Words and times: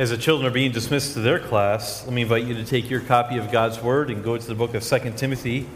As 0.00 0.08
the 0.08 0.16
children 0.16 0.50
are 0.50 0.54
being 0.54 0.72
dismissed 0.72 1.12
to 1.12 1.20
their 1.20 1.38
class, 1.38 2.04
let 2.06 2.14
me 2.14 2.22
invite 2.22 2.44
you 2.44 2.54
to 2.54 2.64
take 2.64 2.88
your 2.88 3.00
copy 3.00 3.36
of 3.36 3.52
God's 3.52 3.82
Word 3.82 4.08
and 4.08 4.24
go 4.24 4.38
to 4.38 4.46
the 4.46 4.54
book 4.54 4.72
of 4.72 4.82
2 4.82 5.12
Timothy, 5.14 5.68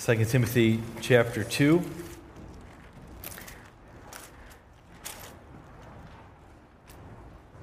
2 0.00 0.24
Timothy 0.24 0.80
chapter 1.00 1.44
2. 1.44 1.84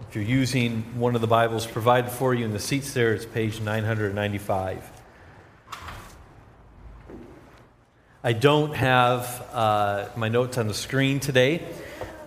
If 0.08 0.16
you're 0.16 0.24
using 0.24 0.98
one 0.98 1.14
of 1.16 1.20
the 1.20 1.28
Bibles 1.28 1.68
provided 1.68 2.10
for 2.10 2.34
you 2.34 2.46
in 2.46 2.54
the 2.54 2.60
seats 2.60 2.94
there, 2.94 3.14
it's 3.14 3.26
page 3.26 3.60
995. 3.60 4.90
I 8.24 8.32
don't 8.32 8.74
have 8.78 9.46
uh, 9.52 10.08
my 10.16 10.30
notes 10.30 10.58
on 10.58 10.70
the 10.70 10.74
screen 10.74 11.20
today. 11.20 11.66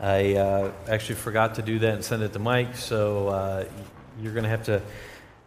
I 0.03 0.35
uh, 0.35 0.73
actually 0.89 1.15
forgot 1.15 1.55
to 1.55 1.63
do 1.63 1.79
that 1.79 1.95
and 1.95 2.05
send 2.05 2.25
it 2.25 2.33
to 2.33 2.41
Mike, 2.41 2.75
so 2.75 3.29
uh, 3.29 3.65
you're 4.21 4.33
going 4.33 4.43
to 4.43 4.51
have 4.51 4.65
to 4.65 4.83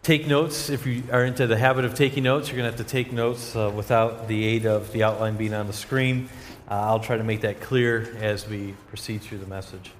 take 0.02 0.26
notes. 0.26 0.70
If 0.70 0.86
you 0.86 1.02
are 1.12 1.26
into 1.26 1.46
the 1.46 1.58
habit 1.58 1.84
of 1.84 1.94
taking 1.94 2.22
notes, 2.22 2.48
you're 2.48 2.56
going 2.56 2.72
to 2.72 2.74
have 2.74 2.86
to 2.86 2.90
take 2.90 3.12
notes 3.12 3.54
uh, 3.54 3.70
without 3.76 4.28
the 4.28 4.46
aid 4.46 4.64
of 4.64 4.92
the 4.92 5.02
outline 5.02 5.36
being 5.36 5.52
on 5.52 5.66
the 5.66 5.74
screen. 5.74 6.30
Uh, 6.70 6.72
I'll 6.72 7.00
try 7.00 7.18
to 7.18 7.22
make 7.22 7.42
that 7.42 7.60
clear 7.60 8.16
as 8.22 8.48
we 8.48 8.74
proceed 8.88 9.20
through 9.20 9.38
the 9.38 9.46
message. 9.46 9.92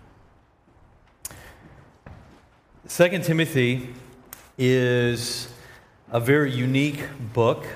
Second 2.86 3.24
Timothy 3.24 3.90
is 4.56 5.52
a 6.10 6.18
very 6.18 6.50
unique 6.50 7.04
book. 7.34 7.66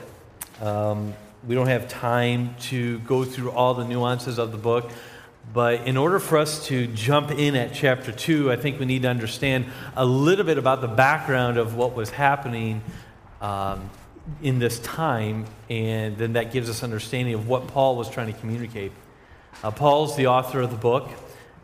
Um, 0.63 1.13
we 1.47 1.55
don't 1.55 1.67
have 1.67 1.89
time 1.89 2.55
to 2.61 3.01
go 3.01 3.27
through 3.27 3.51
all 3.51 3.75
the 3.75 3.85
nuances 3.85 4.39
of 4.39 4.51
the 4.51 4.59
book. 4.59 4.91
But 5.53 5.87
in 5.87 5.97
order 5.97 6.21
for 6.21 6.39
us 6.39 6.67
to 6.67 6.87
jump 6.87 7.33
in 7.33 7.57
at 7.57 7.75
chapter 7.75 8.13
2, 8.13 8.53
I 8.53 8.57
think 8.57 8.79
we 8.79 8.87
need 8.87 9.03
to 9.03 9.09
understand 9.09 9.67
a 9.97 10.05
little 10.05 10.45
bit 10.45 10.59
about 10.59 10.81
the 10.81 10.89
background 10.89 11.59
of 11.59 11.75
what 11.75 11.95
was 11.95 12.11
happening 12.11 12.83
um, 13.41 13.91
in 14.43 14.61
this 14.61 14.79
time, 14.81 15.47
and 15.69 16.17
then 16.17 16.35
that 16.35 16.53
gives 16.53 16.71
us 16.71 16.85
understanding 16.85 17.35
of 17.35 17.49
what 17.49 17.67
Paul 17.67 17.97
was 17.97 18.09
trying 18.09 18.33
to 18.33 18.39
communicate. 18.39 18.93
Uh, 19.65 19.73
Paul's 19.73 20.17
the 20.17 20.29
author 20.29 20.61
of 20.61 20.71
the 20.71 20.77
book, 20.77 21.11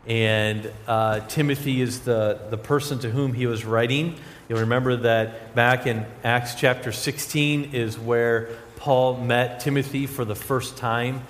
and 0.05 0.69
uh, 0.87 1.21
Timothy 1.27 1.81
is 1.81 2.01
the, 2.01 2.39
the 2.49 2.57
person 2.57 2.99
to 2.99 3.09
whom 3.09 3.33
he 3.33 3.47
was 3.47 3.63
writing. 3.63 4.17
You'll 4.49 4.59
remember 4.59 4.97
that 4.97 5.55
back 5.55 5.87
in 5.87 6.05
Acts 6.23 6.55
chapter 6.55 6.91
16 6.91 7.73
is 7.73 7.97
where 7.97 8.49
Paul 8.77 9.17
met 9.17 9.61
Timothy 9.61 10.07
for 10.07 10.25
the 10.25 10.35
first 10.35 10.77
time 10.77 11.21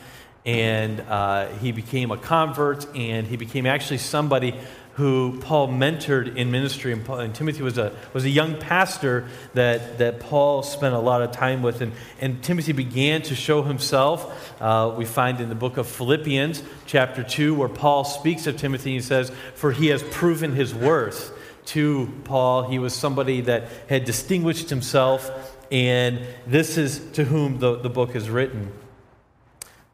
and 0.47 1.01
uh, 1.01 1.49
he 1.59 1.73
became 1.73 2.09
a 2.09 2.17
convert, 2.17 2.95
and 2.95 3.27
he 3.27 3.35
became 3.35 3.65
actually 3.65 3.97
somebody 3.97 4.55
who 4.93 5.39
Paul 5.41 5.67
mentored 5.67 6.37
in 6.37 6.49
ministry. 6.49 6.93
And, 6.93 7.05
Paul, 7.05 7.19
and, 7.19 7.35
Timothy 7.35 7.61
was 7.61 7.77
a, 7.77 7.95
was 8.13 8.23
a 8.23 8.29
young 8.29 8.57
pastor 8.57 9.27
that, 9.53 9.99
that 9.99 10.21
Paul 10.21 10.63
spent 10.63 10.95
a 10.95 10.99
lot 10.99 11.21
of 11.21 11.33
time 11.33 11.61
with. 11.61 11.81
And, 11.81 11.91
and 12.19 12.41
Timothy 12.41 12.71
began 12.71 13.21
to 13.23 13.35
show 13.35 13.61
himself. 13.61 14.55
Uh, 14.59 14.95
we 14.97 15.05
find 15.05 15.39
in 15.41 15.49
the 15.49 15.55
book 15.55 15.77
of 15.77 15.85
Philippians, 15.85 16.63
chapter 16.87 17.23
2, 17.23 17.53
where 17.53 17.69
Paul 17.69 18.05
speaks 18.05 18.47
of 18.47 18.57
Timothy. 18.57 18.93
He 18.93 19.01
says, 19.01 19.31
For 19.53 19.71
he 19.71 19.87
has 19.87 20.01
proven 20.01 20.53
his 20.53 20.73
worth 20.73 21.37
to 21.65 22.11
Paul. 22.23 22.63
He 22.63 22.79
was 22.79 22.95
somebody 22.95 23.41
that 23.41 23.67
had 23.89 24.05
distinguished 24.05 24.69
himself. 24.69 25.29
And 25.71 26.21
this 26.47 26.77
is 26.77 26.99
to 27.11 27.25
whom 27.25 27.59
the, 27.59 27.75
the 27.75 27.89
book 27.89 28.15
is 28.15 28.29
written. 28.29 28.71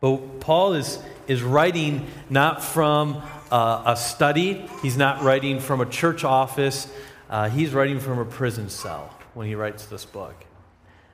But 0.03 0.41
Paul 0.41 0.73
is, 0.73 0.99
is 1.29 1.41
writing 1.41 2.05
not 2.29 2.61
from 2.61 3.23
uh, 3.49 3.83
a 3.85 3.95
study, 3.95 4.69
he's 4.81 4.97
not 4.97 5.23
writing 5.23 5.61
from 5.61 5.79
a 5.79 5.85
church 5.85 6.25
office, 6.25 6.91
uh, 7.29 7.49
he's 7.49 7.73
writing 7.73 8.01
from 8.01 8.19
a 8.19 8.25
prison 8.25 8.67
cell 8.67 9.17
when 9.33 9.47
he 9.47 9.55
writes 9.55 9.85
this 9.85 10.03
book. 10.03 10.35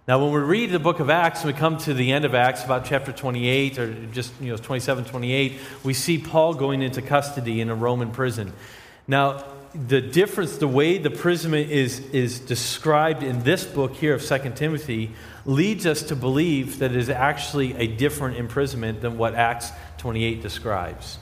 Now, 0.07 0.23
when 0.23 0.33
we 0.33 0.39
read 0.39 0.71
the 0.71 0.79
book 0.79 0.99
of 0.99 1.11
Acts, 1.11 1.43
and 1.43 1.53
we 1.53 1.59
come 1.59 1.77
to 1.77 1.93
the 1.93 2.11
end 2.11 2.25
of 2.25 2.33
Acts, 2.33 2.63
about 2.65 2.83
chapter 2.83 3.11
28, 3.11 3.77
or 3.77 3.93
just, 4.05 4.33
you 4.41 4.49
know, 4.49 4.57
27, 4.57 5.05
28, 5.05 5.59
we 5.83 5.93
see 5.93 6.17
Paul 6.17 6.55
going 6.55 6.81
into 6.81 7.03
custody 7.03 7.61
in 7.61 7.69
a 7.69 7.75
Roman 7.75 8.09
prison. 8.09 8.53
Now, 9.07 9.45
the 9.75 10.01
difference, 10.01 10.57
the 10.57 10.67
way 10.67 10.97
the 10.97 11.11
prison 11.11 11.53
is, 11.53 11.99
is 12.09 12.39
described 12.39 13.21
in 13.21 13.43
this 13.43 13.65
book 13.65 13.93
here 13.93 14.15
of 14.15 14.25
2 14.25 14.53
Timothy, 14.55 15.11
leads 15.49 15.87
us 15.87 16.03
to 16.03 16.15
believe 16.15 16.77
that 16.77 16.91
it 16.91 16.97
is 16.97 17.09
actually 17.09 17.75
a 17.75 17.87
different 17.87 18.37
imprisonment 18.37 19.01
than 19.01 19.17
what 19.17 19.33
Acts 19.33 19.71
28 19.97 20.43
describes. 20.43 21.17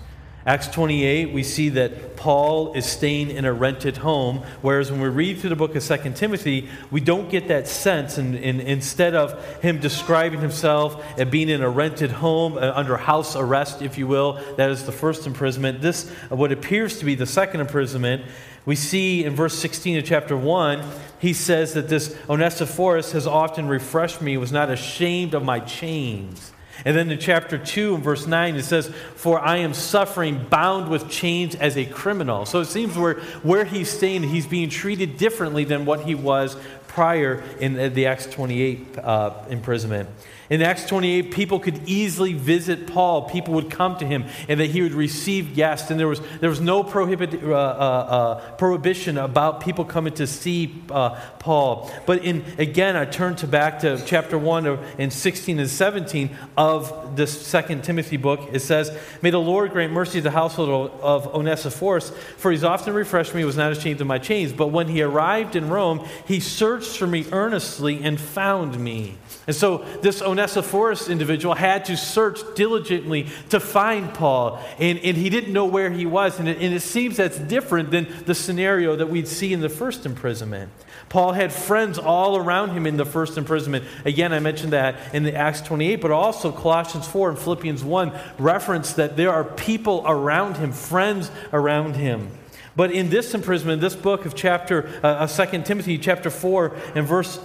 Acts 0.45 0.67
28, 0.67 1.33
we 1.33 1.43
see 1.43 1.69
that 1.69 2.15
Paul 2.15 2.73
is 2.73 2.85
staying 2.85 3.31
in 3.31 3.45
a 3.45 3.51
rented 3.51 3.97
home, 3.97 4.43
whereas 4.61 4.91
when 4.91 5.01
we 5.01 5.07
read 5.07 5.39
through 5.39 5.49
the 5.49 5.57
book 5.57 5.75
of 5.75 5.83
2 5.83 6.11
Timothy, 6.13 6.69
we 6.91 6.99
don't 6.99 7.29
get 7.29 7.47
that 7.47 7.67
sense. 7.67 8.17
And, 8.17 8.35
and 8.35 8.61
instead 8.61 9.16
of 9.16 9.61
him 9.61 9.79
describing 9.79 10.39
himself 10.39 11.03
as 11.17 11.29
being 11.29 11.49
in 11.49 11.61
a 11.61 11.69
rented 11.69 12.11
home, 12.11 12.57
uh, 12.57 12.71
under 12.75 12.95
house 12.95 13.35
arrest, 13.35 13.81
if 13.81 13.97
you 13.97 14.07
will, 14.07 14.41
that 14.55 14.69
is 14.69 14.85
the 14.85 14.91
first 14.93 15.25
imprisonment, 15.27 15.81
this, 15.81 16.09
what 16.29 16.51
appears 16.51 16.99
to 16.99 17.05
be 17.05 17.16
the 17.16 17.25
second 17.25 17.59
imprisonment, 17.59 18.23
we 18.67 18.75
see 18.75 19.23
in 19.23 19.33
verse 19.33 19.57
16 19.57 20.00
of 20.00 20.03
chapter 20.03 20.35
1, 20.35 20.83
he 21.19 21.31
says 21.31 21.73
that 21.75 21.88
this 21.88 22.13
Onesiphorus 22.28 23.13
has 23.13 23.25
often 23.25 23.69
refreshed 23.69 24.22
me, 24.22 24.35
was 24.35 24.51
not 24.51 24.69
ashamed 24.69 25.33
of 25.33 25.41
my 25.41 25.61
chains. 25.61 26.51
And 26.83 26.94
then 26.94 27.09
in 27.09 27.17
chapter 27.17 27.57
2 27.57 27.95
and 27.95 28.03
verse 28.03 28.28
9, 28.28 28.57
it 28.57 28.63
says, 28.63 28.94
For 29.16 29.39
I 29.39 29.57
am 29.59 29.73
suffering, 29.73 30.47
bound 30.50 30.89
with 30.89 31.09
chains 31.09 31.55
as 31.55 31.78
a 31.78 31.85
criminal. 31.85 32.45
So 32.45 32.59
it 32.59 32.66
seems 32.66 32.97
where, 32.97 33.22
where 33.41 33.63
he's 33.63 33.89
staying, 33.89 34.23
he's 34.23 34.45
being 34.45 34.69
treated 34.69 35.16
differently 35.16 35.63
than 35.63 35.85
what 35.85 36.01
he 36.01 36.13
was 36.13 36.57
prior 36.89 37.45
in 37.61 37.94
the 37.94 38.07
Acts 38.07 38.25
28 38.25 38.97
uh, 38.97 39.34
imprisonment. 39.49 40.09
In 40.50 40.62
Acts 40.62 40.85
28, 40.85 41.31
people 41.31 41.59
could 41.59 41.88
easily 41.88 42.34
visit 42.34 42.88
Paul. 42.88 43.24
People 43.24 43.53
would 43.56 43.69
come 43.69 43.97
to 43.97 44.06
him 44.06 44.25
and 44.47 44.59
that 44.59 44.68
he 44.68 44.81
would 44.81 44.94
receive 44.94 45.53
guests. 45.53 45.91
And 45.91 46.00
there 46.00 46.08
was, 46.08 46.22
there 46.40 46.50
was 46.50 46.62
no 46.62 46.84
prohibit, 46.84 47.44
uh, 47.44 47.47
uh, 47.47 47.52
uh, 47.52 48.52
prohibition 48.52 49.18
about 49.18 49.59
people 49.59 49.84
coming 49.84 50.13
to 50.13 50.25
see 50.25 50.81
uh, 50.90 51.19
Paul. 51.40 51.91
But 52.06 52.24
in, 52.24 52.46
again, 52.58 52.96
I 52.96 53.03
turn 53.03 53.35
to 53.38 53.47
back 53.47 53.80
to 53.80 54.02
chapter 54.06 54.38
1 54.38 54.68
and 54.97 55.12
16 55.12 55.59
and 55.59 55.69
17 55.69 56.38
of 56.56 57.18
the 57.18 57.28
second 57.28 57.84
Timothy 57.84 58.18
book. 58.18 58.50
It 58.53 58.62
says, 58.62 58.97
May 59.22 59.31
the 59.31 59.40
Lord 59.40 59.72
grant 59.72 59.91
mercy 59.91 60.19
to 60.19 60.22
the 60.22 60.31
household 60.31 60.91
of 61.02 61.28
Onesiphorus, 61.28 62.12
for 62.38 62.52
he's 62.52 62.64
often 62.64 62.94
refreshed 62.94 63.35
me, 63.35 63.44
was 63.44 63.58
not 63.58 63.74
ashamed 63.74 64.00
of 64.00 64.08
my 64.08 64.19
chains. 64.19 64.53
But 64.53 64.68
when 64.68 64.88
he 64.88 65.02
arrived 65.02 65.58
in 65.58 65.69
Rome, 65.69 66.08
he 66.25 66.40
searched 66.40 66.97
for 66.97 67.08
me 67.08 67.25
earnestly 67.34 68.02
and 68.02 68.18
found 68.18 68.79
me. 68.79 69.18
And 69.47 69.56
so 69.56 69.78
this 70.02 70.22
Onesiphorus 70.22 71.08
individual 71.08 71.56
had 71.56 71.85
to 71.85 71.96
search 71.96 72.40
diligently 72.56 73.28
to 73.50 73.62
find 73.62 74.13
Paul, 74.13 74.62
and, 74.78 75.00
and 75.00 75.16
he 75.16 75.30
didn't 75.30 75.53
know 75.53 75.66
where 75.66 75.90
he 75.90 76.06
was. 76.06 76.38
And 76.38 76.50
it, 76.50 76.62
and 76.62 76.74
it 76.74 76.81
seems 76.81 77.16
that's 77.16 77.40
different 77.40 77.90
than 77.90 78.08
the 78.25 78.35
scenario 78.35 78.97
that 78.97 79.08
we'd 79.09 79.28
see 79.28 79.53
in 79.53 79.62
the 79.62 79.69
first 79.69 80.06
imprisonment. 80.06 80.69
Paul 81.08 81.31
had 81.31 81.53
friends 81.53 81.97
all 81.97 82.35
around 82.35 82.72
him 82.72 82.85
in 82.85 82.97
the 82.97 83.06
first 83.06 83.38
imprisonment. 83.38 83.85
Again, 84.03 84.34
I 84.34 84.40
mentioned 84.40 84.74
that 84.74 85.16
in 85.16 85.24
the 85.24 85.34
Acts 85.34 85.62
28, 85.62 86.02
but 86.02 86.12
also 86.12 86.52
Colossians 86.52 87.08
4 87.08 87.29
and 87.29 87.40
Philippians 87.40 87.85
1 87.85 88.12
reference 88.38 88.94
that 88.94 89.16
there 89.16 89.31
are 89.31 89.46
people 89.46 90.03
around 90.06 90.58
him, 90.58 90.74
friends 90.74 91.31
around 91.53 91.96
him. 91.96 92.31
But 92.75 92.91
in 92.91 93.09
this 93.09 93.34
imprisonment, 93.34 93.79
this 93.79 93.96
book 93.96 94.25
of 94.25 94.35
chapter, 94.35 94.90
uh, 95.02 95.25
2 95.25 95.64
Timothy 95.64 95.97
chapter 95.97 96.29
4 96.29 96.75
and 96.96 97.08
verse 97.08 97.40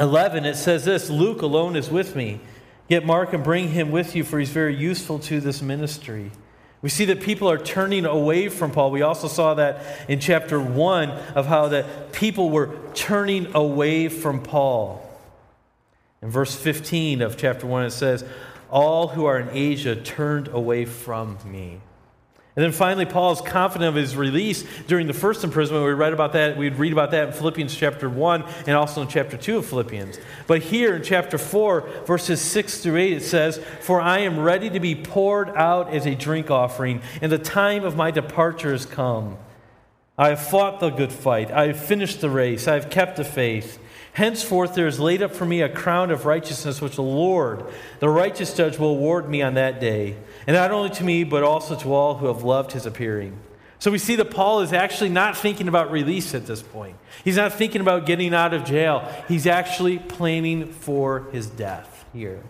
11, 0.00 0.46
it 0.46 0.56
says 0.56 0.84
this 0.84 1.10
Luke 1.10 1.42
alone 1.42 1.76
is 1.76 1.90
with 1.90 2.16
me. 2.16 2.40
Get 2.88 3.06
Mark 3.06 3.32
and 3.32 3.44
bring 3.44 3.68
him 3.68 3.92
with 3.92 4.16
you, 4.16 4.24
for 4.24 4.38
he's 4.40 4.50
very 4.50 4.74
useful 4.74 5.20
to 5.20 5.40
this 5.40 5.62
ministry. 5.62 6.32
We 6.82 6.88
see 6.88 7.04
that 7.04 7.20
people 7.20 7.48
are 7.50 7.58
turning 7.58 8.06
away 8.06 8.48
from 8.48 8.72
Paul. 8.72 8.90
We 8.90 9.02
also 9.02 9.28
saw 9.28 9.54
that 9.54 10.08
in 10.08 10.18
chapter 10.18 10.58
1 10.58 11.10
of 11.10 11.46
how 11.46 11.68
that 11.68 12.12
people 12.12 12.48
were 12.48 12.74
turning 12.94 13.54
away 13.54 14.08
from 14.08 14.42
Paul. 14.42 15.06
In 16.22 16.30
verse 16.30 16.54
15 16.54 17.20
of 17.20 17.36
chapter 17.36 17.66
1, 17.66 17.84
it 17.84 17.90
says, 17.90 18.24
All 18.70 19.08
who 19.08 19.26
are 19.26 19.38
in 19.38 19.50
Asia 19.50 19.94
turned 19.94 20.48
away 20.48 20.86
from 20.86 21.36
me. 21.44 21.80
And 22.56 22.64
then 22.64 22.72
finally, 22.72 23.06
Paul 23.06 23.32
is 23.32 23.40
confident 23.40 23.90
of 23.90 23.94
his 23.94 24.16
release 24.16 24.64
during 24.88 25.06
the 25.06 25.12
first 25.12 25.44
imprisonment. 25.44 25.86
We 25.86 25.92
read 25.92 26.12
about 26.12 26.32
that. 26.32 26.56
We'd 26.56 26.76
read 26.76 26.92
about 26.92 27.12
that 27.12 27.28
in 27.28 27.32
Philippians 27.32 27.74
chapter 27.74 28.10
1 28.10 28.44
and 28.66 28.76
also 28.76 29.02
in 29.02 29.08
chapter 29.08 29.36
2 29.36 29.58
of 29.58 29.66
Philippians. 29.66 30.18
But 30.48 30.62
here 30.62 30.96
in 30.96 31.04
chapter 31.04 31.38
4, 31.38 31.88
verses 32.06 32.40
6 32.40 32.82
through 32.82 32.96
8, 32.96 33.12
it 33.12 33.22
says, 33.22 33.58
For 33.80 34.00
I 34.00 34.18
am 34.20 34.40
ready 34.40 34.68
to 34.70 34.80
be 34.80 34.96
poured 34.96 35.50
out 35.50 35.94
as 35.94 36.06
a 36.06 36.16
drink 36.16 36.50
offering, 36.50 37.02
and 37.22 37.30
the 37.30 37.38
time 37.38 37.84
of 37.84 37.96
my 37.96 38.10
departure 38.10 38.72
has 38.72 38.84
come. 38.84 39.38
I 40.18 40.30
have 40.30 40.46
fought 40.46 40.80
the 40.80 40.90
good 40.90 41.12
fight. 41.12 41.52
I 41.52 41.68
have 41.68 41.82
finished 41.82 42.20
the 42.20 42.30
race. 42.30 42.66
I 42.66 42.74
have 42.74 42.90
kept 42.90 43.16
the 43.16 43.24
faith. 43.24 43.78
Henceforth, 44.12 44.74
there 44.74 44.88
is 44.88 44.98
laid 44.98 45.22
up 45.22 45.32
for 45.32 45.46
me 45.46 45.62
a 45.62 45.68
crown 45.68 46.10
of 46.10 46.26
righteousness, 46.26 46.80
which 46.80 46.96
the 46.96 47.02
Lord, 47.02 47.64
the 48.00 48.08
righteous 48.08 48.54
judge, 48.54 48.76
will 48.76 48.90
award 48.90 49.28
me 49.28 49.40
on 49.40 49.54
that 49.54 49.80
day. 49.80 50.16
And 50.46 50.56
not 50.56 50.70
only 50.70 50.90
to 50.90 51.04
me, 51.04 51.24
but 51.24 51.42
also 51.42 51.76
to 51.76 51.92
all 51.94 52.16
who 52.16 52.26
have 52.26 52.42
loved 52.42 52.72
his 52.72 52.86
appearing. 52.86 53.38
So 53.78 53.90
we 53.90 53.98
see 53.98 54.16
that 54.16 54.30
Paul 54.30 54.60
is 54.60 54.74
actually 54.74 55.08
not 55.08 55.36
thinking 55.36 55.66
about 55.66 55.90
release 55.90 56.34
at 56.34 56.46
this 56.46 56.60
point. 56.60 56.96
He's 57.24 57.36
not 57.36 57.54
thinking 57.54 57.80
about 57.80 58.04
getting 58.04 58.34
out 58.34 58.52
of 58.52 58.64
jail. 58.64 59.10
He's 59.26 59.46
actually 59.46 59.98
planning 59.98 60.66
for 60.66 61.28
his 61.32 61.46
death 61.46 62.04
here. 62.12 62.42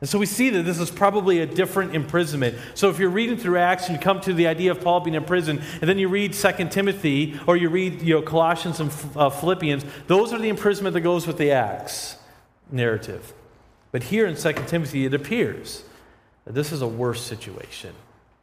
And 0.00 0.08
so 0.08 0.18
we 0.18 0.26
see 0.26 0.50
that 0.50 0.62
this 0.62 0.80
is 0.80 0.90
probably 0.90 1.40
a 1.40 1.46
different 1.46 1.94
imprisonment. 1.94 2.56
So 2.74 2.90
if 2.90 2.98
you're 2.98 3.10
reading 3.10 3.36
through 3.36 3.58
Acts 3.58 3.86
and 3.86 3.96
you 3.96 4.02
come 4.02 4.20
to 4.22 4.32
the 4.32 4.48
idea 4.48 4.72
of 4.72 4.80
Paul 4.80 5.00
being 5.00 5.14
in 5.14 5.24
prison, 5.24 5.62
and 5.80 5.88
then 5.88 5.98
you 5.98 6.08
read 6.08 6.32
2 6.32 6.68
Timothy 6.70 7.38
or 7.46 7.56
you 7.56 7.68
read 7.68 8.02
you 8.02 8.14
know, 8.14 8.22
Colossians 8.22 8.80
and 8.80 8.92
uh, 9.16 9.30
Philippians, 9.30 9.84
those 10.08 10.32
are 10.32 10.38
the 10.38 10.48
imprisonment 10.48 10.94
that 10.94 11.02
goes 11.02 11.26
with 11.26 11.38
the 11.38 11.52
Acts 11.52 12.16
narrative. 12.70 13.32
But 13.92 14.04
here 14.04 14.26
in 14.26 14.36
2 14.36 14.52
Timothy, 14.66 15.06
it 15.06 15.14
appears 15.14 15.84
this 16.46 16.72
is 16.72 16.82
a 16.82 16.88
worse 16.88 17.22
situation. 17.22 17.94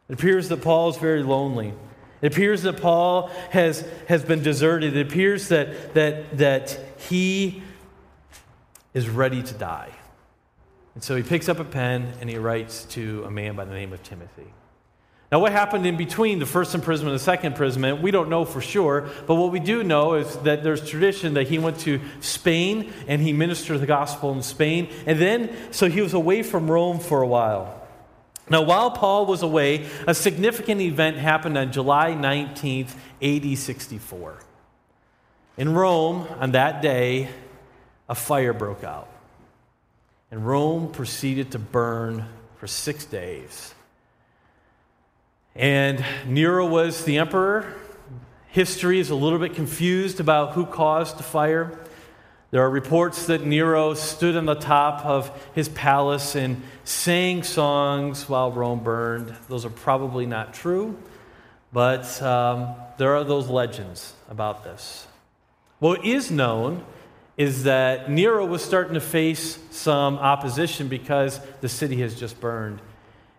It 0.08 0.14
appears 0.14 0.50
that 0.50 0.62
Paul 0.62 0.90
is 0.90 0.98
very 0.98 1.24
lonely. 1.24 1.74
It 2.22 2.34
appears 2.34 2.64
that 2.64 2.82
Paul 2.82 3.28
has, 3.52 3.86
has 4.08 4.24
been 4.24 4.42
deserted. 4.42 4.96
It 4.96 5.08
appears 5.08 5.50
that, 5.50 5.94
that, 5.94 6.38
that 6.38 6.80
he 7.10 7.62
is 8.94 9.10
ready 9.10 9.44
to 9.44 9.54
die. 9.54 9.92
And 10.96 11.04
so 11.04 11.16
he 11.16 11.24
picks 11.24 11.48
up 11.48 11.60
a 11.60 11.64
pen 11.64 12.14
and 12.20 12.30
he 12.30 12.38
writes 12.38 12.86
to 12.86 13.24
a 13.26 13.32
man 13.32 13.56
by 13.56 13.66
the 13.66 13.74
name 13.74 13.94
of 13.94 14.04
Timothy. 14.04 14.48
Now, 15.32 15.40
what 15.40 15.52
happened 15.52 15.86
in 15.86 15.96
between 15.96 16.40
the 16.40 16.48
first 16.48 16.74
imprisonment 16.74 17.14
and 17.14 17.20
the 17.20 17.24
second 17.24 17.54
imprisonment, 17.54 18.02
we 18.02 18.10
don't 18.10 18.30
know 18.30 18.46
for 18.46 18.62
sure, 18.62 19.08
but 19.28 19.36
what 19.36 19.52
we 19.52 19.60
do 19.60 19.84
know 19.84 20.16
is 20.16 20.36
that 20.38 20.64
there's 20.64 20.90
tradition 20.90 21.36
that 21.36 21.48
he 21.48 21.60
went 21.60 21.80
to 21.82 22.02
Spain 22.20 22.92
and 23.08 23.22
he 23.22 23.32
ministered 23.32 23.80
the 23.80 23.86
gospel 23.86 24.32
in 24.32 24.42
Spain. 24.42 24.90
And 25.06 25.20
then, 25.20 25.56
so 25.72 25.88
he 25.88 26.02
was 26.02 26.16
away 26.16 26.42
from 26.42 26.70
Rome 26.70 26.98
for 26.98 27.22
a 27.22 27.28
while. 27.28 27.80
Now, 28.50 28.64
while 28.64 28.92
Paul 28.92 29.26
was 29.26 29.44
away, 29.44 29.88
a 30.08 30.14
significant 30.14 30.82
event 30.82 31.18
happened 31.18 31.58
on 31.58 31.72
July 31.72 32.12
19th, 32.12 32.96
AD 33.22 33.58
64. 33.58 34.40
In 35.58 35.74
Rome, 35.74 36.28
on 36.40 36.52
that 36.52 36.82
day, 36.82 37.30
a 38.08 38.16
fire 38.16 38.54
broke 38.54 38.84
out. 38.84 39.10
And 40.32 40.46
Rome 40.46 40.92
proceeded 40.92 41.52
to 41.52 41.60
burn 41.60 42.26
for 42.58 42.68
six 42.68 43.06
days. 43.06 43.74
And 45.56 46.04
Nero 46.26 46.66
was 46.66 47.04
the 47.04 47.18
emperor. 47.18 47.74
History 48.48 49.00
is 49.00 49.10
a 49.10 49.16
little 49.16 49.40
bit 49.40 49.54
confused 49.54 50.20
about 50.20 50.54
who 50.54 50.66
caused 50.66 51.18
the 51.18 51.24
fire. 51.24 51.78
There 52.52 52.64
are 52.64 52.70
reports 52.70 53.28
that 53.28 53.46
Nero 53.46 53.94
stood 53.94 54.36
on 54.36 54.46
the 54.46 54.56
top 54.56 55.06
of 55.06 55.32
his 55.54 55.70
palace 55.70 56.36
and 56.36 56.64
sang 56.84 57.44
songs 57.44 58.28
while 58.28 58.52
Rome 58.52 58.84
burned. 58.84 59.36
Those 59.48 59.66
are 59.66 59.70
probably 59.70 60.26
not 60.26 60.56
true, 60.56 60.98
but 61.72 62.20
um, 62.24 62.74
there 62.98 63.16
are 63.16 63.24
those 63.24 63.50
legends 63.50 64.14
about 64.32 64.64
this. 64.64 65.06
What 65.78 66.04
is 66.04 66.32
known 66.32 66.84
is 67.38 67.66
that 67.66 68.10
Nero 68.10 68.46
was 68.46 68.66
starting 68.66 68.96
to 68.96 69.02
face 69.02 69.60
some 69.70 70.18
opposition 70.18 70.88
because 70.88 71.40
the 71.62 71.70
city 71.70 72.02
has 72.02 72.20
just 72.20 72.42
burned. 72.42 72.82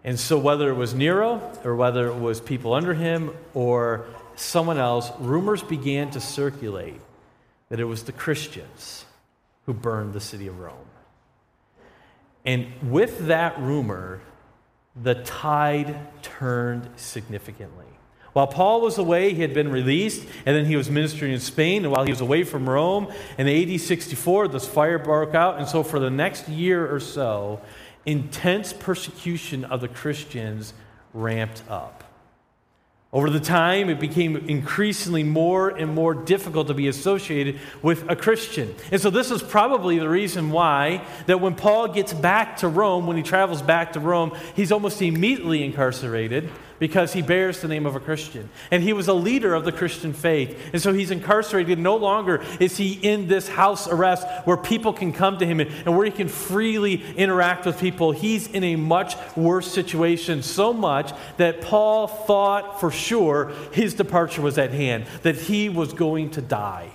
And 0.05 0.19
so, 0.19 0.39
whether 0.39 0.71
it 0.71 0.75
was 0.75 0.95
Nero 0.95 1.43
or 1.65 1.75
whether 1.75 2.07
it 2.07 2.17
was 2.17 2.41
people 2.41 2.73
under 2.75 2.95
him 2.95 3.33
or 3.55 4.07
someone 4.37 4.79
else, 4.79 5.11
rumors 5.19 5.63
began 5.65 6.11
to 6.13 6.21
circulate 6.21 7.01
that 7.71 7.81
it 7.81 7.85
was 7.85 8.03
the 8.03 8.13
Christians 8.13 9.07
who 9.65 9.73
burned 9.73 10.13
the 10.13 10.21
city 10.21 10.47
of 10.47 10.61
Rome. 10.61 10.77
And 12.45 12.67
with 12.83 13.27
that 13.27 13.59
rumor, 13.59 14.21
the 15.01 15.15
tide 15.15 16.23
turned 16.23 16.91
significantly. 16.97 17.87
While 18.33 18.47
Paul 18.47 18.81
was 18.81 18.99
away, 18.99 19.35
he 19.35 19.43
had 19.43 19.55
been 19.55 19.71
released, 19.71 20.27
and 20.47 20.57
then 20.57 20.65
he 20.65 20.77
was 20.77 20.89
ministering 20.89 21.33
in 21.33 21.41
Spain. 21.41 21.85
And 21.85 21.93
while 21.93 22.05
he 22.05 22.13
was 22.13 22.21
away 22.21 22.45
from 22.45 22.69
Rome, 22.69 23.13
in 23.39 23.49
AD 23.49 23.81
64, 23.81 24.49
this 24.49 24.67
fire 24.67 24.99
broke 24.99 25.35
out. 25.35 25.59
And 25.59 25.67
so, 25.67 25.83
for 25.83 25.99
the 25.99 26.11
next 26.11 26.49
year 26.49 26.93
or 26.93 27.01
so, 27.01 27.61
intense 28.07 28.73
persecution 28.73 29.65
of 29.65 29.81
the 29.81 29.89
Christians 29.89 30.75
ramped 31.13 31.63
up. 31.69 32.00
Over 33.13 33.29
the 33.29 33.41
time, 33.41 33.91
it 33.91 33.99
became 33.99 34.37
increasingly 34.37 35.25
more 35.25 35.69
and 35.71 35.93
more 35.93 36.15
difficult 36.15 36.69
to 36.69 36.75
be 36.75 36.87
associated 36.87 37.59
with 37.83 38.09
a 38.09 38.15
Christian. 38.15 38.73
And 38.93 39.01
so, 39.01 39.11
this 39.11 39.33
is 39.33 39.43
probably 39.43 39.99
the 39.99 40.09
reason 40.09 40.51
why 40.51 41.05
that 41.27 41.41
when 41.41 41.57
Paul 41.57 41.89
gets 41.89 42.13
back 42.13 42.59
to 42.59 42.69
Rome, 42.69 43.09
when 43.09 43.17
he 43.17 43.25
travels 43.25 43.63
back 43.63 43.95
to 43.95 44.01
Rome, 44.01 44.37
he's 44.55 44.71
almost 44.71 45.03
immediately 45.03 45.65
incarcerated 45.65 46.51
because 46.81 47.13
he 47.13 47.23
bears 47.23 47.61
the 47.61 47.69
name 47.69 47.87
of 47.87 47.95
a 47.95 48.01
Christian. 48.01 48.49
And 48.73 48.83
he 48.83 48.93
was 48.93 49.07
a 49.07 49.15
leader 49.15 49.55
of 49.55 49.65
the 49.65 49.71
Christian 49.71 50.13
faith. 50.13 50.59
And 50.73 50.83
so 50.83 50.93
he's 50.93 51.13
incarcerated. 51.13 51.79
No 51.79 51.95
longer 51.95 52.43
is 52.59 52.77
he 52.77 52.95
in 52.95 53.29
this 53.29 53.49
house 53.49 53.87
arrest 53.87 54.27
where 54.47 54.57
people 54.57 54.93
can 54.93 55.13
come 55.13 55.39
to 55.39 55.47
him 55.47 55.61
and 55.61 55.97
where 55.97 56.07
he 56.07 56.11
can 56.11 56.27
freely 56.27 57.05
interact 57.17 57.67
with 57.67 57.79
people. 57.79 58.11
He's 58.11 58.49
in 58.49 58.65
a 58.65 58.77
much 58.77 59.15
worse 59.37 59.71
situation, 59.71 60.43
so 60.43 60.73
much 60.73 61.13
that 61.37 61.61
Paul 61.61 62.09
thought 62.09 62.81
for 62.81 62.91
sure 62.91 63.53
his 63.73 63.95
departure 63.95 64.43
was 64.43 64.59
at 64.59 64.73
hand, 64.73 65.07
that 65.23 65.37
he 65.37 65.69
was 65.69 65.93
going 65.93 66.31
to 66.31 66.43
die. 66.43 66.91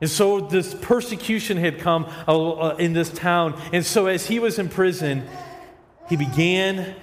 And 0.00 0.08
so 0.08 0.40
this 0.40 0.74
persecution 0.74 1.58
had 1.58 1.78
come 1.78 2.06
uh, 2.26 2.76
in 2.78 2.94
this 2.94 3.10
town. 3.10 3.60
And 3.74 3.84
so 3.84 4.06
as 4.06 4.26
he 4.26 4.38
was 4.38 4.58
in 4.58 4.70
prison, 4.70 5.28
he 6.08 6.16
began 6.16 6.96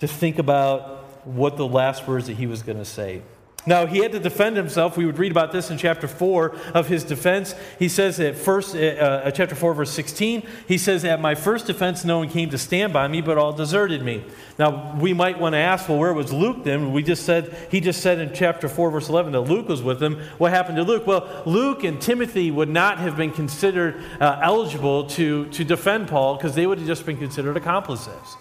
to 0.00 0.08
think 0.08 0.38
about 0.38 1.26
what 1.26 1.56
the 1.56 1.66
last 1.66 2.06
words 2.06 2.26
that 2.26 2.36
he 2.36 2.46
was 2.46 2.62
going 2.62 2.78
to 2.78 2.84
say. 2.84 3.22
Now, 3.66 3.84
he 3.84 3.98
had 3.98 4.12
to 4.12 4.18
defend 4.18 4.56
himself. 4.56 4.96
We 4.96 5.04
would 5.04 5.18
read 5.18 5.30
about 5.30 5.52
this 5.52 5.68
in 5.68 5.76
chapter 5.76 6.08
4 6.08 6.56
of 6.72 6.88
his 6.88 7.04
defense. 7.04 7.54
He 7.78 7.90
says 7.90 8.18
at 8.18 8.36
first, 8.36 8.74
uh, 8.74 8.78
uh, 8.78 9.30
chapter 9.30 9.54
4, 9.54 9.74
verse 9.74 9.90
16, 9.90 10.46
he 10.66 10.78
says, 10.78 11.04
At 11.04 11.20
my 11.20 11.34
first 11.34 11.66
defense, 11.66 12.02
no 12.02 12.18
one 12.18 12.30
came 12.30 12.48
to 12.48 12.56
stand 12.56 12.94
by 12.94 13.08
me, 13.08 13.20
but 13.20 13.36
all 13.36 13.52
deserted 13.52 14.02
me. 14.02 14.24
Now, 14.58 14.96
we 14.98 15.12
might 15.12 15.38
want 15.38 15.52
to 15.52 15.58
ask, 15.58 15.86
well, 15.86 15.98
where 15.98 16.14
was 16.14 16.32
Luke 16.32 16.64
then? 16.64 16.92
We 16.92 17.02
just 17.02 17.26
said, 17.26 17.54
he 17.70 17.80
just 17.80 18.00
said 18.00 18.20
in 18.20 18.32
chapter 18.32 18.70
4, 18.70 18.90
verse 18.90 19.10
11, 19.10 19.32
that 19.32 19.40
Luke 19.42 19.68
was 19.68 19.82
with 19.82 20.02
him. 20.02 20.18
What 20.38 20.50
happened 20.50 20.76
to 20.76 20.84
Luke? 20.84 21.06
Well, 21.06 21.42
Luke 21.44 21.84
and 21.84 22.00
Timothy 22.00 22.50
would 22.50 22.70
not 22.70 22.98
have 22.98 23.18
been 23.18 23.32
considered 23.32 24.02
uh, 24.18 24.40
eligible 24.42 25.08
to, 25.08 25.46
to 25.50 25.64
defend 25.64 26.08
Paul 26.08 26.36
because 26.36 26.54
they 26.54 26.66
would 26.66 26.78
have 26.78 26.86
just 26.86 27.04
been 27.04 27.18
considered 27.18 27.58
accomplices. 27.58 28.36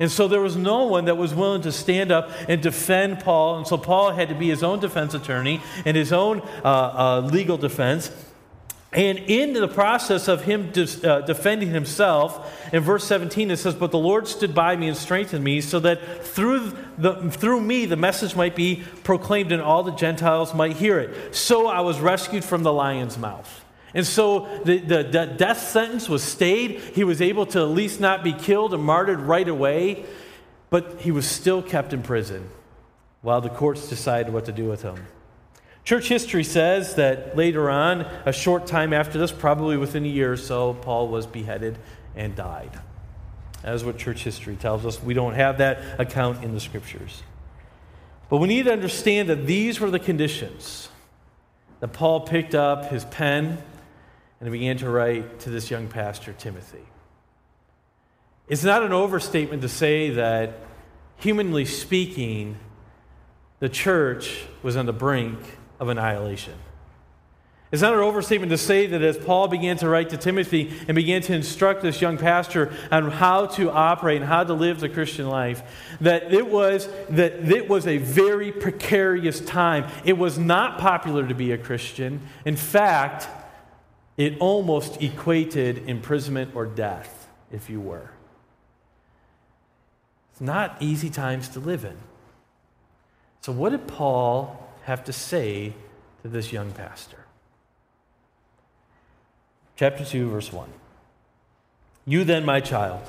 And 0.00 0.10
so 0.10 0.28
there 0.28 0.40
was 0.40 0.56
no 0.56 0.84
one 0.84 1.04
that 1.04 1.16
was 1.16 1.34
willing 1.34 1.62
to 1.62 1.72
stand 1.72 2.10
up 2.10 2.30
and 2.48 2.60
defend 2.60 3.20
Paul. 3.20 3.58
And 3.58 3.66
so 3.66 3.76
Paul 3.76 4.12
had 4.12 4.28
to 4.28 4.34
be 4.34 4.48
his 4.48 4.62
own 4.62 4.80
defense 4.80 5.14
attorney 5.14 5.60
and 5.84 5.96
his 5.96 6.12
own 6.12 6.40
uh, 6.64 6.68
uh, 6.68 7.20
legal 7.20 7.56
defense. 7.56 8.10
And 8.94 9.18
in 9.18 9.54
the 9.54 9.66
process 9.66 10.28
of 10.28 10.44
him 10.44 10.70
de- 10.70 11.10
uh, 11.10 11.22
defending 11.22 11.70
himself, 11.70 12.72
in 12.72 12.80
verse 12.80 13.04
17 13.04 13.50
it 13.50 13.56
says, 13.56 13.74
But 13.74 13.90
the 13.90 13.98
Lord 13.98 14.28
stood 14.28 14.54
by 14.54 14.76
me 14.76 14.86
and 14.86 14.96
strengthened 14.96 15.42
me, 15.42 15.60
so 15.60 15.80
that 15.80 16.24
through, 16.24 16.76
the, 16.96 17.30
through 17.30 17.60
me 17.60 17.86
the 17.86 17.96
message 17.96 18.36
might 18.36 18.54
be 18.54 18.84
proclaimed 19.02 19.50
and 19.50 19.60
all 19.60 19.82
the 19.82 19.92
Gentiles 19.92 20.54
might 20.54 20.76
hear 20.76 21.00
it. 21.00 21.34
So 21.34 21.66
I 21.66 21.80
was 21.80 21.98
rescued 21.98 22.44
from 22.44 22.62
the 22.62 22.72
lion's 22.72 23.18
mouth. 23.18 23.63
And 23.94 24.04
so 24.04 24.48
the, 24.64 24.78
the, 24.78 25.02
the, 25.04 25.26
death 25.26 25.60
sentence 25.60 26.08
was 26.08 26.22
stayed. 26.22 26.80
He 26.80 27.04
was 27.04 27.22
able 27.22 27.46
to 27.46 27.60
at 27.60 27.68
least 27.68 28.00
not 28.00 28.24
be 28.24 28.32
killed 28.32 28.74
and 28.74 28.82
martyred 28.82 29.20
right 29.20 29.48
away, 29.48 30.04
but 30.68 31.00
he 31.00 31.12
was 31.12 31.28
still 31.28 31.62
kept 31.62 31.92
in 31.92 32.02
prison 32.02 32.50
while 33.22 33.40
the 33.40 33.48
courts 33.48 33.88
decided 33.88 34.32
what 34.32 34.46
to 34.46 34.52
do 34.52 34.68
with 34.68 34.82
him. 34.82 34.96
Church 35.84 36.08
history 36.08 36.44
says 36.44 36.96
that 36.96 37.36
later 37.36 37.70
on, 37.70 38.00
a 38.24 38.32
short 38.32 38.66
time 38.66 38.92
after 38.92 39.18
this, 39.18 39.30
probably 39.30 39.76
within 39.76 40.04
a 40.04 40.08
year 40.08 40.32
or 40.32 40.36
so, 40.36 40.74
Paul 40.74 41.08
was 41.08 41.26
beheaded 41.26 41.78
and 42.16 42.34
died. 42.34 42.70
That 43.62 43.74
is 43.74 43.84
what 43.84 43.96
church 43.96 44.24
history 44.24 44.56
tells 44.56 44.84
us. 44.84 45.02
We 45.02 45.14
don't 45.14 45.34
have 45.34 45.58
that 45.58 46.00
account 46.00 46.42
in 46.42 46.52
the 46.52 46.60
scriptures. 46.60 47.22
But 48.28 48.38
we 48.38 48.48
need 48.48 48.64
to 48.64 48.72
understand 48.72 49.28
that 49.28 49.46
these 49.46 49.78
were 49.78 49.90
the 49.90 49.98
conditions 49.98 50.88
that 51.80 51.88
Paul 51.88 52.22
picked 52.22 52.54
up 52.54 52.86
his 52.86 53.04
pen 53.04 53.58
and 54.44 54.52
began 54.52 54.76
to 54.76 54.90
write 54.90 55.40
to 55.40 55.48
this 55.48 55.70
young 55.70 55.88
pastor, 55.88 56.34
Timothy. 56.34 56.84
It's 58.46 58.62
not 58.62 58.82
an 58.82 58.92
overstatement 58.92 59.62
to 59.62 59.70
say 59.70 60.10
that, 60.10 60.58
humanly 61.16 61.64
speaking, 61.64 62.58
the 63.60 63.70
church 63.70 64.44
was 64.62 64.76
on 64.76 64.84
the 64.84 64.92
brink 64.92 65.38
of 65.80 65.88
annihilation. 65.88 66.52
It's 67.72 67.80
not 67.80 67.94
an 67.94 68.00
overstatement 68.00 68.50
to 68.50 68.58
say 68.58 68.86
that 68.88 69.00
as 69.00 69.16
Paul 69.16 69.48
began 69.48 69.78
to 69.78 69.88
write 69.88 70.10
to 70.10 70.18
Timothy 70.18 70.70
and 70.86 70.94
began 70.94 71.22
to 71.22 71.32
instruct 71.32 71.80
this 71.80 72.02
young 72.02 72.18
pastor 72.18 72.70
on 72.92 73.10
how 73.10 73.46
to 73.46 73.70
operate 73.70 74.18
and 74.18 74.26
how 74.26 74.44
to 74.44 74.52
live 74.52 74.78
the 74.78 74.90
Christian 74.90 75.26
life, 75.26 75.96
that 76.02 76.34
it 76.34 76.46
was 76.46 76.86
that 77.08 77.50
it 77.50 77.66
was 77.66 77.86
a 77.86 77.96
very 77.96 78.52
precarious 78.52 79.40
time. 79.40 79.90
It 80.04 80.18
was 80.18 80.38
not 80.38 80.78
popular 80.78 81.26
to 81.26 81.34
be 81.34 81.50
a 81.52 81.58
Christian. 81.58 82.20
In 82.44 82.56
fact, 82.56 83.26
it 84.16 84.38
almost 84.38 85.02
equated 85.02 85.88
imprisonment 85.88 86.54
or 86.54 86.66
death, 86.66 87.28
if 87.50 87.68
you 87.68 87.80
were. 87.80 88.10
It's 90.32 90.40
not 90.40 90.76
easy 90.80 91.10
times 91.10 91.48
to 91.50 91.60
live 91.60 91.84
in. 91.84 91.96
So, 93.40 93.52
what 93.52 93.70
did 93.70 93.86
Paul 93.86 94.72
have 94.84 95.04
to 95.04 95.12
say 95.12 95.74
to 96.22 96.28
this 96.28 96.52
young 96.52 96.72
pastor? 96.72 97.18
Chapter 99.76 100.04
2, 100.04 100.30
verse 100.30 100.52
1. 100.52 100.68
You 102.06 102.24
then, 102.24 102.44
my 102.44 102.60
child, 102.60 103.02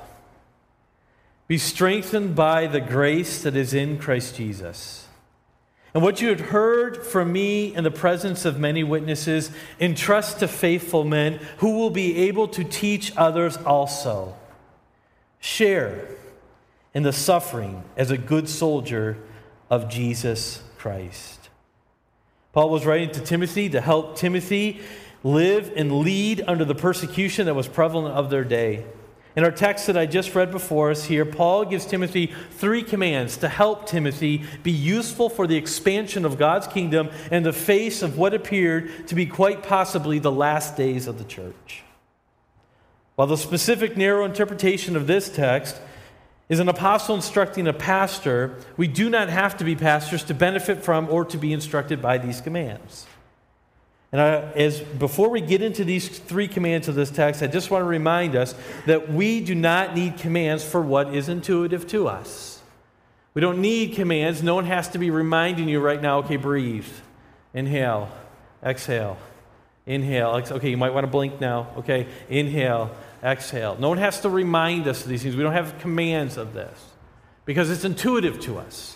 be 1.47 1.57
strengthened 1.57 2.35
by 2.35 2.65
the 2.65 2.81
grace 2.81 3.43
that 3.43 3.55
is 3.55 3.73
in 3.73 3.99
Christ 3.99 4.35
Jesus. 4.35 5.04
And 5.95 6.03
what 6.03 6.19
you 6.21 6.27
had 6.27 6.41
heard 6.41 7.05
from 7.05 7.31
me 7.31 7.73
in 7.73 7.85
the 7.85 7.89
presence 7.89 8.43
of 8.43 8.59
many 8.59 8.83
witnesses, 8.83 9.49
entrust 9.79 10.39
to 10.39 10.47
faithful 10.49 11.05
men 11.05 11.39
who 11.59 11.77
will 11.77 11.89
be 11.89 12.27
able 12.27 12.49
to 12.49 12.65
teach 12.65 13.13
others 13.15 13.55
also. 13.55 14.35
Share 15.39 16.05
in 16.93 17.03
the 17.03 17.13
suffering 17.13 17.81
as 17.95 18.11
a 18.11 18.17
good 18.17 18.49
soldier 18.49 19.17
of 19.69 19.87
Jesus 19.87 20.61
Christ. 20.77 21.49
Paul 22.51 22.69
was 22.69 22.85
writing 22.85 23.11
to 23.11 23.21
Timothy 23.21 23.69
to 23.69 23.79
help 23.79 24.17
Timothy 24.17 24.81
live 25.23 25.71
and 25.77 25.99
lead 25.99 26.43
under 26.45 26.65
the 26.65 26.75
persecution 26.75 27.45
that 27.45 27.53
was 27.55 27.69
prevalent 27.69 28.15
of 28.15 28.29
their 28.29 28.43
day. 28.43 28.83
In 29.35 29.43
our 29.43 29.51
text 29.51 29.87
that 29.87 29.97
I 29.97 30.05
just 30.05 30.33
read 30.33 30.49
before 30.49 30.91
us 30.91 31.03
here, 31.03 31.25
Paul 31.25 31.65
gives 31.65 31.85
Timothy 31.85 32.33
three 32.51 32.81
commands 32.81 33.35
to 33.37 33.49
help 33.49 33.85
Timothy 33.85 34.43
be 34.63 34.71
useful 34.71 35.29
for 35.29 35.45
the 35.45 35.57
expansion 35.57 36.23
of 36.23 36.37
God's 36.37 36.67
kingdom 36.67 37.09
in 37.29 37.43
the 37.43 37.51
face 37.51 38.01
of 38.01 38.17
what 38.17 38.33
appeared 38.33 39.07
to 39.07 39.15
be 39.15 39.25
quite 39.25 39.61
possibly 39.61 40.19
the 40.19 40.31
last 40.31 40.77
days 40.77 41.05
of 41.05 41.17
the 41.17 41.25
church. 41.25 41.83
While 43.15 43.27
the 43.27 43.37
specific 43.37 43.97
narrow 43.97 44.23
interpretation 44.23 44.95
of 44.95 45.05
this 45.05 45.27
text 45.27 45.81
is 46.47 46.59
an 46.59 46.69
apostle 46.69 47.15
instructing 47.15 47.67
a 47.67 47.73
pastor, 47.73 48.55
we 48.77 48.87
do 48.87 49.09
not 49.09 49.27
have 49.27 49.57
to 49.57 49.65
be 49.65 49.75
pastors 49.75 50.23
to 50.25 50.33
benefit 50.33 50.81
from 50.83 51.09
or 51.09 51.25
to 51.25 51.37
be 51.37 51.51
instructed 51.51 52.01
by 52.01 52.17
these 52.17 52.39
commands. 52.39 53.05
And 54.15 54.21
I, 54.21 54.35
as 54.53 54.79
before 54.79 55.27
we 55.27 55.41
get 55.41 55.61
into 55.61 55.83
these 55.83 56.07
three 56.07 56.47
commands 56.47 56.87
of 56.87 56.95
this 56.95 57.11
text, 57.11 57.43
I 57.43 57.47
just 57.47 57.69
want 57.69 57.81
to 57.81 57.85
remind 57.85 58.33
us 58.33 58.55
that 58.85 59.11
we 59.11 59.41
do 59.41 59.53
not 59.53 59.93
need 59.93 60.19
commands 60.19 60.63
for 60.63 60.79
what 60.79 61.13
is 61.13 61.27
intuitive 61.27 61.85
to 61.87 62.07
us. 62.07 62.61
We 63.33 63.41
don't 63.41 63.59
need 63.59 63.93
commands. 63.95 64.41
No 64.41 64.55
one 64.55 64.67
has 64.67 64.87
to 64.91 64.99
be 64.99 65.09
reminding 65.09 65.67
you 65.67 65.81
right 65.81 66.01
now, 66.01 66.19
okay, 66.19 66.37
breathe, 66.37 66.87
inhale, 67.53 68.09
exhale, 68.63 69.17
inhale. 69.85 70.29
Okay, 70.29 70.69
you 70.69 70.77
might 70.77 70.93
want 70.93 71.03
to 71.03 71.11
blink 71.11 71.41
now. 71.41 71.67
Okay, 71.79 72.07
inhale, 72.29 72.95
exhale. 73.21 73.75
No 73.77 73.89
one 73.89 73.97
has 73.97 74.21
to 74.21 74.29
remind 74.29 74.87
us 74.87 75.03
of 75.03 75.09
these 75.09 75.23
things. 75.23 75.35
We 75.35 75.43
don't 75.43 75.51
have 75.51 75.77
commands 75.79 76.37
of 76.37 76.53
this 76.53 76.85
because 77.43 77.69
it's 77.69 77.83
intuitive 77.83 78.39
to 78.43 78.59
us. 78.59 78.94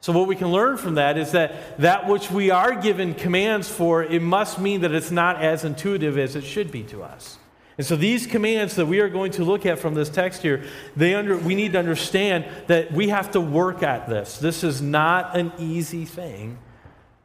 So, 0.00 0.12
what 0.12 0.28
we 0.28 0.36
can 0.36 0.52
learn 0.52 0.76
from 0.76 0.94
that 0.96 1.18
is 1.18 1.32
that 1.32 1.78
that 1.78 2.06
which 2.06 2.30
we 2.30 2.50
are 2.50 2.74
given 2.80 3.14
commands 3.14 3.68
for, 3.68 4.04
it 4.04 4.22
must 4.22 4.58
mean 4.60 4.82
that 4.82 4.92
it's 4.92 5.10
not 5.10 5.42
as 5.42 5.64
intuitive 5.64 6.18
as 6.18 6.36
it 6.36 6.44
should 6.44 6.70
be 6.70 6.82
to 6.84 7.02
us. 7.02 7.38
And 7.78 7.86
so, 7.86 7.96
these 7.96 8.26
commands 8.26 8.76
that 8.76 8.86
we 8.86 9.00
are 9.00 9.08
going 9.08 9.32
to 9.32 9.44
look 9.44 9.66
at 9.66 9.78
from 9.78 9.94
this 9.94 10.08
text 10.08 10.42
here, 10.42 10.64
they 10.94 11.14
under, 11.14 11.36
we 11.36 11.54
need 11.54 11.72
to 11.72 11.78
understand 11.78 12.46
that 12.68 12.92
we 12.92 13.08
have 13.08 13.32
to 13.32 13.40
work 13.40 13.82
at 13.82 14.08
this. 14.08 14.38
This 14.38 14.64
is 14.64 14.80
not 14.80 15.36
an 15.36 15.52
easy 15.58 16.04
thing 16.04 16.58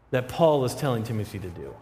that 0.09 0.27
Paul 0.27 0.65
is 0.65 0.75
telling 0.75 1.03
Timothy 1.03 1.39
to 1.39 1.49
do. 1.49 1.73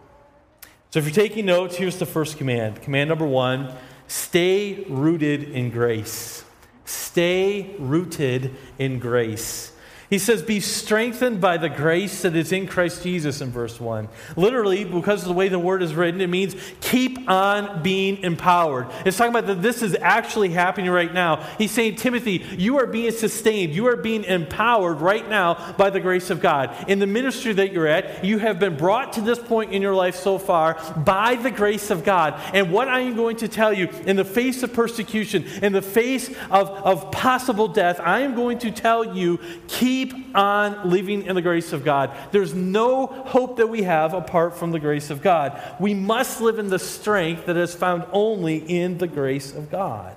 So, 0.90 0.98
if 0.98 1.04
you're 1.04 1.14
taking 1.14 1.46
notes, 1.46 1.76
here's 1.76 1.98
the 1.98 2.06
first 2.06 2.36
command. 2.36 2.82
Command 2.82 3.08
number 3.08 3.26
one 3.26 3.74
stay 4.06 4.84
rooted 4.88 5.44
in 5.44 5.70
grace. 5.70 6.44
Stay 6.84 7.74
rooted 7.78 8.56
in 8.78 8.98
grace. 8.98 9.69
He 10.10 10.18
says, 10.18 10.42
Be 10.42 10.58
strengthened 10.58 11.40
by 11.40 11.56
the 11.56 11.68
grace 11.68 12.22
that 12.22 12.34
is 12.34 12.50
in 12.50 12.66
Christ 12.66 13.04
Jesus 13.04 13.40
in 13.40 13.50
verse 13.50 13.78
1. 13.78 14.08
Literally, 14.36 14.84
because 14.84 15.22
of 15.22 15.28
the 15.28 15.34
way 15.34 15.48
the 15.48 15.58
word 15.58 15.84
is 15.84 15.94
written, 15.94 16.20
it 16.20 16.26
means 16.26 16.56
keep 16.80 17.30
on 17.30 17.80
being 17.84 18.18
empowered. 18.18 18.88
It's 19.06 19.16
talking 19.16 19.32
about 19.32 19.46
that 19.46 19.62
this 19.62 19.82
is 19.82 19.96
actually 20.00 20.48
happening 20.48 20.90
right 20.90 21.14
now. 21.14 21.36
He's 21.58 21.70
saying, 21.70 21.94
Timothy, 21.94 22.44
you 22.58 22.78
are 22.80 22.86
being 22.86 23.12
sustained. 23.12 23.72
You 23.72 23.86
are 23.86 23.96
being 23.96 24.24
empowered 24.24 25.00
right 25.00 25.28
now 25.28 25.74
by 25.78 25.90
the 25.90 26.00
grace 26.00 26.28
of 26.30 26.40
God. 26.40 26.74
In 26.88 26.98
the 26.98 27.06
ministry 27.06 27.52
that 27.52 27.72
you're 27.72 27.86
at, 27.86 28.24
you 28.24 28.38
have 28.38 28.58
been 28.58 28.76
brought 28.76 29.12
to 29.12 29.20
this 29.20 29.38
point 29.38 29.72
in 29.72 29.80
your 29.80 29.94
life 29.94 30.16
so 30.16 30.38
far 30.38 30.74
by 30.96 31.36
the 31.36 31.52
grace 31.52 31.88
of 31.88 32.02
God. 32.02 32.34
And 32.52 32.72
what 32.72 32.88
I 32.88 33.00
am 33.00 33.14
going 33.14 33.36
to 33.36 33.48
tell 33.48 33.72
you, 33.72 33.88
in 34.06 34.16
the 34.16 34.24
face 34.24 34.64
of 34.64 34.72
persecution, 34.72 35.44
in 35.62 35.72
the 35.72 35.82
face 35.82 36.28
of, 36.50 36.68
of 36.68 37.12
possible 37.12 37.68
death, 37.68 38.00
I 38.00 38.22
am 38.22 38.34
going 38.34 38.58
to 38.58 38.72
tell 38.72 39.16
you, 39.16 39.38
keep 39.68 39.99
keep 40.00 40.36
on 40.36 40.88
living 40.88 41.22
in 41.22 41.34
the 41.34 41.42
grace 41.42 41.72
of 41.72 41.84
God. 41.84 42.16
There's 42.32 42.54
no 42.54 43.06
hope 43.06 43.58
that 43.58 43.66
we 43.66 43.82
have 43.82 44.14
apart 44.14 44.56
from 44.56 44.70
the 44.70 44.78
grace 44.78 45.10
of 45.10 45.20
God. 45.22 45.60
We 45.78 45.94
must 45.94 46.40
live 46.40 46.58
in 46.58 46.68
the 46.68 46.78
strength 46.78 47.46
that 47.46 47.56
is 47.56 47.74
found 47.74 48.04
only 48.12 48.56
in 48.56 48.98
the 48.98 49.06
grace 49.06 49.54
of 49.54 49.70
God. 49.70 50.16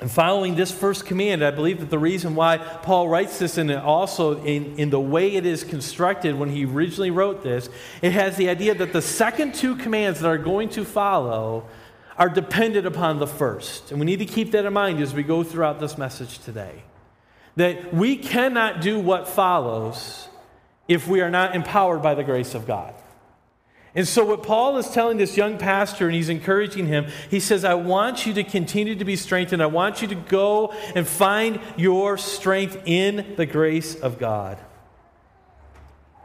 And 0.00 0.10
following 0.10 0.54
this 0.54 0.72
first 0.72 1.04
command, 1.04 1.44
I 1.44 1.50
believe 1.50 1.80
that 1.80 1.90
the 1.90 1.98
reason 1.98 2.34
why 2.34 2.56
Paul 2.56 3.08
writes 3.08 3.38
this 3.38 3.58
and 3.58 3.70
also 3.70 4.42
in, 4.42 4.76
in 4.78 4.88
the 4.88 5.00
way 5.00 5.36
it 5.36 5.44
is 5.44 5.62
constructed 5.62 6.34
when 6.34 6.48
he 6.48 6.64
originally 6.64 7.10
wrote 7.10 7.42
this, 7.42 7.68
it 8.00 8.12
has 8.12 8.36
the 8.36 8.48
idea 8.48 8.74
that 8.74 8.94
the 8.94 9.02
second 9.02 9.54
two 9.54 9.76
commands 9.76 10.20
that 10.20 10.28
are 10.28 10.38
going 10.38 10.70
to 10.70 10.86
follow 10.86 11.68
are 12.16 12.30
dependent 12.30 12.86
upon 12.86 13.18
the 13.18 13.26
first. 13.26 13.90
And 13.90 14.00
we 14.00 14.06
need 14.06 14.20
to 14.20 14.26
keep 14.26 14.52
that 14.52 14.64
in 14.64 14.72
mind 14.72 15.00
as 15.00 15.12
we 15.12 15.22
go 15.22 15.44
throughout 15.44 15.80
this 15.80 15.98
message 15.98 16.38
today 16.38 16.82
that 17.60 17.92
we 17.92 18.16
cannot 18.16 18.80
do 18.80 18.98
what 18.98 19.28
follows 19.28 20.28
if 20.88 21.06
we 21.06 21.20
are 21.20 21.28
not 21.28 21.54
empowered 21.54 22.00
by 22.00 22.14
the 22.14 22.24
grace 22.24 22.54
of 22.54 22.66
God. 22.66 22.94
And 23.94 24.08
so, 24.08 24.24
what 24.24 24.44
Paul 24.44 24.78
is 24.78 24.88
telling 24.88 25.18
this 25.18 25.36
young 25.36 25.58
pastor, 25.58 26.06
and 26.06 26.14
he's 26.14 26.30
encouraging 26.30 26.86
him, 26.86 27.08
he 27.28 27.38
says, 27.38 27.62
I 27.62 27.74
want 27.74 28.24
you 28.24 28.32
to 28.34 28.44
continue 28.44 28.94
to 28.94 29.04
be 29.04 29.14
strengthened. 29.14 29.62
I 29.62 29.66
want 29.66 30.00
you 30.00 30.08
to 30.08 30.14
go 30.14 30.72
and 30.94 31.06
find 31.06 31.60
your 31.76 32.16
strength 32.16 32.80
in 32.86 33.34
the 33.36 33.44
grace 33.44 33.94
of 33.94 34.18
God. 34.18 34.58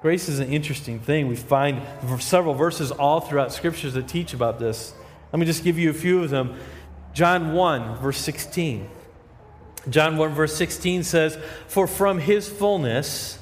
Grace 0.01 0.29
is 0.29 0.39
an 0.39 0.47
interesting 0.49 1.01
thing. 1.01 1.27
We 1.27 1.35
find 1.35 1.81
several 2.19 2.53
verses 2.53 2.91
all 2.91 3.19
throughout 3.19 3.51
scriptures 3.51 3.95
that 3.95 4.07
teach 4.07 4.33
about 4.33 4.57
this. 4.57 4.93
Let 5.33 5.39
me 5.39 5.45
just 5.45 5.65
give 5.65 5.77
you 5.77 5.89
a 5.89 5.93
few 5.93 6.23
of 6.23 6.29
them. 6.29 6.55
John 7.13 7.51
1, 7.53 7.97
verse 7.97 8.19
16. 8.19 8.87
John 9.89 10.17
1, 10.17 10.33
verse 10.33 10.55
16 10.55 11.03
says, 11.03 11.37
For 11.67 11.87
from 11.87 12.19
his 12.19 12.49
fullness 12.49 13.39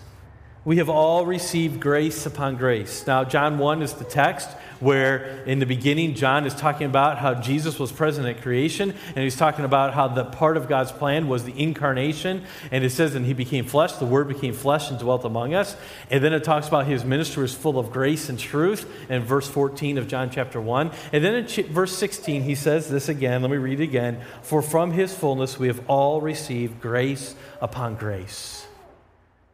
we 0.65 0.77
have 0.77 0.89
all 0.89 1.25
received 1.25 1.79
grace 1.79 2.25
upon 2.25 2.55
grace. 2.55 3.05
Now, 3.05 3.23
John 3.23 3.57
1 3.57 3.81
is 3.81 3.93
the 3.93 4.05
text 4.05 4.49
where 4.83 5.43
in 5.45 5.59
the 5.59 5.65
beginning, 5.65 6.13
John 6.13 6.45
is 6.45 6.53
talking 6.53 6.85
about 6.85 7.17
how 7.17 7.33
Jesus 7.35 7.79
was 7.79 7.91
present 7.91 8.27
at 8.27 8.41
creation, 8.41 8.93
and 9.15 9.23
he's 9.23 9.37
talking 9.37 9.65
about 9.65 9.93
how 9.93 10.07
the 10.09 10.25
part 10.25 10.57
of 10.57 10.67
God's 10.67 10.91
plan 10.91 11.27
was 11.27 11.45
the 11.45 11.59
incarnation. 11.59 12.43
And 12.71 12.83
it 12.83 12.91
says, 12.91 13.15
and 13.15 13.25
he 13.25 13.33
became 13.33 13.65
flesh, 13.65 13.93
the 13.93 14.05
word 14.05 14.27
became 14.27 14.53
flesh 14.53 14.91
and 14.91 14.99
dwelt 14.99 15.25
among 15.25 15.53
us. 15.53 15.75
And 16.11 16.23
then 16.23 16.33
it 16.33 16.43
talks 16.43 16.67
about 16.67 16.85
his 16.85 17.03
ministry 17.03 17.41
was 17.41 17.53
full 17.53 17.79
of 17.79 17.91
grace 17.91 18.29
and 18.29 18.37
truth 18.37 18.89
in 19.09 19.23
verse 19.23 19.47
14 19.47 19.97
of 19.97 20.07
John 20.07 20.29
chapter 20.29 20.59
1. 20.59 20.91
And 21.11 21.23
then 21.23 21.35
in 21.35 21.47
verse 21.73 21.97
16, 21.97 22.43
he 22.43 22.55
says 22.55 22.89
this 22.89 23.09
again. 23.09 23.41
Let 23.41 23.51
me 23.51 23.57
read 23.57 23.79
it 23.79 23.83
again. 23.83 24.21
For 24.41 24.61
from 24.61 24.91
his 24.91 25.13
fullness 25.13 25.57
we 25.57 25.67
have 25.67 25.81
all 25.89 26.21
received 26.21 26.81
grace 26.81 27.35
upon 27.61 27.95
grace. 27.95 28.67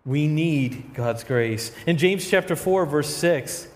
We 0.06 0.28
need 0.28 0.94
God's 0.94 1.24
grace. 1.24 1.72
In 1.86 1.98
James 1.98 2.28
chapter 2.28 2.56
4, 2.56 2.86
verse 2.86 3.14
6, 3.16 3.68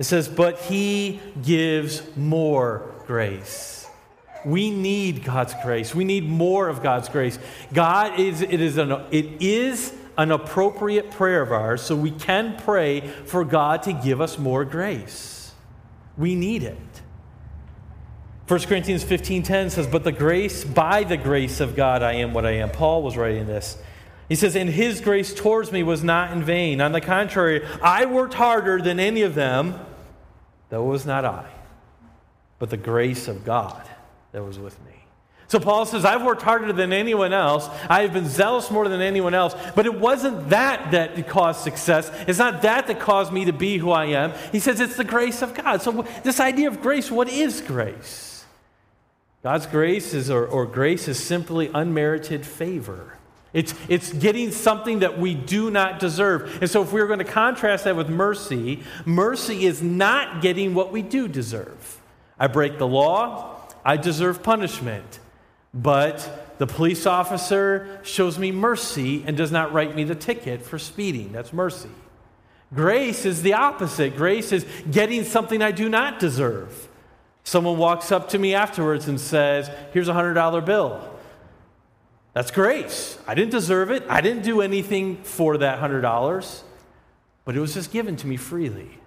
it 0.00 0.04
says, 0.04 0.28
But 0.28 0.58
he 0.60 1.20
gives 1.42 2.02
more 2.16 2.90
grace. 3.06 3.86
We 4.46 4.70
need 4.70 5.22
God's 5.22 5.54
grace. 5.62 5.94
We 5.94 6.04
need 6.04 6.26
more 6.26 6.68
of 6.68 6.82
God's 6.82 7.10
grace. 7.10 7.38
God 7.74 8.18
is, 8.18 8.40
it 8.40 8.62
is 8.62 8.78
an, 8.78 8.92
it 9.10 9.42
is 9.42 9.92
an 10.16 10.32
appropriate 10.32 11.10
prayer 11.10 11.42
of 11.42 11.52
ours, 11.52 11.82
so 11.82 11.94
we 11.94 12.10
can 12.10 12.56
pray 12.56 13.02
for 13.26 13.44
God 13.44 13.82
to 13.82 13.92
give 13.92 14.22
us 14.22 14.38
more 14.38 14.64
grace. 14.64 15.52
We 16.16 16.34
need 16.34 16.62
it. 16.62 16.78
1 18.48 18.60
Corinthians 18.60 19.04
15:10 19.04 19.70
says, 19.70 19.86
"But 19.86 20.02
the 20.02 20.12
grace 20.12 20.64
by 20.64 21.04
the 21.04 21.18
grace 21.18 21.60
of 21.60 21.76
God 21.76 22.02
I 22.02 22.14
am 22.14 22.32
what 22.32 22.46
I 22.46 22.52
am." 22.52 22.70
Paul 22.70 23.02
was 23.02 23.16
writing 23.16 23.46
this. 23.46 23.76
He 24.30 24.36
says, 24.36 24.54
And 24.54 24.70
his 24.70 25.00
grace 25.00 25.34
towards 25.34 25.72
me 25.72 25.82
was 25.82 26.04
not 26.04 26.30
in 26.30 26.44
vain. 26.44 26.80
On 26.80 26.92
the 26.92 27.00
contrary, 27.00 27.66
I 27.82 28.06
worked 28.06 28.34
harder 28.34 28.80
than 28.80 29.00
any 29.00 29.22
of 29.22 29.34
them, 29.34 29.74
it 30.78 30.86
was 30.86 31.04
not 31.06 31.24
I, 31.24 31.50
but 32.58 32.70
the 32.70 32.76
grace 32.76 33.28
of 33.28 33.44
God 33.44 33.88
that 34.32 34.44
was 34.44 34.58
with 34.58 34.78
me. 34.86 34.92
So 35.50 35.58
Paul 35.58 35.84
says, 35.84 36.04
I've 36.04 36.22
worked 36.22 36.42
harder 36.42 36.72
than 36.72 36.92
anyone 36.92 37.32
else. 37.32 37.68
I 37.88 38.02
have 38.02 38.12
been 38.12 38.28
zealous 38.28 38.70
more 38.70 38.88
than 38.88 39.00
anyone 39.00 39.34
else. 39.34 39.52
But 39.74 39.84
it 39.84 39.98
wasn't 39.98 40.50
that 40.50 40.92
that 40.92 41.26
caused 41.26 41.62
success. 41.62 42.08
It's 42.28 42.38
not 42.38 42.62
that 42.62 42.86
that 42.86 43.00
caused 43.00 43.32
me 43.32 43.46
to 43.46 43.52
be 43.52 43.76
who 43.76 43.90
I 43.90 44.06
am. 44.06 44.32
He 44.52 44.60
says 44.60 44.78
it's 44.78 44.96
the 44.96 45.02
grace 45.02 45.42
of 45.42 45.54
God. 45.54 45.82
So, 45.82 46.06
this 46.22 46.38
idea 46.38 46.68
of 46.68 46.80
grace, 46.80 47.10
what 47.10 47.28
is 47.28 47.60
grace? 47.62 48.44
God's 49.42 49.66
grace 49.66 50.14
is, 50.14 50.30
or, 50.30 50.46
or 50.46 50.66
grace 50.66 51.08
is 51.08 51.18
simply 51.18 51.68
unmerited 51.74 52.46
favor. 52.46 53.18
It's, 53.52 53.74
it's 53.88 54.12
getting 54.12 54.52
something 54.52 55.00
that 55.00 55.18
we 55.18 55.34
do 55.34 55.70
not 55.70 55.98
deserve. 55.98 56.62
And 56.62 56.70
so, 56.70 56.82
if 56.82 56.92
we 56.92 57.00
are 57.00 57.06
going 57.06 57.18
to 57.18 57.24
contrast 57.24 57.84
that 57.84 57.96
with 57.96 58.08
mercy, 58.08 58.82
mercy 59.04 59.66
is 59.66 59.82
not 59.82 60.40
getting 60.40 60.74
what 60.74 60.92
we 60.92 61.02
do 61.02 61.26
deserve. 61.26 62.00
I 62.38 62.46
break 62.46 62.78
the 62.78 62.86
law, 62.86 63.60
I 63.84 63.96
deserve 63.96 64.42
punishment. 64.42 65.18
But 65.72 66.56
the 66.58 66.66
police 66.66 67.06
officer 67.06 68.00
shows 68.02 68.38
me 68.38 68.52
mercy 68.52 69.24
and 69.26 69.36
does 69.36 69.52
not 69.52 69.72
write 69.72 69.94
me 69.94 70.04
the 70.04 70.14
ticket 70.14 70.62
for 70.62 70.78
speeding. 70.78 71.32
That's 71.32 71.52
mercy. 71.52 71.90
Grace 72.74 73.24
is 73.24 73.42
the 73.42 73.54
opposite. 73.54 74.16
Grace 74.16 74.52
is 74.52 74.64
getting 74.90 75.24
something 75.24 75.60
I 75.62 75.72
do 75.72 75.88
not 75.88 76.18
deserve. 76.18 76.88
Someone 77.42 77.78
walks 77.78 78.12
up 78.12 78.28
to 78.30 78.38
me 78.38 78.54
afterwards 78.54 79.08
and 79.08 79.20
says, 79.20 79.70
Here's 79.92 80.08
a 80.08 80.12
$100 80.12 80.64
bill. 80.64 81.09
That's 82.32 82.50
grace. 82.50 83.18
I 83.26 83.34
didn't 83.34 83.50
deserve 83.50 83.90
it. 83.90 84.04
I 84.08 84.20
didn't 84.20 84.42
do 84.42 84.60
anything 84.60 85.22
for 85.22 85.58
that 85.58 85.80
$100, 85.80 86.62
but 87.44 87.56
it 87.56 87.60
was 87.60 87.74
just 87.74 87.92
given 87.92 88.16
to 88.16 88.26
me 88.26 88.36
freely. 88.36 89.00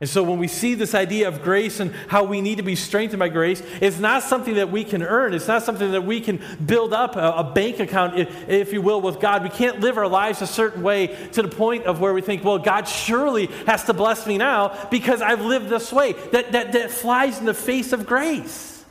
And 0.00 0.08
so 0.08 0.22
when 0.22 0.38
we 0.38 0.46
see 0.46 0.74
this 0.74 0.94
idea 0.94 1.26
of 1.26 1.42
grace 1.42 1.80
and 1.80 1.92
how 2.06 2.22
we 2.22 2.40
need 2.40 2.58
to 2.58 2.62
be 2.62 2.76
strengthened 2.76 3.18
by 3.18 3.30
grace, 3.30 3.60
it's 3.80 3.98
not 3.98 4.22
something 4.22 4.54
that 4.54 4.70
we 4.70 4.84
can 4.84 5.02
earn. 5.02 5.34
It's 5.34 5.48
not 5.48 5.64
something 5.64 5.90
that 5.90 6.04
we 6.04 6.20
can 6.20 6.40
build 6.64 6.92
up 6.92 7.16
a, 7.16 7.32
a, 7.38 7.44
bank 7.52 7.80
account, 7.80 8.16
if, 8.16 8.48
if 8.48 8.72
you 8.72 8.80
will, 8.80 9.00
with 9.00 9.18
God. 9.18 9.42
We 9.42 9.48
can't 9.48 9.80
live 9.80 9.98
our 9.98 10.06
lives 10.06 10.40
a 10.40 10.46
certain 10.46 10.84
way 10.84 11.08
to 11.32 11.42
the 11.42 11.48
point 11.48 11.86
of 11.86 11.98
where 11.98 12.14
we 12.14 12.20
think, 12.20 12.44
well, 12.44 12.60
God 12.60 12.86
surely 12.86 13.46
has 13.66 13.84
to 13.84 13.92
bless 13.92 14.24
me 14.24 14.38
now 14.38 14.86
because 14.88 15.20
I've 15.20 15.40
lived 15.40 15.68
this 15.68 15.92
way. 15.92 16.12
That, 16.12 16.52
that, 16.52 16.72
that 16.74 16.92
flies 16.92 17.40
in 17.40 17.46
the 17.46 17.54
face 17.54 17.92
of 17.92 18.06
grace. 18.06 18.84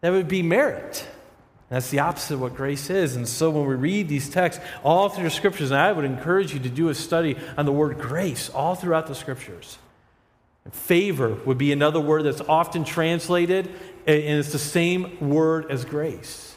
That 0.00 0.12
would 0.12 0.28
be 0.28 0.42
merit. 0.42 1.06
That's 1.74 1.90
the 1.90 1.98
opposite 1.98 2.34
of 2.34 2.40
what 2.40 2.54
grace 2.54 2.88
is. 2.88 3.16
And 3.16 3.26
so 3.26 3.50
when 3.50 3.66
we 3.66 3.74
read 3.74 4.08
these 4.08 4.30
texts 4.30 4.62
all 4.84 5.08
through 5.08 5.24
the 5.24 5.30
scriptures, 5.30 5.72
and 5.72 5.80
I 5.80 5.90
would 5.90 6.04
encourage 6.04 6.54
you 6.54 6.60
to 6.60 6.68
do 6.68 6.88
a 6.88 6.94
study 6.94 7.36
on 7.58 7.66
the 7.66 7.72
word 7.72 7.98
grace 7.98 8.48
all 8.48 8.76
throughout 8.76 9.08
the 9.08 9.14
scriptures. 9.16 9.76
Favor 10.70 11.34
would 11.44 11.58
be 11.58 11.72
another 11.72 11.98
word 11.98 12.22
that's 12.22 12.40
often 12.42 12.84
translated, 12.84 13.66
and 14.06 14.38
it's 14.38 14.52
the 14.52 14.58
same 14.60 15.18
word 15.28 15.68
as 15.68 15.84
grace. 15.84 16.53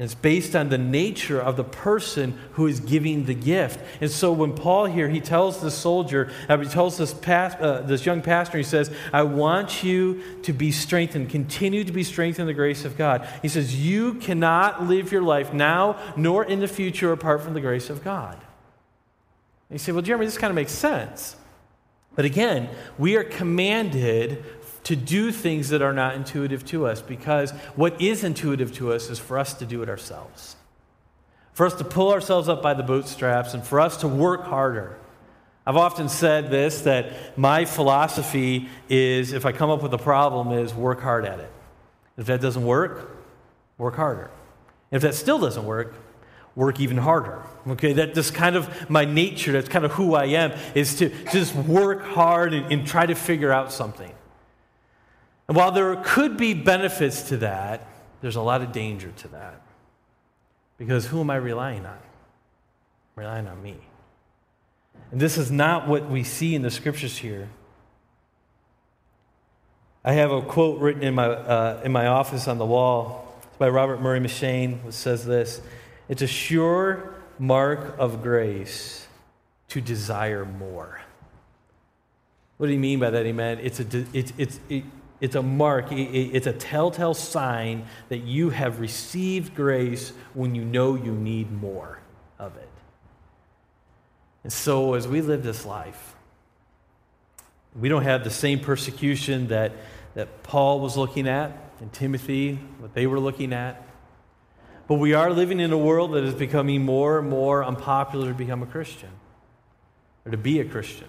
It's 0.00 0.14
based 0.14 0.56
on 0.56 0.70
the 0.70 0.78
nature 0.78 1.38
of 1.38 1.58
the 1.58 1.64
person 1.64 2.38
who 2.52 2.66
is 2.66 2.80
giving 2.80 3.26
the 3.26 3.34
gift. 3.34 3.78
And 4.00 4.10
so 4.10 4.32
when 4.32 4.54
Paul 4.54 4.86
here, 4.86 5.10
he 5.10 5.20
tells 5.20 5.60
the 5.60 5.70
soldier, 5.70 6.32
uh, 6.48 6.56
he 6.56 6.66
tells 6.66 6.96
this, 6.96 7.12
past, 7.12 7.58
uh, 7.58 7.82
this 7.82 8.06
young 8.06 8.22
pastor, 8.22 8.56
he 8.56 8.64
says, 8.64 8.90
I 9.12 9.24
want 9.24 9.84
you 9.84 10.22
to 10.44 10.54
be 10.54 10.72
strengthened, 10.72 11.28
continue 11.28 11.84
to 11.84 11.92
be 11.92 12.02
strengthened 12.02 12.44
in 12.44 12.46
the 12.46 12.54
grace 12.54 12.86
of 12.86 12.96
God. 12.96 13.28
He 13.42 13.48
says, 13.48 13.76
You 13.76 14.14
cannot 14.14 14.84
live 14.84 15.12
your 15.12 15.20
life 15.20 15.52
now 15.52 15.98
nor 16.16 16.46
in 16.46 16.60
the 16.60 16.68
future 16.68 17.12
apart 17.12 17.42
from 17.42 17.52
the 17.52 17.60
grace 17.60 17.90
of 17.90 18.02
God. 18.02 18.36
And 19.68 19.72
you 19.72 19.78
say, 19.78 19.92
Well, 19.92 20.00
Jeremy, 20.00 20.24
this 20.24 20.38
kind 20.38 20.50
of 20.50 20.56
makes 20.56 20.72
sense. 20.72 21.36
But 22.16 22.24
again, 22.24 22.70
we 22.96 23.16
are 23.16 23.24
commanded 23.24 24.44
to 24.84 24.96
do 24.96 25.30
things 25.30 25.68
that 25.68 25.82
are 25.82 25.92
not 25.92 26.14
intuitive 26.14 26.64
to 26.66 26.86
us 26.86 27.02
because 27.02 27.50
what 27.76 28.00
is 28.00 28.24
intuitive 28.24 28.72
to 28.74 28.92
us 28.92 29.10
is 29.10 29.18
for 29.18 29.38
us 29.38 29.54
to 29.54 29.66
do 29.66 29.82
it 29.82 29.88
ourselves. 29.88 30.56
For 31.52 31.66
us 31.66 31.74
to 31.74 31.84
pull 31.84 32.12
ourselves 32.12 32.48
up 32.48 32.62
by 32.62 32.74
the 32.74 32.82
bootstraps 32.82 33.54
and 33.54 33.62
for 33.64 33.80
us 33.80 33.98
to 33.98 34.08
work 34.08 34.44
harder. 34.44 34.96
I've 35.66 35.76
often 35.76 36.08
said 36.08 36.50
this 36.50 36.82
that 36.82 37.36
my 37.36 37.64
philosophy 37.64 38.68
is 38.88 39.32
if 39.32 39.44
I 39.44 39.52
come 39.52 39.70
up 39.70 39.82
with 39.82 39.92
a 39.92 39.98
problem 39.98 40.52
is 40.52 40.74
work 40.74 41.00
hard 41.00 41.26
at 41.26 41.38
it. 41.38 41.52
If 42.16 42.26
that 42.26 42.40
doesn't 42.40 42.64
work, 42.64 43.10
work 43.78 43.96
harder. 43.96 44.30
If 44.90 45.02
that 45.02 45.14
still 45.14 45.38
doesn't 45.38 45.64
work, 45.64 45.94
work 46.56 46.80
even 46.80 46.96
harder. 46.96 47.42
Okay, 47.66 47.92
that 47.94 48.14
just 48.14 48.34
kind 48.34 48.56
of 48.56 48.90
my 48.90 49.04
nature, 49.04 49.52
that's 49.52 49.68
kind 49.68 49.84
of 49.84 49.92
who 49.92 50.14
I 50.14 50.26
am, 50.26 50.52
is 50.74 50.96
to 50.96 51.10
just 51.30 51.54
work 51.54 52.02
hard 52.02 52.52
and, 52.54 52.72
and 52.72 52.86
try 52.86 53.06
to 53.06 53.14
figure 53.14 53.52
out 53.52 53.72
something. 53.72 54.12
And 55.50 55.56
while 55.56 55.72
there 55.72 55.96
could 55.96 56.36
be 56.36 56.54
benefits 56.54 57.22
to 57.22 57.38
that, 57.38 57.84
there's 58.20 58.36
a 58.36 58.40
lot 58.40 58.62
of 58.62 58.70
danger 58.70 59.10
to 59.16 59.28
that. 59.28 59.60
Because 60.78 61.06
who 61.06 61.18
am 61.18 61.28
I 61.28 61.34
relying 61.34 61.84
on? 61.84 61.92
I'm 61.96 63.16
relying 63.16 63.48
on 63.48 63.60
me. 63.60 63.76
And 65.10 65.20
this 65.20 65.36
is 65.36 65.50
not 65.50 65.88
what 65.88 66.08
we 66.08 66.22
see 66.22 66.54
in 66.54 66.62
the 66.62 66.70
scriptures 66.70 67.16
here. 67.16 67.48
I 70.04 70.12
have 70.12 70.30
a 70.30 70.40
quote 70.40 70.78
written 70.78 71.02
in 71.02 71.16
my, 71.16 71.26
uh, 71.26 71.80
in 71.84 71.90
my 71.90 72.06
office 72.06 72.46
on 72.46 72.58
the 72.58 72.66
wall. 72.66 73.36
It's 73.42 73.56
by 73.56 73.70
Robert 73.70 74.00
Murray 74.00 74.20
M'Cheyne, 74.20 74.80
which 74.84 74.94
says 74.94 75.26
this 75.26 75.62
It's 76.08 76.22
a 76.22 76.28
sure 76.28 77.12
mark 77.40 77.96
of 77.98 78.22
grace 78.22 79.08
to 79.70 79.80
desire 79.80 80.44
more. 80.44 81.00
What 82.58 82.68
do 82.68 82.72
you 82.72 82.78
mean 82.78 83.00
by 83.00 83.10
that, 83.10 83.26
amen? 83.26 83.58
It's, 83.60 83.80
a, 83.80 84.06
it's, 84.12 84.32
it's, 84.38 84.60
it, 84.68 84.84
it's 85.20 85.34
a 85.34 85.42
mark, 85.42 85.92
it's 85.92 86.46
a 86.46 86.52
telltale 86.52 87.14
sign 87.14 87.84
that 88.08 88.18
you 88.18 88.50
have 88.50 88.80
received 88.80 89.54
grace 89.54 90.12
when 90.32 90.54
you 90.54 90.64
know 90.64 90.94
you 90.94 91.12
need 91.12 91.52
more 91.52 92.00
of 92.38 92.56
it. 92.56 92.68
And 94.42 94.52
so, 94.52 94.94
as 94.94 95.06
we 95.06 95.20
live 95.20 95.42
this 95.42 95.66
life, 95.66 96.16
we 97.78 97.88
don't 97.88 98.02
have 98.02 98.24
the 98.24 98.30
same 98.30 98.60
persecution 98.60 99.48
that, 99.48 99.72
that 100.14 100.42
Paul 100.42 100.80
was 100.80 100.96
looking 100.96 101.28
at 101.28 101.52
and 101.80 101.92
Timothy, 101.92 102.54
what 102.78 102.94
they 102.94 103.06
were 103.06 103.20
looking 103.20 103.52
at. 103.52 103.86
But 104.86 104.94
we 104.94 105.14
are 105.14 105.30
living 105.30 105.60
in 105.60 105.72
a 105.72 105.78
world 105.78 106.12
that 106.12 106.24
is 106.24 106.34
becoming 106.34 106.82
more 106.82 107.18
and 107.18 107.28
more 107.28 107.64
unpopular 107.64 108.28
to 108.28 108.34
become 108.34 108.62
a 108.62 108.66
Christian 108.66 109.10
or 110.24 110.32
to 110.32 110.36
be 110.36 110.60
a 110.60 110.64
Christian. 110.64 111.06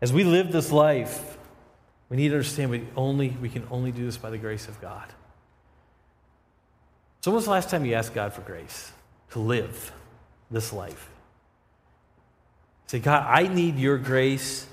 As 0.00 0.12
we 0.12 0.24
live 0.24 0.50
this 0.50 0.72
life, 0.72 1.38
we 2.10 2.16
need 2.16 2.28
to 2.28 2.34
understand 2.34 2.70
we, 2.70 2.86
only, 2.96 3.30
we 3.40 3.48
can 3.48 3.66
only 3.70 3.92
do 3.92 4.04
this 4.04 4.16
by 4.16 4.30
the 4.30 4.38
grace 4.38 4.68
of 4.68 4.80
God. 4.80 5.06
So, 7.20 7.30
when 7.30 7.36
was 7.36 7.44
the 7.44 7.52
last 7.52 7.70
time 7.70 7.84
you 7.84 7.94
asked 7.94 8.14
God 8.14 8.32
for 8.32 8.40
grace 8.42 8.90
to 9.30 9.38
live 9.38 9.92
this 10.50 10.72
life? 10.72 11.08
Say, 12.88 12.98
God, 12.98 13.24
I 13.28 13.46
need 13.46 13.78
your 13.78 13.98
grace 13.98 14.66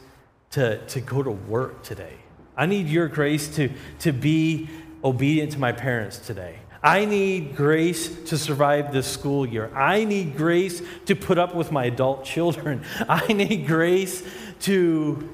to, 0.52 0.84
to 0.88 1.00
go 1.00 1.22
to 1.22 1.30
work 1.30 1.84
today. 1.84 2.16
I 2.56 2.66
need 2.66 2.88
your 2.88 3.08
grace 3.08 3.56
to, 3.58 3.70
to 4.00 4.12
be 4.12 4.70
obedient 5.04 5.52
to 5.52 5.60
my 5.60 5.72
parents 5.72 6.18
today. 6.18 6.58
I 6.82 7.06
need 7.06 7.56
grace 7.56 8.08
to 8.30 8.38
survive 8.38 8.92
this 8.92 9.06
school 9.06 9.46
year. 9.46 9.70
I 9.76 10.06
need 10.06 10.38
grace 10.38 10.82
to 11.06 11.16
put 11.16 11.38
up 11.38 11.54
with 11.54 11.72
my 11.72 11.86
adult 11.86 12.24
children. 12.34 12.84
I 13.08 13.32
need 13.34 13.68
grace 13.68 14.24
to, 14.62 15.30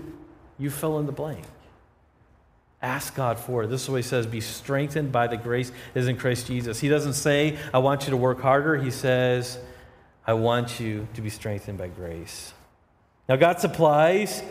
you 0.58 0.70
fill 0.70 1.00
in 1.00 1.06
the 1.06 1.12
blank. 1.14 1.46
Ask 2.84 3.16
God 3.16 3.40
for 3.40 3.64
it. 3.64 3.68
This 3.68 3.84
is 3.84 3.90
what 3.90 3.96
he 3.96 4.04
says 4.04 4.28
be 4.28 4.42
strengthened 4.42 5.14
by 5.14 5.28
the 5.28 5.38
grace 5.38 5.72
that 5.94 6.02
is 6.02 6.10
in 6.10 6.18
Christ 6.18 6.48
Jesus. 6.48 6.82
He 6.82 6.90
doesn't 6.90 7.14
say, 7.14 7.58
I 7.74 7.78
want 7.78 8.04
you 8.04 8.10
to 8.12 8.18
work 8.18 8.42
harder. 8.42 8.76
He 8.76 8.92
says, 8.92 9.58
I 10.28 10.34
want 10.34 10.82
you 10.82 11.08
to 11.14 11.22
be 11.22 11.30
strengthened 11.30 11.78
by 11.78 11.88
grace. 11.88 12.54
Now, 13.30 13.38
God 13.38 13.62
supplies 13.62 14.44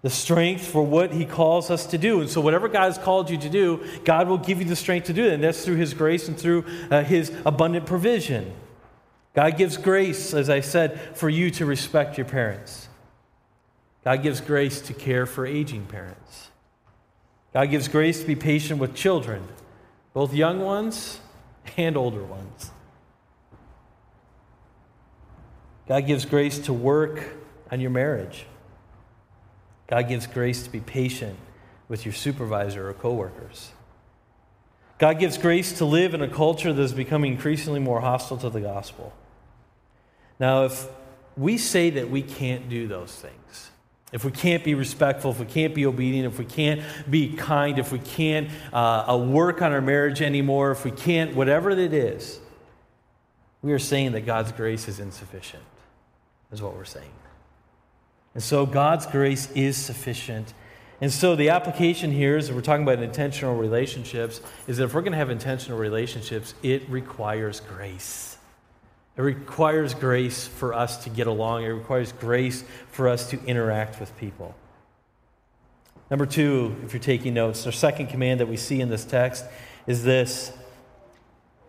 the 0.00 0.08
strength 0.08 0.66
for 0.66 0.82
what 0.82 1.12
he 1.12 1.26
calls 1.26 1.70
us 1.70 1.84
to 1.88 1.98
do. 1.98 2.22
And 2.22 2.30
so, 2.30 2.40
whatever 2.40 2.66
God 2.66 2.84
has 2.84 2.96
called 2.96 3.28
you 3.28 3.36
to 3.36 3.50
do, 3.50 3.84
God 4.04 4.26
will 4.26 4.38
give 4.38 4.58
you 4.58 4.64
the 4.64 4.76
strength 4.76 5.08
to 5.08 5.12
do 5.12 5.26
it. 5.26 5.34
And 5.34 5.44
that's 5.44 5.62
through 5.62 5.76
his 5.76 5.92
grace 5.92 6.28
and 6.28 6.38
through 6.38 6.64
uh, 6.90 7.02
his 7.02 7.30
abundant 7.44 7.84
provision. 7.84 8.54
God 9.34 9.58
gives 9.58 9.76
grace, 9.76 10.32
as 10.32 10.48
I 10.48 10.60
said, 10.60 10.98
for 11.14 11.28
you 11.28 11.50
to 11.50 11.66
respect 11.66 12.16
your 12.16 12.24
parents. 12.24 12.88
God 14.02 14.22
gives 14.22 14.40
grace 14.40 14.80
to 14.82 14.94
care 14.94 15.26
for 15.26 15.44
aging 15.44 15.84
parents. 15.86 16.48
God 17.56 17.70
gives 17.70 17.88
grace 17.88 18.20
to 18.20 18.26
be 18.26 18.36
patient 18.36 18.80
with 18.80 18.94
children, 18.94 19.42
both 20.12 20.34
young 20.34 20.60
ones 20.60 21.20
and 21.78 21.96
older 21.96 22.22
ones. 22.22 22.70
God 25.88 26.06
gives 26.06 26.26
grace 26.26 26.58
to 26.58 26.74
work 26.74 27.30
on 27.72 27.80
your 27.80 27.88
marriage. 27.88 28.44
God 29.86 30.06
gives 30.06 30.26
grace 30.26 30.64
to 30.64 30.70
be 30.70 30.80
patient 30.80 31.38
with 31.88 32.04
your 32.04 32.12
supervisor 32.12 32.90
or 32.90 32.92
coworkers. 32.92 33.72
God 34.98 35.18
gives 35.18 35.38
grace 35.38 35.72
to 35.78 35.86
live 35.86 36.12
in 36.12 36.20
a 36.20 36.28
culture 36.28 36.74
that 36.74 36.82
is 36.82 36.92
becoming 36.92 37.32
increasingly 37.32 37.80
more 37.80 38.02
hostile 38.02 38.36
to 38.36 38.50
the 38.50 38.60
gospel. 38.60 39.14
Now, 40.38 40.66
if 40.66 40.86
we 41.38 41.56
say 41.56 41.88
that 41.88 42.10
we 42.10 42.20
can't 42.20 42.68
do 42.68 42.86
those 42.86 43.14
things, 43.14 43.70
if 44.16 44.24
we 44.24 44.30
can't 44.30 44.64
be 44.64 44.72
respectful, 44.72 45.30
if 45.30 45.38
we 45.38 45.44
can't 45.44 45.74
be 45.74 45.84
obedient, 45.84 46.26
if 46.26 46.38
we 46.38 46.46
can't 46.46 46.80
be 47.10 47.36
kind, 47.36 47.78
if 47.78 47.92
we 47.92 47.98
can't 47.98 48.48
uh, 48.72 49.04
uh, 49.12 49.16
work 49.18 49.60
on 49.60 49.72
our 49.72 49.82
marriage 49.82 50.22
anymore, 50.22 50.70
if 50.70 50.86
we 50.86 50.90
can't, 50.90 51.36
whatever 51.36 51.68
it 51.68 51.92
is, 51.92 52.40
we 53.60 53.74
are 53.74 53.78
saying 53.78 54.12
that 54.12 54.22
God's 54.22 54.52
grace 54.52 54.88
is 54.88 55.00
insufficient, 55.00 55.62
is 56.50 56.62
what 56.62 56.74
we're 56.74 56.86
saying. 56.86 57.12
And 58.32 58.42
so 58.42 58.64
God's 58.64 59.04
grace 59.04 59.50
is 59.52 59.76
sufficient. 59.76 60.54
And 61.02 61.12
so 61.12 61.36
the 61.36 61.50
application 61.50 62.10
here 62.10 62.38
is 62.38 62.50
we're 62.50 62.62
talking 62.62 62.84
about 62.84 63.02
intentional 63.02 63.54
relationships, 63.54 64.40
is 64.66 64.78
that 64.78 64.84
if 64.84 64.94
we're 64.94 65.02
going 65.02 65.12
to 65.12 65.18
have 65.18 65.28
intentional 65.28 65.78
relationships, 65.78 66.54
it 66.62 66.88
requires 66.88 67.60
grace. 67.60 68.35
It 69.16 69.22
requires 69.22 69.94
grace 69.94 70.46
for 70.46 70.74
us 70.74 71.02
to 71.04 71.10
get 71.10 71.26
along, 71.26 71.64
it 71.64 71.68
requires 71.68 72.12
grace 72.12 72.64
for 72.90 73.08
us 73.08 73.30
to 73.30 73.42
interact 73.44 73.98
with 73.98 74.16
people. 74.18 74.54
Number 76.10 76.26
two, 76.26 76.76
if 76.84 76.92
you're 76.92 77.00
taking 77.00 77.34
notes, 77.34 77.66
our 77.66 77.72
second 77.72 78.08
command 78.08 78.40
that 78.40 78.46
we 78.46 78.56
see 78.56 78.80
in 78.80 78.90
this 78.90 79.04
text 79.04 79.44
is 79.86 80.04
this 80.04 80.52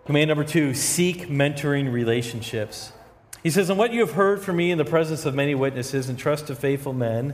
Command 0.08 0.30
number 0.30 0.46
two 0.46 0.74
seek 0.74 1.28
mentoring 1.28 1.92
relationships. 1.92 2.94
He 3.44 3.50
says, 3.50 3.70
And 3.70 3.78
what 3.78 3.92
you 3.92 4.00
have 4.00 4.14
heard 4.14 4.42
from 4.42 4.56
me 4.56 4.72
in 4.72 4.78
the 4.78 4.86
presence 4.86 5.26
of 5.26 5.36
many 5.36 5.54
witnesses, 5.54 6.10
entrust 6.10 6.48
to 6.48 6.56
faithful 6.56 6.94
men 6.94 7.34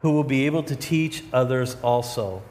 who 0.00 0.12
will 0.12 0.22
be 0.22 0.44
able 0.44 0.62
to 0.64 0.76
teach 0.76 1.24
others 1.32 1.78
also. 1.82 2.42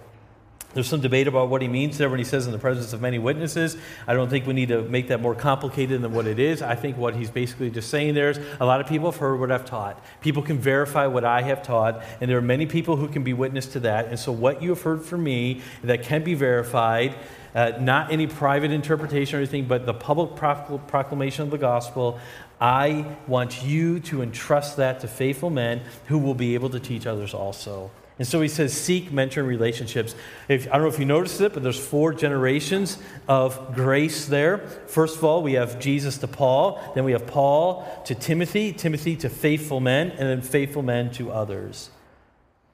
There's 0.74 0.88
some 0.88 1.02
debate 1.02 1.28
about 1.28 1.50
what 1.50 1.62
he 1.62 1.68
means 1.68 1.98
there 1.98 2.10
when 2.10 2.18
he 2.18 2.26
says 2.26 2.48
in 2.48 2.52
the 2.52 2.60
presence 2.60 2.94
of 2.94 3.02
many 3.02 3.20
witnesses. 3.20 3.78
I 4.08 4.14
don't 4.14 4.30
think 4.30 4.48
we 4.48 4.54
need 4.54 4.70
to 4.70 4.82
make 4.82 5.08
that 5.10 5.22
more 5.22 5.36
complicated 5.36 6.02
than 6.02 6.14
what 6.14 6.26
it 6.26 6.40
is. 6.40 6.62
I 6.62 6.76
think 6.76 6.98
what 6.98 7.16
he's 7.16 7.30
basically 7.30 7.70
just 7.70 7.90
saying 7.90 8.16
there 8.16 8.32
is 8.32 8.40
a 8.60 8.66
lot 8.66 8.82
of 8.82 8.88
people 8.88 9.12
have 9.12 9.20
heard 9.20 9.40
what 9.40 9.52
I've 9.52 9.66
taught. 9.66 10.04
People 10.22 10.42
can 10.42 10.58
verify 10.58 11.06
what 11.06 11.24
I 11.24 11.44
have 11.44 11.62
taught, 11.62 12.04
and 12.20 12.30
there 12.30 12.38
are 12.38 12.42
many 12.42 12.66
people 12.66 12.96
who 12.96 13.08
can 13.08 13.24
be 13.24 13.34
witness 13.34 13.68
to 13.68 13.82
that. 13.82 14.08
And 14.08 14.18
so, 14.18 14.32
what 14.32 14.64
you 14.64 14.70
have 14.70 14.82
heard 14.82 15.04
from 15.04 15.24
me 15.24 15.62
that 15.84 16.02
can 16.02 16.24
be 16.24 16.34
verified, 16.34 17.16
uh, 17.54 17.74
not 17.80 18.12
any 18.12 18.26
private 18.26 18.72
interpretation 18.72 19.38
or 19.38 19.42
anything, 19.42 19.66
but 19.66 19.86
the 19.86 19.94
public 19.94 20.36
proclamation 20.36 21.44
of 21.44 21.52
the 21.52 21.58
gospel, 21.60 22.20
I 22.60 23.06
want 23.28 23.64
you 23.64 24.00
to 24.02 24.22
entrust 24.24 24.78
that 24.78 25.02
to 25.02 25.08
faithful 25.08 25.50
men 25.50 25.82
who 26.08 26.18
will 26.18 26.34
be 26.34 26.56
able 26.56 26.70
to 26.72 26.80
teach 26.80 27.06
others 27.06 27.34
also. 27.34 27.92
And 28.19 28.28
so 28.28 28.41
he 28.41 28.47
says, 28.47 28.73
seek 28.73 29.12
mentoring 29.12 29.47
relationships. 29.47 30.13
If, 30.47 30.67
I 30.67 30.73
don't 30.73 30.84
know 30.84 30.88
if 30.88 30.99
you 30.99 31.06
noticed 31.06 31.41
it, 31.41 31.54
but 31.54 31.63
there's 31.63 31.80
four 31.80 32.13
generations 32.13 32.99
of 33.28 33.73
grace 33.73 34.28
there. 34.28 34.60
First 34.88 35.17
of 35.17 35.23
all, 35.23 35.41
we 35.41 35.54
have 35.54 35.80
Jesus 35.80 36.19
to 36.19 36.28
Paul, 36.28 36.80
then 36.93 37.06
we 37.06 37.13
have 37.13 37.26
Paul 37.26 37.88
to 38.06 38.13
Timothy, 38.13 38.71
Timothy 38.71 39.15
to 39.17 39.30
faithful 39.30 39.80
men, 39.80 40.12
and 40.12 40.30
then 40.30 40.41
faithful 40.41 40.84
men 40.84 41.12
to 41.13 41.32
others. 41.32 41.89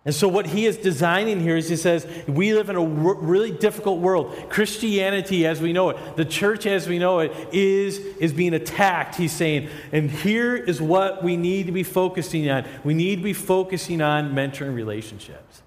And 0.06 0.16
so, 0.16 0.30
what 0.30 0.48
he 0.48 0.66
is 0.66 0.78
designing 0.78 1.42
here 1.42 1.58
is 1.58 1.68
he 1.68 1.76
says, 1.76 2.08
we 2.26 2.54
live 2.54 2.70
in 2.70 2.78
a 2.78 2.84
really 2.84 3.52
difficult 3.52 4.00
world. 4.00 4.34
Christianity, 4.50 5.46
as 5.46 5.60
we 5.60 5.74
know 5.74 5.90
it, 5.90 6.16
the 6.16 6.24
church 6.24 6.66
as 6.66 6.88
we 6.88 7.00
know 7.00 7.20
it, 7.20 7.34
is, 7.52 7.98
is 7.98 8.32
being 8.32 8.54
attacked. 8.54 9.16
He's 9.16 9.34
saying, 9.34 9.70
and 9.92 10.10
here 10.10 10.56
is 10.56 10.82
what 10.82 11.22
we 11.22 11.36
need 11.36 11.66
to 11.66 11.74
be 11.74 11.84
focusing 11.84 12.50
on. 12.50 12.66
We 12.86 12.94
need 12.94 13.18
to 13.18 13.24
be 13.24 13.34
focusing 13.34 14.02
on 14.02 14.34
mentoring 14.34 14.74
relationships. 14.74 15.64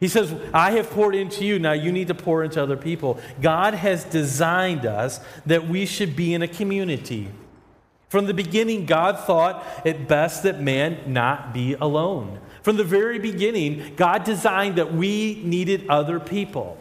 He 0.00 0.08
says, 0.08 0.34
I 0.52 0.72
have 0.72 0.90
poured 0.90 1.14
into 1.14 1.44
you, 1.44 1.58
now 1.58 1.72
you 1.72 1.92
need 1.92 2.08
to 2.08 2.14
pour 2.14 2.42
into 2.44 2.62
other 2.62 2.76
people. 2.76 3.18
God 3.40 3.74
has 3.74 4.04
designed 4.04 4.86
us 4.86 5.20
that 5.46 5.68
we 5.68 5.86
should 5.86 6.14
be 6.14 6.34
in 6.34 6.42
a 6.42 6.48
community. 6.48 7.28
From 8.08 8.26
the 8.26 8.34
beginning, 8.34 8.86
God 8.86 9.18
thought 9.18 9.64
it 9.84 10.08
best 10.08 10.44
that 10.44 10.60
man 10.60 10.98
not 11.06 11.52
be 11.52 11.74
alone. 11.74 12.40
From 12.68 12.76
the 12.76 12.84
very 12.84 13.18
beginning, 13.18 13.94
God 13.96 14.24
designed 14.24 14.76
that 14.76 14.92
we 14.92 15.40
needed 15.42 15.88
other 15.88 16.20
people. 16.20 16.76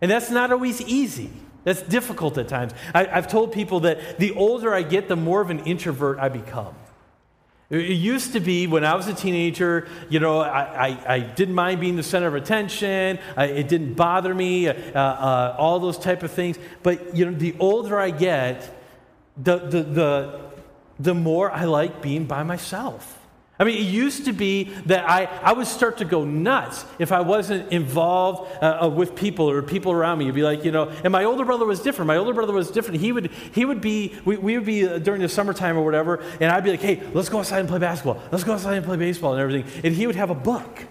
And 0.00 0.10
that's 0.10 0.28
not 0.28 0.50
always 0.50 0.80
easy. 0.80 1.30
That's 1.62 1.82
difficult 1.82 2.36
at 2.36 2.48
times. 2.48 2.72
I, 2.92 3.04
have 3.04 3.28
told 3.28 3.52
people 3.52 3.78
that 3.86 4.18
the 4.18 4.32
older 4.32 4.74
I 4.74 4.82
get, 4.82 5.06
the 5.06 5.14
more 5.14 5.40
of 5.40 5.50
an 5.50 5.60
introvert 5.66 6.18
I 6.18 6.30
become. 6.30 6.74
It 7.70 7.92
used 7.92 8.32
to 8.32 8.40
be 8.40 8.66
when 8.66 8.84
I 8.84 8.96
was 8.96 9.06
a 9.06 9.14
teenager, 9.14 9.86
you 10.08 10.18
know, 10.18 10.40
I, 10.40 10.88
I, 10.88 11.14
I 11.14 11.20
didn't 11.20 11.54
mind 11.54 11.80
being 11.80 11.94
the 11.94 12.02
center 12.02 12.26
of 12.26 12.34
attention. 12.34 13.20
I, 13.36 13.44
it 13.44 13.68
didn't 13.68 13.94
bother 13.94 14.34
me, 14.34 14.66
uh, 14.66 14.72
uh, 14.74 15.54
all 15.56 15.78
those 15.78 15.96
type 15.96 16.24
of 16.24 16.32
things. 16.32 16.58
But, 16.82 17.14
you 17.14 17.24
know, 17.26 17.38
the 17.38 17.54
older 17.60 18.00
I 18.00 18.10
get, 18.10 18.68
the, 19.36 19.58
the, 19.58 19.82
the, 19.84 20.40
the 20.98 21.14
more 21.14 21.52
I 21.52 21.66
like 21.66 22.02
being 22.02 22.24
by 22.24 22.42
myself. 22.42 23.20
I 23.56 23.62
mean, 23.62 23.76
it 23.76 23.88
used 23.88 24.24
to 24.24 24.32
be 24.32 24.64
that 24.86 25.08
I, 25.08 25.26
I 25.26 25.52
would 25.52 25.68
start 25.68 25.98
to 25.98 26.04
go 26.04 26.24
nuts 26.24 26.84
if 26.98 27.12
I 27.12 27.20
wasn't 27.20 27.70
involved 27.70 28.50
uh, 28.60 28.80
uh, 28.82 28.88
with 28.88 29.14
people 29.14 29.48
or 29.48 29.62
people 29.62 29.92
around 29.92 30.18
me. 30.18 30.26
You'd 30.26 30.34
be 30.34 30.42
like, 30.42 30.64
you 30.64 30.72
know, 30.72 30.88
and 31.04 31.12
my 31.12 31.22
older 31.22 31.44
brother 31.44 31.64
was 31.64 31.80
different. 31.80 32.08
My 32.08 32.16
older 32.16 32.32
brother 32.32 32.52
was 32.52 32.70
different. 32.72 33.00
He 33.00 33.12
would, 33.12 33.30
he 33.52 33.64
would 33.64 33.80
be, 33.80 34.16
we, 34.24 34.36
we 34.36 34.58
would 34.58 34.66
be 34.66 34.88
uh, 34.88 34.98
during 34.98 35.20
the 35.20 35.28
summertime 35.28 35.76
or 35.76 35.84
whatever, 35.84 36.20
and 36.40 36.50
I'd 36.50 36.64
be 36.64 36.70
like, 36.70 36.80
hey, 36.80 37.00
let's 37.14 37.28
go 37.28 37.38
outside 37.38 37.60
and 37.60 37.68
play 37.68 37.78
basketball. 37.78 38.20
Let's 38.32 38.42
go 38.42 38.54
outside 38.54 38.74
and 38.74 38.84
play 38.84 38.96
baseball 38.96 39.34
and 39.34 39.40
everything. 39.40 39.82
And 39.84 39.94
he 39.94 40.08
would 40.08 40.16
have 40.16 40.30
a 40.30 40.34
book. 40.34 40.86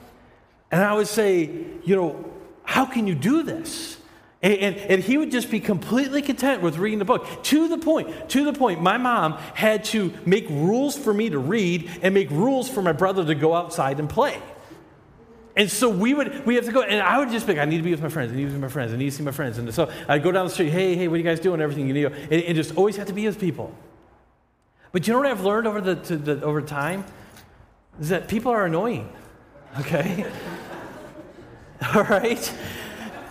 And 0.72 0.82
I 0.82 0.94
would 0.94 1.08
say, 1.08 1.50
you 1.84 1.96
know, 1.98 2.32
how 2.64 2.86
can 2.86 3.08
you 3.08 3.16
do 3.16 3.44
this? 3.44 3.98
And, 4.44 4.54
and, 4.54 4.76
and, 4.76 5.04
he 5.04 5.18
would 5.18 5.32
just 5.32 5.50
be 5.50 5.62
completely 5.62 6.22
content 6.22 6.62
with 6.62 6.78
reading 6.78 7.00
the 7.00 7.06
book. 7.06 7.26
To 7.44 7.70
the 7.70 7.78
point, 7.78 8.30
to 8.32 8.44
the 8.44 8.52
point, 8.52 8.82
my 8.82 8.98
mom 8.98 9.38
had 9.54 9.86
to 9.86 10.14
make 10.26 10.50
rules 10.50 10.98
for 10.98 11.14
me 11.14 11.30
to 11.30 11.40
read 11.40 11.90
and 12.02 12.14
make 12.14 12.30
rules 12.30 12.68
for 12.70 12.82
my 12.82 12.92
brother 12.92 13.24
to 13.24 13.36
go 13.36 13.56
outside 13.56 14.02
and 14.02 14.10
play. 14.10 14.38
And 15.56 15.72
so 15.72 15.88
we 15.88 16.14
would 16.14 16.46
we 16.46 16.56
have 16.56 16.66
to 16.66 16.72
go, 16.72 16.82
and 16.82 17.02
I 17.02 17.20
would 17.20 17.30
just 17.30 17.48
be 17.48 17.54
like, 17.54 17.62
I 17.62 17.66
need 17.66 17.78
to 17.78 17.84
be 17.84 17.92
with 17.92 18.02
my 18.02 18.10
friends, 18.10 18.34
I 18.34 18.36
need 18.36 18.42
to 18.42 18.48
be 18.48 18.54
with 18.54 18.62
my 18.62 18.68
friends, 18.68 18.92
I 18.92 18.98
need 18.98 19.12
to 19.12 19.12
see 19.12 19.24
my 19.24 19.32
friends. 19.32 19.58
And 19.60 19.74
so 19.74 19.90
I'd 20.10 20.24
go 20.24 20.32
down 20.32 20.46
the 20.46 20.52
street, 20.52 20.72
hey, 20.72 20.96
hey, 20.96 21.08
what 21.08 21.16
are 21.16 21.18
you 21.20 21.24
guys 21.24 21.40
doing? 21.40 21.62
Everything 21.62 21.88
you 21.88 22.10
know, 22.10 22.16
and, 22.16 22.44
and 22.44 22.56
just 22.56 22.76
always 22.76 22.98
have 22.98 23.08
to 23.08 23.14
be 23.14 23.26
with 23.26 23.40
people. 23.40 23.74
But 24.92 25.08
you 25.08 25.14
know 25.14 25.20
what 25.20 25.28
I've 25.30 25.46
learned 25.46 25.68
over 25.68 25.80
the, 25.80 25.96
the 25.96 26.44
over 26.44 26.62
time? 26.62 27.06
Is 28.02 28.10
that 28.10 28.28
people 28.28 28.52
are 28.52 28.66
annoying. 28.66 29.10
Okay? 29.80 30.26
All 31.96 32.04
right? 32.04 32.54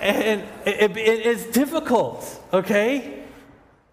And 0.03 0.41
it, 0.67 0.97
it, 0.97 0.97
it's 0.99 1.47
difficult, 1.47 2.41
okay? 2.53 3.23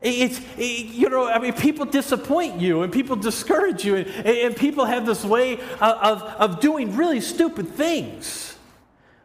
It's, 0.02 0.40
it, 0.58 0.88
you 0.88 1.10
know, 1.10 1.28
I 1.28 1.40
mean, 1.40 1.54
people 1.54 1.86
disappoint 1.86 2.60
you 2.60 2.82
and 2.82 2.92
people 2.92 3.16
discourage 3.16 3.86
you, 3.86 3.98
and, 3.98 4.08
and 4.08 4.56
people 4.56 4.86
have 4.86 5.06
this 5.06 5.24
way 5.24 5.54
of, 5.54 5.82
of, 5.82 6.22
of 6.24 6.60
doing 6.60 6.96
really 6.96 7.22
stupid 7.22 7.70
things, 7.70 8.58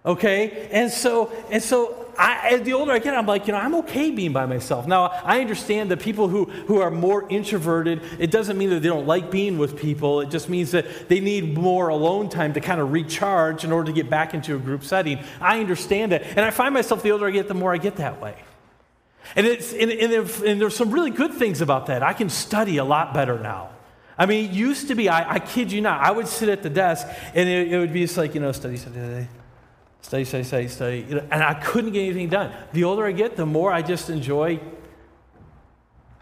okay? 0.04 0.68
And 0.70 0.90
so, 0.90 1.32
and 1.50 1.62
so 1.62 2.03
I, 2.18 2.56
the 2.58 2.72
older 2.72 2.92
I 2.92 2.98
get, 2.98 3.14
I'm 3.14 3.26
like, 3.26 3.46
you 3.46 3.52
know, 3.52 3.58
I'm 3.58 3.74
okay 3.76 4.10
being 4.10 4.32
by 4.32 4.46
myself. 4.46 4.86
Now, 4.86 5.06
I 5.24 5.40
understand 5.40 5.90
that 5.90 6.00
people 6.00 6.28
who, 6.28 6.44
who 6.44 6.80
are 6.80 6.90
more 6.90 7.28
introverted, 7.28 8.02
it 8.18 8.30
doesn't 8.30 8.56
mean 8.58 8.70
that 8.70 8.80
they 8.80 8.88
don't 8.88 9.06
like 9.06 9.30
being 9.30 9.58
with 9.58 9.76
people. 9.76 10.20
It 10.20 10.30
just 10.30 10.48
means 10.48 10.70
that 10.72 11.08
they 11.08 11.20
need 11.20 11.56
more 11.56 11.88
alone 11.88 12.28
time 12.28 12.52
to 12.54 12.60
kind 12.60 12.80
of 12.80 12.92
recharge 12.92 13.64
in 13.64 13.72
order 13.72 13.86
to 13.86 13.92
get 13.92 14.10
back 14.10 14.34
into 14.34 14.54
a 14.54 14.58
group 14.58 14.84
setting. 14.84 15.18
I 15.40 15.60
understand 15.60 16.12
that. 16.12 16.22
And 16.22 16.40
I 16.40 16.50
find 16.50 16.74
myself, 16.74 17.02
the 17.02 17.12
older 17.12 17.26
I 17.26 17.30
get, 17.30 17.48
the 17.48 17.54
more 17.54 17.72
I 17.72 17.78
get 17.78 17.96
that 17.96 18.20
way. 18.20 18.36
And, 19.36 19.46
it's, 19.46 19.72
and, 19.72 19.90
and, 19.90 20.12
and 20.12 20.60
there's 20.60 20.76
some 20.76 20.90
really 20.90 21.10
good 21.10 21.34
things 21.34 21.60
about 21.60 21.86
that. 21.86 22.02
I 22.02 22.12
can 22.12 22.28
study 22.28 22.76
a 22.76 22.84
lot 22.84 23.14
better 23.14 23.38
now. 23.38 23.70
I 24.16 24.26
mean, 24.26 24.48
it 24.48 24.52
used 24.52 24.88
to 24.88 24.94
be, 24.94 25.08
I, 25.08 25.34
I 25.34 25.38
kid 25.40 25.72
you 25.72 25.80
not, 25.80 26.00
I 26.00 26.12
would 26.12 26.28
sit 26.28 26.48
at 26.48 26.62
the 26.62 26.70
desk 26.70 27.06
and 27.34 27.48
it, 27.48 27.72
it 27.72 27.78
would 27.78 27.92
be 27.92 28.02
just 28.02 28.16
like, 28.16 28.34
you 28.34 28.40
know, 28.40 28.52
study, 28.52 28.76
study, 28.76 28.94
study 28.94 29.28
study, 30.04 30.24
study, 30.26 30.44
study, 30.44 30.68
study. 30.68 31.06
And 31.30 31.42
I 31.42 31.54
couldn't 31.54 31.92
get 31.92 32.02
anything 32.02 32.28
done. 32.28 32.52
The 32.74 32.84
older 32.84 33.06
I 33.06 33.12
get, 33.12 33.36
the 33.36 33.46
more 33.46 33.72
I 33.72 33.80
just 33.80 34.10
enjoy 34.10 34.60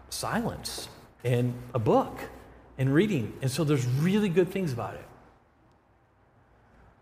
silence 0.09 0.87
and 1.25 1.53
a 1.73 1.79
book 1.79 2.17
and 2.77 2.93
reading. 2.93 3.37
And 3.41 3.51
so 3.51 3.65
there's 3.65 3.85
really 3.85 4.29
good 4.29 4.49
things 4.49 4.71
about 4.71 4.93
it. 4.93 5.05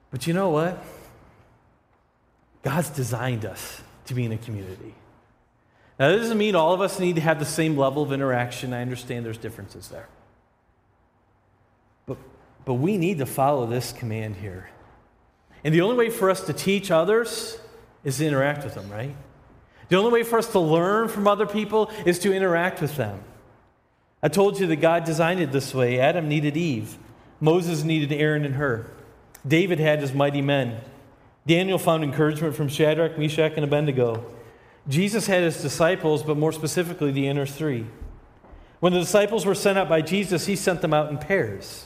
But 0.09 0.25
you 0.25 0.33
know 0.33 0.49
what? 0.49 0.83
God's 2.63 2.89
designed 2.89 3.45
us 3.45 3.81
to 4.05 4.15
be 4.15 4.25
in 4.25 4.31
a 4.31 4.37
community. 4.37 4.95
Now, 5.99 6.09
that 6.09 6.17
doesn't 6.17 6.37
mean 6.37 6.55
all 6.55 6.73
of 6.73 6.81
us 6.81 6.99
need 6.99 7.15
to 7.15 7.21
have 7.21 7.37
the 7.37 7.45
same 7.45 7.77
level 7.77 8.01
of 8.01 8.11
interaction. 8.11 8.73
I 8.73 8.81
understand 8.81 9.23
there's 9.23 9.37
differences 9.37 9.89
there. 9.89 10.07
But, 12.07 12.17
but 12.65 12.73
we 12.73 12.97
need 12.97 13.19
to 13.19 13.27
follow 13.27 13.67
this 13.67 13.91
command 13.91 14.37
here. 14.37 14.69
And 15.63 15.73
the 15.73 15.81
only 15.81 15.95
way 15.95 16.09
for 16.09 16.29
us 16.29 16.45
to 16.45 16.53
teach 16.53 16.91
others 16.91 17.57
is 18.03 18.17
to 18.17 18.25
interact 18.25 18.63
with 18.63 18.73
them, 18.73 18.89
right? 18.89 19.15
The 19.89 19.97
only 19.97 20.11
way 20.11 20.23
for 20.23 20.39
us 20.39 20.51
to 20.53 20.59
learn 20.59 21.07
from 21.07 21.27
other 21.27 21.45
people 21.45 21.91
is 22.05 22.17
to 22.19 22.33
interact 22.33 22.81
with 22.81 22.95
them. 22.95 23.23
I 24.23 24.27
told 24.27 24.59
you 24.59 24.67
that 24.67 24.77
God 24.77 25.03
designed 25.03 25.39
it 25.39 25.51
this 25.51 25.73
way. 25.73 25.99
Adam 25.99 26.27
needed 26.27 26.55
Eve, 26.55 26.97
Moses 27.39 27.83
needed 27.83 28.11
Aaron 28.13 28.45
and 28.45 28.55
Hur, 28.55 28.85
David 29.47 29.79
had 29.79 29.99
his 29.99 30.13
mighty 30.13 30.41
men. 30.41 30.79
Daniel 31.47 31.79
found 31.79 32.03
encouragement 32.03 32.55
from 32.55 32.67
Shadrach, 32.67 33.17
Meshach, 33.17 33.53
and 33.55 33.63
Abednego. 33.63 34.23
Jesus 34.87 35.25
had 35.27 35.41
his 35.43 35.61
disciples, 35.61 36.21
but 36.21 36.37
more 36.37 36.51
specifically, 36.51 37.11
the 37.11 37.27
inner 37.27 37.47
three. 37.47 37.87
When 38.79 38.93
the 38.93 38.99
disciples 38.99 39.45
were 39.45 39.55
sent 39.55 39.77
out 39.77 39.89
by 39.89 40.01
Jesus, 40.01 40.45
he 40.45 40.55
sent 40.55 40.81
them 40.81 40.93
out 40.93 41.09
in 41.09 41.17
pairs. 41.17 41.85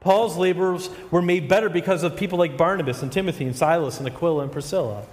Paul's 0.00 0.36
labors 0.36 0.90
were 1.10 1.22
made 1.22 1.48
better 1.48 1.68
because 1.68 2.02
of 2.02 2.16
people 2.16 2.38
like 2.38 2.56
Barnabas 2.56 3.02
and 3.02 3.12
Timothy 3.12 3.44
and 3.44 3.56
Silas 3.56 3.98
and 3.98 4.06
Aquila 4.06 4.44
and 4.44 4.52
Priscilla. 4.52 5.04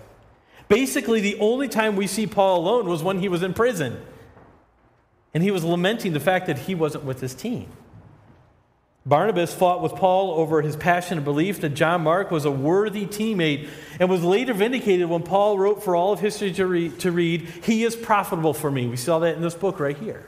Basically, 0.67 1.19
the 1.19 1.38
only 1.39 1.67
time 1.67 1.96
we 1.96 2.08
see 2.08 2.28
Paul 2.28 2.60
alone 2.60 2.88
was 2.88 3.04
when 3.04 3.19
he 3.19 3.28
was 3.28 3.43
in 3.43 3.54
prison. 3.54 4.02
And 5.34 5.41
he 5.41 5.52
was 5.52 5.63
lamenting 5.63 6.13
the 6.13 6.19
fact 6.19 6.48
that 6.48 6.60
he 6.60 6.76
wasn't 6.76 7.06
with 7.06 7.22
his 7.22 7.34
team. 7.34 7.67
Barnabas 9.06 9.54
fought 9.54 9.82
with 9.82 9.96
Paul 9.96 10.32
over 10.32 10.62
his 10.62 10.78
passionate 10.78 11.26
belief 11.26 11.60
that 11.62 11.72
John 11.72 12.04
Mark 12.04 12.32
was 12.32 12.46
a 12.46 12.52
worthy 12.52 13.06
teammate 13.06 13.67
and 14.00 14.10
was 14.10 14.24
later 14.24 14.54
vindicated 14.54 15.10
when 15.10 15.24
Paul 15.24 15.58
wrote 15.58 15.84
for 15.84 15.96
all 15.96 16.13
of 16.13 16.22
history 16.22 16.54
to 16.54 16.65
read, 16.65 17.00
to 17.00 17.12
read 17.12 17.41
He 17.63 17.84
is 17.84 17.96
profitable 17.96 18.54
for 18.54 18.72
me. 18.72 18.88
We 18.88 18.96
saw 18.96 19.19
that 19.19 19.36
in 19.36 19.41
this 19.41 19.56
book 19.56 19.80
right 19.80 19.98
here. 19.98 20.26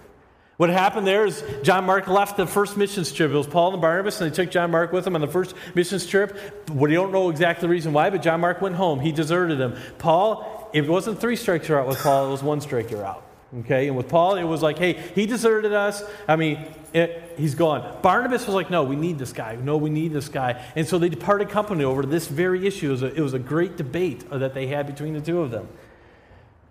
What 0.57 0.69
happened 0.69 1.05
there 1.05 1.25
is 1.25 1.43
John 1.63 1.85
Mark 1.85 2.07
left 2.07 2.37
the 2.37 2.47
first 2.47 2.77
missions 2.77 3.11
trip. 3.11 3.29
It 3.29 3.35
was 3.35 3.47
Paul 3.47 3.73
and 3.73 3.81
Barnabas, 3.81 4.21
and 4.21 4.31
they 4.31 4.35
took 4.35 4.49
John 4.51 4.71
Mark 4.71 4.93
with 4.93 5.03
them 5.03 5.15
on 5.15 5.21
the 5.21 5.27
first 5.27 5.53
missions 5.73 6.07
trip. 6.07 6.37
We 6.71 6.93
don't 6.93 7.11
know 7.11 7.29
exactly 7.29 7.61
the 7.61 7.71
reason 7.71 7.91
why, 7.91 8.09
but 8.09 8.21
John 8.21 8.39
Mark 8.39 8.61
went 8.61 8.75
home. 8.75 9.01
He 9.01 9.11
deserted 9.11 9.57
them. 9.57 9.75
Paul, 9.97 10.69
it 10.73 10.87
wasn't 10.87 11.19
three 11.19 11.35
strikes 11.35 11.67
you're 11.67 11.79
out 11.79 11.87
with 11.87 11.99
Paul, 11.99 12.27
it 12.27 12.31
was 12.31 12.41
one 12.41 12.61
strike 12.61 12.89
you're 12.89 13.05
out. 13.05 13.23
Okay, 13.59 13.87
and 13.87 13.95
with 13.95 14.09
Paul, 14.09 14.35
it 14.35 14.43
was 14.43 14.61
like, 14.61 14.77
hey, 14.77 14.93
he 15.13 15.25
deserted 15.25 15.71
us. 15.71 16.03
I 16.27 16.35
mean, 16.35 16.65
it, 16.93 17.35
he's 17.37 17.55
gone. 17.55 17.99
Barnabas 18.01 18.45
was 18.45 18.55
like, 18.55 18.69
no, 18.69 18.83
we 18.83 18.95
need 18.95 19.17
this 19.17 19.31
guy. 19.33 19.55
No, 19.55 19.77
we 19.77 19.89
need 19.89 20.11
this 20.13 20.27
guy. 20.27 20.61
And 20.75 20.85
so 20.87 20.97
they 20.97 21.09
departed 21.09 21.49
company 21.49 21.83
over 21.83 22.05
this 22.05 22.27
very 22.27 22.65
issue. 22.65 22.87
It 22.87 22.91
was 22.91 23.03
a, 23.03 23.13
it 23.13 23.21
was 23.21 23.33
a 23.33 23.39
great 23.39 23.77
debate 23.77 24.29
that 24.29 24.53
they 24.53 24.67
had 24.67 24.87
between 24.87 25.13
the 25.13 25.21
two 25.21 25.41
of 25.41 25.51
them. 25.51 25.69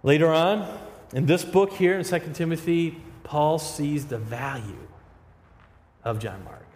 Later 0.03 0.31
on, 0.31 0.69
in 1.15 1.27
this 1.27 1.45
book 1.45 1.73
here 1.73 1.99
in 1.99 2.05
2 2.05 2.19
Timothy, 2.35 3.01
Paul 3.25 3.59
sees 3.59 4.07
the 4.07 4.19
value 4.19 4.87
of 6.05 6.19
John 6.21 6.45
Mark. 6.45 6.67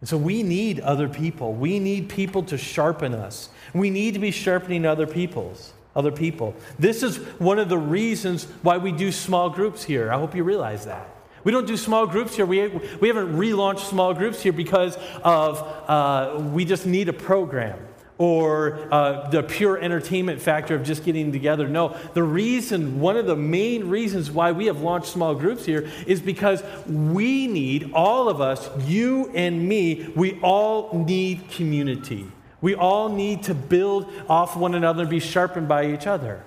And 0.00 0.08
so 0.08 0.18
we 0.18 0.42
need 0.42 0.80
other 0.80 1.08
people. 1.08 1.54
We 1.54 1.78
need 1.78 2.08
people 2.08 2.42
to 2.44 2.58
sharpen 2.58 3.14
us. 3.14 3.48
We 3.72 3.88
need 3.88 4.14
to 4.14 4.20
be 4.20 4.32
sharpening 4.32 4.84
other 4.84 5.06
people's 5.06 5.72
other 5.94 6.10
people. 6.10 6.54
This 6.78 7.02
is 7.02 7.18
one 7.38 7.58
of 7.58 7.68
the 7.68 7.78
reasons 7.78 8.44
why 8.62 8.78
we 8.78 8.92
do 8.92 9.12
small 9.12 9.50
groups 9.50 9.84
here. 9.84 10.10
I 10.10 10.18
hope 10.18 10.34
you 10.34 10.42
realize 10.42 10.86
that. 10.86 11.06
We 11.44 11.52
don't 11.52 11.66
do 11.66 11.76
small 11.76 12.06
groups 12.06 12.36
here. 12.36 12.46
We, 12.46 12.68
we 13.00 13.08
haven't 13.08 13.36
relaunched 13.36 13.88
small 13.88 14.14
groups 14.14 14.42
here 14.42 14.52
because 14.52 14.96
of 15.22 15.58
uh, 15.88 16.40
we 16.52 16.64
just 16.64 16.86
need 16.86 17.08
a 17.08 17.12
program 17.12 17.78
or 18.22 18.78
uh, 18.92 19.28
the 19.30 19.42
pure 19.42 19.76
entertainment 19.78 20.40
factor 20.40 20.76
of 20.76 20.84
just 20.84 21.04
getting 21.04 21.32
together. 21.32 21.66
No, 21.66 21.96
the 22.14 22.22
reason, 22.22 23.00
one 23.00 23.16
of 23.16 23.26
the 23.26 23.34
main 23.34 23.88
reasons 23.88 24.30
why 24.30 24.52
we 24.52 24.66
have 24.66 24.80
launched 24.80 25.08
small 25.08 25.34
groups 25.34 25.66
here 25.66 25.90
is 26.06 26.20
because 26.20 26.62
we 26.86 27.48
need, 27.48 27.90
all 27.92 28.28
of 28.28 28.40
us, 28.40 28.70
you 28.86 29.28
and 29.34 29.68
me, 29.68 30.08
we 30.14 30.38
all 30.40 31.04
need 31.04 31.50
community. 31.50 32.28
We 32.60 32.76
all 32.76 33.08
need 33.08 33.42
to 33.42 33.54
build 33.54 34.08
off 34.28 34.56
one 34.56 34.76
another 34.76 35.00
and 35.00 35.10
be 35.10 35.18
sharpened 35.18 35.66
by 35.66 35.92
each 35.92 36.06
other. 36.06 36.44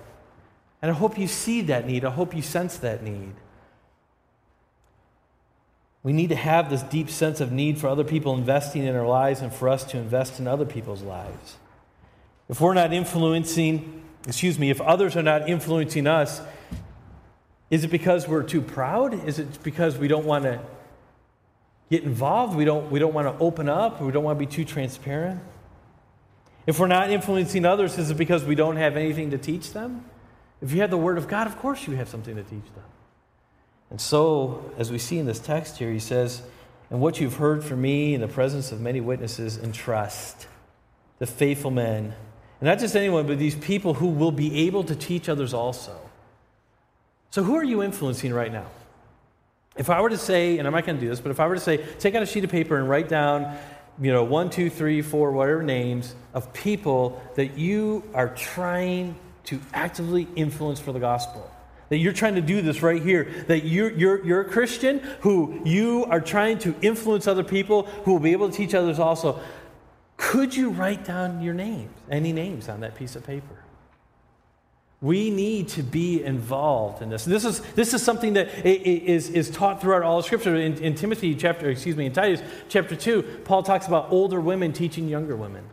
And 0.81 0.91
I 0.91 0.93
hope 0.93 1.17
you 1.17 1.27
see 1.27 1.59
that 1.63 1.85
need. 1.85 2.05
I 2.05 2.09
hope 2.09 2.33
you 2.33 2.41
sense 2.41 2.77
that 2.77 3.03
need. 3.03 3.33
We 6.03 6.13
need 6.13 6.29
to 6.29 6.35
have 6.35 6.69
this 6.69 6.83
deep 6.83 7.09
sense 7.09 7.41
of 7.41 7.51
need 7.51 7.79
for 7.79 7.89
other 7.89 8.05
people 8.05 8.33
investing 8.33 8.85
in 8.85 8.95
our 8.95 9.05
lives 9.05 9.41
and 9.41 9.51
for 9.51 9.67
us 9.67 9.83
to 9.85 9.97
invest 9.97 10.39
in 10.39 10.47
other 10.47 10.65
people's 10.65 11.01
lives. 11.01 11.57
If 12.47 12.62
we're 12.62 12.73
not 12.73 12.93
influencing, 12.93 14.03
excuse 14.27 14.60
me, 14.60 14.69
if 14.69 14.79
others 14.81 15.15
are 15.15 15.23
not 15.23 15.49
influencing 15.49 16.08
us, 16.08 16.41
is 17.71 17.84
it 17.84 17.89
because 17.89 18.27
we're 18.27 18.43
too 18.43 18.62
proud? 18.62 19.27
Is 19.27 19.39
it 19.39 19.63
because 19.63 19.97
we 19.97 20.08
don't 20.08 20.25
want 20.25 20.43
to 20.43 20.60
get 21.89 22.03
involved? 22.03 22.55
We 22.55 22.65
don't, 22.65 22.91
we 22.91 22.99
don't 22.99 23.13
want 23.13 23.27
to 23.27 23.43
open 23.43 23.67
up? 23.67 24.01
We 24.01 24.12
don't 24.12 24.23
want 24.23 24.38
to 24.38 24.45
be 24.45 24.51
too 24.51 24.65
transparent? 24.65 25.41
If 26.67 26.79
we're 26.79 26.88
not 26.88 27.12
influencing 27.12 27.65
others, 27.65 27.97
is 27.97 28.12
it 28.12 28.17
because 28.17 28.43
we 28.43 28.55
don't 28.55 28.77
have 28.77 28.97
anything 28.97 29.31
to 29.31 29.38
teach 29.38 29.73
them? 29.73 30.05
If 30.62 30.71
you 30.71 30.81
have 30.81 30.89
the 30.89 30.97
Word 30.97 31.17
of 31.17 31.27
God, 31.27 31.47
of 31.47 31.58
course 31.58 31.88
you 31.88 31.95
have 31.95 32.10
something 32.10 32.36
to 32.36 32.43
teach 32.43 32.73
them. 32.75 32.84
And 33.89 34.01
so, 34.01 34.71
as 34.77 34.91
we 34.91 34.97
see 34.97 35.19
in 35.19 35.25
this 35.25 35.39
text 35.39 35.77
here, 35.77 35.91
he 35.91 35.99
says, 35.99 36.41
And 36.89 37.01
what 37.01 37.19
you've 37.19 37.36
heard 37.36 37.63
from 37.63 37.81
me 37.81 38.15
in 38.15 38.21
the 38.21 38.27
presence 38.27 38.71
of 38.71 38.81
many 38.81 38.99
witnesses, 38.99 39.58
entrust 39.58 40.47
the 41.19 41.27
faithful 41.27 41.71
men 41.71 42.15
and 42.61 42.67
not 42.67 42.79
just 42.79 42.95
anyone, 42.95 43.27
but 43.27 43.37
these 43.37 43.55
people 43.55 43.95
who 43.95 44.07
will 44.07 44.31
be 44.31 44.65
able 44.65 44.83
to 44.85 44.95
teach 44.95 45.27
others 45.29 45.53
also. 45.53 45.97
So, 47.31 47.43
who 47.43 47.55
are 47.55 47.63
you 47.63 47.83
influencing 47.83 48.33
right 48.33 48.51
now? 48.51 48.67
If 49.75 49.89
I 49.89 49.99
were 49.99 50.09
to 50.09 50.17
say, 50.17 50.57
and 50.57 50.67
I'm 50.67 50.73
not 50.73 50.85
going 50.85 50.97
to 50.97 51.01
do 51.01 51.09
this, 51.09 51.19
but 51.19 51.31
if 51.31 51.39
I 51.39 51.47
were 51.47 51.55
to 51.55 51.61
say, 51.61 51.77
take 51.99 52.15
out 52.15 52.23
a 52.23 52.25
sheet 52.25 52.45
of 52.45 52.49
paper 52.49 52.77
and 52.77 52.89
write 52.89 53.09
down, 53.09 53.57
you 54.01 54.11
know, 54.11 54.23
one, 54.23 54.49
two, 54.49 54.69
three, 54.69 55.01
four, 55.01 55.31
whatever 55.31 55.63
names 55.63 56.15
of 56.33 56.53
people 56.53 57.21
that 57.35 57.57
you 57.57 58.03
are 58.13 58.29
trying 58.29 59.15
to 59.45 59.59
actively 59.73 60.27
influence 60.35 60.79
for 60.79 60.91
the 60.91 60.99
gospel. 60.99 61.49
That 61.89 61.97
you're 61.97 62.13
trying 62.13 62.35
to 62.35 62.41
do 62.41 62.61
this 62.61 62.81
right 62.81 63.01
here. 63.01 63.45
That 63.47 63.65
you're, 63.65 63.91
you're, 63.91 64.25
you're 64.25 64.41
a 64.41 64.49
Christian 64.49 64.99
who 65.21 65.61
you 65.65 66.05
are 66.05 66.19
trying 66.19 66.57
to 66.59 66.73
influence 66.81 67.27
other 67.27 67.43
people 67.43 67.83
who 67.83 68.13
will 68.13 68.19
be 68.19 68.31
able 68.31 68.49
to 68.49 68.55
teach 68.55 68.73
others 68.73 68.97
also. 68.97 69.39
Could 70.17 70.56
you 70.56 70.69
write 70.69 71.06
down 71.06 71.41
your 71.41 71.54
names, 71.54 71.91
any 72.10 72.32
names 72.32 72.69
on 72.69 72.80
that 72.82 72.95
piece 72.95 73.15
of 73.15 73.25
paper? 73.25 73.56
We 75.01 75.30
need 75.30 75.67
to 75.69 75.84
be 75.84 76.23
involved 76.23 77.01
in 77.01 77.10
this. 77.10 77.25
This 77.25 77.43
is, 77.45 77.60
this 77.73 77.93
is 77.93 78.01
something 78.01 78.34
that 78.34 78.65
is, 78.65 79.30
is 79.30 79.49
taught 79.49 79.82
throughout 79.82 80.04
all 80.04 80.19
of 80.19 80.25
Scripture. 80.25 80.56
In, 80.56 80.78
in 80.78 80.95
Timothy 80.95 81.36
chapter, 81.36 81.69
excuse 81.69 81.95
me, 81.95 82.06
in 82.06 82.13
Titus 82.13 82.41
chapter 82.69 82.95
2, 82.95 83.41
Paul 83.43 83.62
talks 83.62 83.88
about 83.88 84.12
older 84.12 84.39
women 84.39 84.71
teaching 84.73 85.08
younger 85.08 85.36
women. 85.36 85.65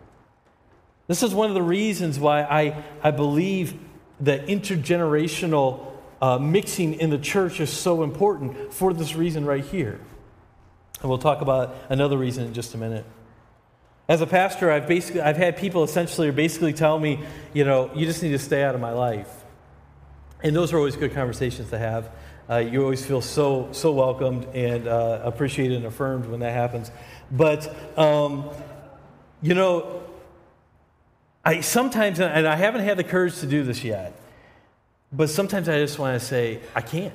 This 1.07 1.23
is 1.23 1.35
one 1.35 1.49
of 1.49 1.55
the 1.55 1.63
reasons 1.63 2.19
why 2.19 2.43
I, 2.43 2.85
I 3.03 3.11
believe 3.11 3.79
that 4.21 4.47
intergenerational 4.47 5.87
uh, 6.21 6.39
mixing 6.39 6.95
in 6.95 7.11
the 7.11 7.19
church 7.19 7.61
is 7.61 7.71
so 7.71 8.03
important 8.03 8.73
for 8.73 8.93
this 8.93 9.15
reason 9.15 9.45
right 9.45 9.65
here. 9.65 10.01
And 11.01 11.09
we'll 11.09 11.19
talk 11.19 11.41
about 11.41 11.75
another 11.89 12.17
reason 12.17 12.47
in 12.47 12.55
just 12.55 12.75
a 12.75 12.79
minute. 12.79 13.05
As 14.09 14.21
a 14.21 14.27
pastor, 14.27 14.71
I've, 14.71 14.89
basically, 14.89 15.21
I've 15.21 15.37
had 15.37 15.57
people 15.57 15.85
essentially 15.85 16.31
basically 16.31 16.73
tell 16.73 16.99
me, 16.99 17.21
you 17.55 17.65
know, 17.65 17.91
you 17.95 18.05
just 18.05 18.23
need 18.23 18.33
to 18.33 18.39
stay 18.39 18.63
out 18.63 18.75
of 18.75 18.81
my 18.81 18.93
life. 18.93 19.29
And 20.43 20.55
those 20.57 20.73
are 20.73 20.77
always 20.77 20.97
good 20.97 21.15
conversations 21.15 21.71
to 21.71 21.79
have. 21.79 22.11
Uh, 22.51 22.57
you 22.57 22.83
always 22.83 23.05
feel 23.07 23.21
so, 23.21 23.69
so 23.73 23.93
welcomed 23.93 24.45
and 24.55 24.89
uh, 24.89 25.21
appreciated 25.23 25.77
and 25.77 25.87
affirmed 25.87 26.27
when 26.27 26.41
that 26.41 26.53
happens. 26.53 26.91
But, 27.31 27.75
um, 27.97 28.51
you 29.41 29.55
know, 29.55 30.03
I 31.45 31.61
sometimes, 31.61 32.21
and 32.21 32.47
I 32.47 32.57
haven't 32.57 32.83
had 32.83 32.97
the 32.97 33.05
courage 33.05 33.39
to 33.41 33.47
do 33.47 33.63
this 33.63 33.85
yet, 33.85 34.19
but 35.13 35.31
sometimes 35.31 35.69
I 35.69 35.79
just 35.79 35.99
want 35.99 36.21
to 36.21 36.27
say, 36.27 36.61
I 36.75 36.81
can't. 36.81 37.15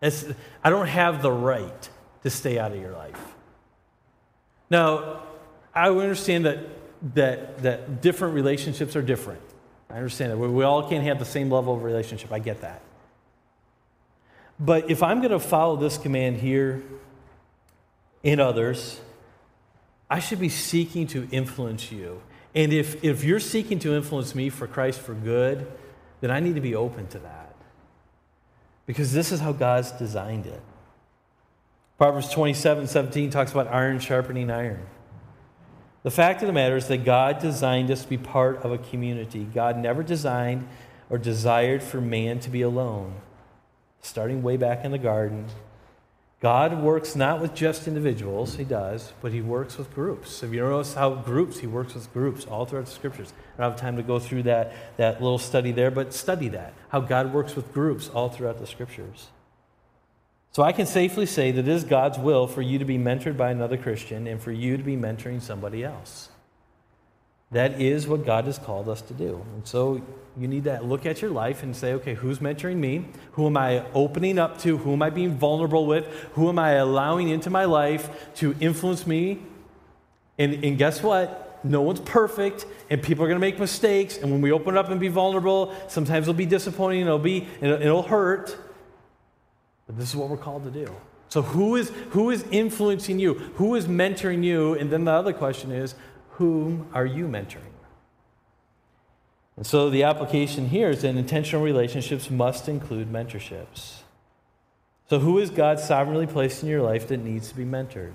It's, 0.00 0.24
I 0.62 0.70
don't 0.70 0.88
have 0.88 1.22
the 1.22 1.32
right 1.32 1.88
to 2.22 2.30
stay 2.30 2.58
out 2.58 2.72
of 2.72 2.80
your 2.80 2.92
life. 2.92 3.35
Now, 4.70 5.22
I 5.74 5.88
understand 5.88 6.46
that, 6.46 6.58
that, 7.14 7.62
that 7.62 8.00
different 8.00 8.34
relationships 8.34 8.96
are 8.96 9.02
different. 9.02 9.40
I 9.90 9.96
understand 9.96 10.32
that. 10.32 10.38
We, 10.38 10.64
all 10.64 10.88
can't 10.88 11.04
have 11.04 11.18
the 11.18 11.24
same 11.24 11.50
level 11.50 11.74
of 11.74 11.82
relationship. 11.82 12.32
I 12.32 12.38
get 12.38 12.62
that. 12.62 12.82
But 14.58 14.90
if 14.90 15.02
I'm 15.02 15.18
going 15.18 15.32
to 15.32 15.38
follow 15.38 15.76
this 15.76 15.98
command 15.98 16.38
here 16.38 16.82
in 18.22 18.40
others, 18.40 19.00
I 20.10 20.18
should 20.18 20.40
be 20.40 20.48
seeking 20.48 21.06
to 21.08 21.28
influence 21.30 21.92
you. 21.92 22.22
And 22.54 22.72
if, 22.72 23.04
if 23.04 23.22
you're 23.22 23.40
seeking 23.40 23.78
to 23.80 23.94
influence 23.94 24.34
me 24.34 24.48
for 24.48 24.66
Christ 24.66 25.00
for 25.00 25.14
good, 25.14 25.70
then 26.20 26.30
I 26.30 26.40
need 26.40 26.54
to 26.54 26.60
be 26.60 26.74
open 26.74 27.06
to 27.08 27.18
that. 27.18 27.54
Because 28.86 29.12
this 29.12 29.30
is 29.30 29.40
how 29.40 29.52
God's 29.52 29.92
designed 29.92 30.46
it. 30.46 30.62
Proverbs 31.98 32.28
27 32.28 32.86
17 32.86 33.30
talks 33.30 33.52
about 33.52 33.68
iron 33.68 33.98
sharpening 33.98 34.50
iron. 34.50 34.86
The 36.02 36.10
fact 36.10 36.42
of 36.42 36.46
the 36.46 36.52
matter 36.52 36.76
is 36.76 36.88
that 36.88 37.04
God 37.04 37.40
designed 37.40 37.90
us 37.90 38.02
to 38.02 38.08
be 38.08 38.18
part 38.18 38.58
of 38.62 38.70
a 38.70 38.78
community. 38.78 39.44
God 39.44 39.78
never 39.78 40.02
designed 40.02 40.68
or 41.08 41.18
desired 41.18 41.82
for 41.82 42.00
man 42.00 42.38
to 42.40 42.50
be 42.50 42.62
alone. 42.62 43.14
Starting 44.02 44.42
way 44.42 44.56
back 44.56 44.84
in 44.84 44.92
the 44.92 44.98
garden, 44.98 45.46
God 46.38 46.82
works 46.82 47.16
not 47.16 47.40
with 47.40 47.54
just 47.54 47.88
individuals, 47.88 48.56
He 48.56 48.64
does, 48.64 49.14
but 49.22 49.32
He 49.32 49.40
works 49.40 49.78
with 49.78 49.92
groups. 49.94 50.42
If 50.42 50.52
you 50.52 50.60
notice 50.60 50.94
how 50.94 51.14
groups, 51.14 51.60
He 51.60 51.66
works 51.66 51.94
with 51.94 52.12
groups 52.12 52.44
all 52.44 52.66
throughout 52.66 52.84
the 52.84 52.92
scriptures. 52.92 53.32
I 53.56 53.62
don't 53.62 53.70
have 53.72 53.80
time 53.80 53.96
to 53.96 54.02
go 54.02 54.18
through 54.18 54.42
that, 54.44 54.72
that 54.98 55.22
little 55.22 55.38
study 55.38 55.72
there, 55.72 55.90
but 55.90 56.12
study 56.12 56.48
that, 56.50 56.74
how 56.90 57.00
God 57.00 57.32
works 57.32 57.56
with 57.56 57.72
groups 57.72 58.10
all 58.10 58.28
throughout 58.28 58.58
the 58.58 58.66
scriptures. 58.66 59.28
So 60.56 60.62
I 60.62 60.72
can 60.72 60.86
safely 60.86 61.26
say 61.26 61.50
that 61.50 61.60
it 61.60 61.68
is 61.68 61.84
God's 61.84 62.18
will 62.18 62.46
for 62.46 62.62
you 62.62 62.78
to 62.78 62.86
be 62.86 62.96
mentored 62.96 63.36
by 63.36 63.50
another 63.50 63.76
Christian 63.76 64.26
and 64.26 64.40
for 64.40 64.50
you 64.50 64.78
to 64.78 64.82
be 64.82 64.96
mentoring 64.96 65.42
somebody 65.42 65.84
else. 65.84 66.30
That 67.50 67.78
is 67.78 68.06
what 68.08 68.24
God 68.24 68.46
has 68.46 68.56
called 68.56 68.88
us 68.88 69.02
to 69.02 69.12
do. 69.12 69.44
And 69.54 69.68
so 69.68 70.00
you 70.34 70.48
need 70.48 70.64
to 70.64 70.80
look 70.80 71.04
at 71.04 71.20
your 71.20 71.30
life 71.30 71.62
and 71.62 71.76
say, 71.76 71.92
okay, 71.92 72.14
who's 72.14 72.38
mentoring 72.38 72.78
me? 72.78 73.04
Who 73.32 73.44
am 73.44 73.58
I 73.58 73.84
opening 73.92 74.38
up 74.38 74.56
to? 74.62 74.78
Who 74.78 74.94
am 74.94 75.02
I 75.02 75.10
being 75.10 75.36
vulnerable 75.36 75.84
with? 75.84 76.06
Who 76.36 76.48
am 76.48 76.58
I 76.58 76.70
allowing 76.70 77.28
into 77.28 77.50
my 77.50 77.66
life 77.66 78.32
to 78.36 78.56
influence 78.58 79.06
me? 79.06 79.40
And, 80.38 80.64
and 80.64 80.78
guess 80.78 81.02
what? 81.02 81.60
No 81.64 81.82
one's 81.82 82.00
perfect, 82.00 82.64
and 82.88 83.02
people 83.02 83.26
are 83.26 83.28
going 83.28 83.38
to 83.38 83.46
make 83.46 83.58
mistakes. 83.58 84.16
And 84.16 84.32
when 84.32 84.40
we 84.40 84.52
open 84.52 84.78
up 84.78 84.88
and 84.88 84.98
be 84.98 85.08
vulnerable, 85.08 85.74
sometimes 85.88 86.24
it'll 86.24 86.32
be 86.32 86.46
disappointing, 86.46 87.02
it'll, 87.02 87.18
be, 87.18 87.46
it'll, 87.60 87.82
it'll 87.82 88.02
hurt. 88.02 88.56
But 89.86 89.98
this 89.98 90.10
is 90.10 90.16
what 90.16 90.28
we're 90.28 90.36
called 90.36 90.64
to 90.64 90.70
do. 90.70 90.94
So, 91.28 91.42
who 91.42 91.76
is, 91.76 91.90
who 92.10 92.30
is 92.30 92.44
influencing 92.50 93.18
you? 93.18 93.34
Who 93.34 93.74
is 93.74 93.86
mentoring 93.86 94.44
you? 94.44 94.74
And 94.74 94.90
then 94.90 95.04
the 95.04 95.12
other 95.12 95.32
question 95.32 95.72
is, 95.72 95.94
whom 96.30 96.88
are 96.92 97.06
you 97.06 97.26
mentoring? 97.26 97.72
And 99.56 99.66
so 99.66 99.88
the 99.88 100.02
application 100.02 100.68
here 100.68 100.90
is 100.90 101.02
that 101.02 101.16
intentional 101.16 101.64
relationships 101.64 102.30
must 102.30 102.68
include 102.68 103.10
mentorships. 103.10 104.02
So, 105.08 105.18
who 105.18 105.38
is 105.38 105.50
God 105.50 105.80
sovereignly 105.80 106.26
placed 106.26 106.62
in 106.62 106.68
your 106.68 106.82
life 106.82 107.08
that 107.08 107.18
needs 107.18 107.48
to 107.48 107.54
be 107.54 107.64
mentored? 107.64 108.14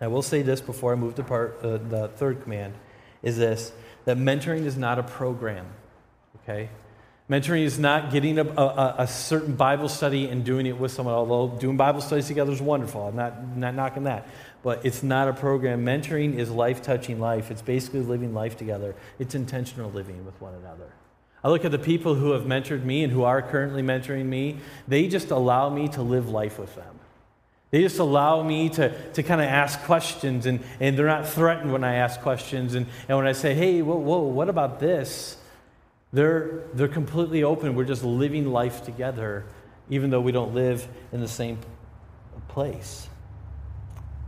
I 0.00 0.06
will 0.08 0.22
say 0.22 0.42
this 0.42 0.60
before 0.60 0.92
I 0.92 0.96
move 0.96 1.14
to 1.16 1.24
part, 1.24 1.58
uh, 1.62 1.78
the 1.78 2.08
third 2.08 2.42
command 2.42 2.74
is 3.22 3.36
this 3.36 3.72
that 4.04 4.16
mentoring 4.16 4.64
is 4.64 4.76
not 4.76 4.98
a 4.98 5.02
program, 5.02 5.66
okay? 6.42 6.68
Mentoring 7.30 7.64
is 7.64 7.78
not 7.78 8.10
getting 8.10 8.38
a, 8.38 8.44
a, 8.44 8.94
a, 9.00 9.06
certain 9.06 9.54
Bible 9.54 9.90
study 9.90 10.28
and 10.28 10.44
doing 10.44 10.64
it 10.64 10.78
with 10.78 10.92
someone, 10.92 11.14
although 11.14 11.58
doing 11.58 11.76
Bible 11.76 12.00
studies 12.00 12.26
together 12.26 12.52
is 12.52 12.62
wonderful. 12.62 13.06
I'm 13.06 13.16
not, 13.16 13.54
not 13.54 13.74
knocking 13.74 14.04
that. 14.04 14.26
But 14.62 14.86
it's 14.86 15.02
not 15.02 15.28
a 15.28 15.34
program. 15.34 15.84
Mentoring 15.84 16.36
is 16.38 16.50
life 16.50 16.80
touching 16.80 17.20
life. 17.20 17.50
It's 17.50 17.60
basically 17.60 18.00
living 18.00 18.32
life 18.32 18.56
together, 18.56 18.94
it's 19.18 19.34
intentional 19.34 19.90
living 19.90 20.24
with 20.24 20.40
one 20.40 20.54
another. 20.54 20.90
I 21.44 21.50
look 21.50 21.64
at 21.64 21.70
the 21.70 21.78
people 21.78 22.14
who 22.14 22.32
have 22.32 22.42
mentored 22.42 22.82
me 22.82 23.04
and 23.04 23.12
who 23.12 23.22
are 23.22 23.42
currently 23.42 23.82
mentoring 23.82 24.24
me, 24.24 24.56
they 24.88 25.06
just 25.06 25.30
allow 25.30 25.68
me 25.68 25.86
to 25.88 26.02
live 26.02 26.28
life 26.28 26.58
with 26.58 26.74
them. 26.74 26.98
They 27.70 27.82
just 27.82 27.98
allow 27.98 28.42
me 28.42 28.70
to, 28.70 29.12
to 29.12 29.22
kind 29.22 29.40
of 29.40 29.46
ask 29.46 29.80
questions, 29.82 30.46
and, 30.46 30.60
and 30.80 30.98
they're 30.98 31.06
not 31.06 31.28
threatened 31.28 31.72
when 31.72 31.84
I 31.84 31.96
ask 31.96 32.20
questions. 32.22 32.74
And, 32.74 32.86
and 33.08 33.18
when 33.18 33.26
I 33.26 33.32
say, 33.32 33.54
hey, 33.54 33.82
whoa, 33.82 33.96
whoa, 33.96 34.22
what 34.22 34.48
about 34.48 34.80
this? 34.80 35.36
They're, 36.12 36.64
they're 36.72 36.88
completely 36.88 37.42
open. 37.42 37.74
We're 37.74 37.84
just 37.84 38.04
living 38.04 38.50
life 38.50 38.82
together, 38.84 39.44
even 39.90 40.10
though 40.10 40.20
we 40.20 40.32
don't 40.32 40.54
live 40.54 40.88
in 41.12 41.20
the 41.20 41.28
same 41.28 41.58
place. 42.48 43.08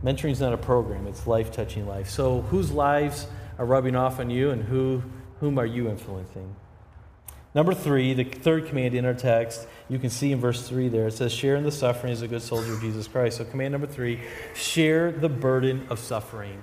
Mentoring 0.03 0.31
is 0.31 0.39
not 0.39 0.53
a 0.53 0.57
program, 0.57 1.07
it's 1.07 1.27
life 1.27 1.51
touching 1.51 1.87
life. 1.87 2.09
So, 2.09 2.41
whose 2.41 2.71
lives 2.71 3.27
are 3.59 3.65
rubbing 3.65 3.95
off 3.95 4.19
on 4.19 4.29
you, 4.29 4.49
and 4.49 4.63
who, 4.63 5.03
whom 5.39 5.59
are 5.59 5.65
you 5.65 5.89
influencing? 5.89 6.55
Number 7.53 7.73
three, 7.73 8.13
the 8.13 8.23
third 8.23 8.67
command 8.67 8.95
in 8.95 9.05
our 9.05 9.13
text, 9.13 9.67
you 9.89 9.99
can 9.99 10.09
see 10.09 10.31
in 10.31 10.39
verse 10.39 10.67
three 10.67 10.87
there, 10.87 11.07
it 11.07 11.13
says, 11.13 11.31
Share 11.31 11.55
in 11.55 11.63
the 11.63 11.71
suffering 11.71 12.13
as 12.13 12.21
a 12.21 12.27
good 12.27 12.41
soldier 12.41 12.73
of 12.73 12.81
Jesus 12.81 13.07
Christ. 13.07 13.37
So, 13.37 13.45
command 13.45 13.73
number 13.73 13.87
three, 13.87 14.21
share 14.55 15.11
the 15.11 15.29
burden 15.29 15.85
of 15.89 15.99
suffering. 15.99 16.61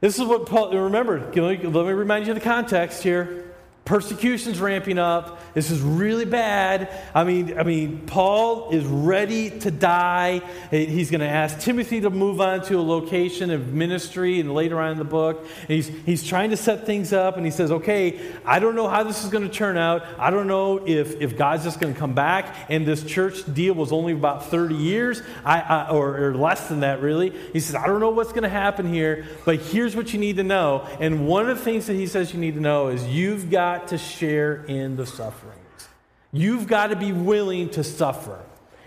This 0.00 0.18
is 0.18 0.24
what 0.26 0.46
Paul, 0.46 0.72
remember, 0.72 1.18
let 1.34 1.64
me 1.64 1.92
remind 1.92 2.26
you 2.26 2.32
of 2.32 2.38
the 2.38 2.44
context 2.44 3.02
here 3.02 3.45
persecution's 3.86 4.60
ramping 4.60 4.98
up. 4.98 5.40
This 5.54 5.70
is 5.70 5.80
really 5.80 6.24
bad. 6.24 6.90
I 7.14 7.24
mean 7.24 7.58
i 7.58 7.62
mean 7.62 8.00
paul 8.06 8.70
is 8.70 8.84
ready 8.84 9.48
to 9.60 9.70
die. 9.70 10.42
He's 10.70 11.10
going 11.10 11.20
to 11.20 11.28
ask 11.28 11.60
timothy 11.60 12.00
to 12.00 12.10
move 12.10 12.40
on 12.40 12.62
to 12.64 12.78
a 12.78 12.82
location 12.82 13.50
of 13.50 13.72
ministry 13.72 14.40
and 14.40 14.52
later 14.52 14.80
on 14.80 14.90
in 14.90 14.98
the 14.98 15.04
book. 15.04 15.46
He's, 15.68 15.86
he's 15.86 16.26
trying 16.26 16.50
to 16.50 16.56
set 16.56 16.84
things 16.84 17.12
up 17.12 17.36
and 17.36 17.46
he 17.46 17.52
says 17.52 17.70
okay 17.70 18.20
i 18.44 18.58
don't 18.58 18.74
know 18.74 18.88
how 18.88 19.04
this 19.04 19.24
is 19.24 19.30
going 19.30 19.48
to 19.48 19.54
turn 19.54 19.76
out. 19.76 20.04
I 20.18 20.30
don't 20.30 20.48
know 20.48 20.84
if, 20.84 21.20
if 21.20 21.38
god's 21.38 21.62
just 21.62 21.80
going 21.80 21.94
to 21.94 21.98
come 21.98 22.12
back 22.12 22.56
and 22.68 22.84
this 22.84 23.04
church 23.04 23.38
deal 23.54 23.74
was 23.74 23.92
only 23.92 24.12
about 24.12 24.46
30 24.46 24.74
years 24.74 25.22
I, 25.44 25.60
I 25.60 25.88
or, 25.90 26.26
or 26.26 26.34
less 26.34 26.68
than 26.68 26.80
that 26.80 27.00
really. 27.00 27.30
He 27.52 27.60
says 27.60 27.76
i 27.76 27.86
don't 27.86 28.00
know 28.00 28.10
what's 28.10 28.32
going 28.32 28.42
to 28.42 28.48
happen 28.48 28.92
here 28.92 29.26
but 29.44 29.60
here's 29.60 29.94
what 29.94 30.12
you 30.12 30.18
need 30.18 30.36
to 30.36 30.42
know. 30.42 30.86
And 30.98 31.28
one 31.28 31.48
of 31.48 31.56
the 31.56 31.64
things 31.64 31.86
that 31.86 31.94
he 31.94 32.08
says 32.08 32.34
you 32.34 32.40
need 32.40 32.54
to 32.54 32.60
know 32.60 32.88
is 32.88 33.06
you've 33.06 33.48
got 33.48 33.75
got 33.76 33.88
to 33.88 33.98
share 33.98 34.64
in 34.64 34.96
the 34.96 35.06
sufferings. 35.06 35.88
You've 36.32 36.66
got 36.66 36.88
to 36.88 36.96
be 36.96 37.12
willing 37.12 37.68
to 37.70 37.84
suffer. 37.84 38.40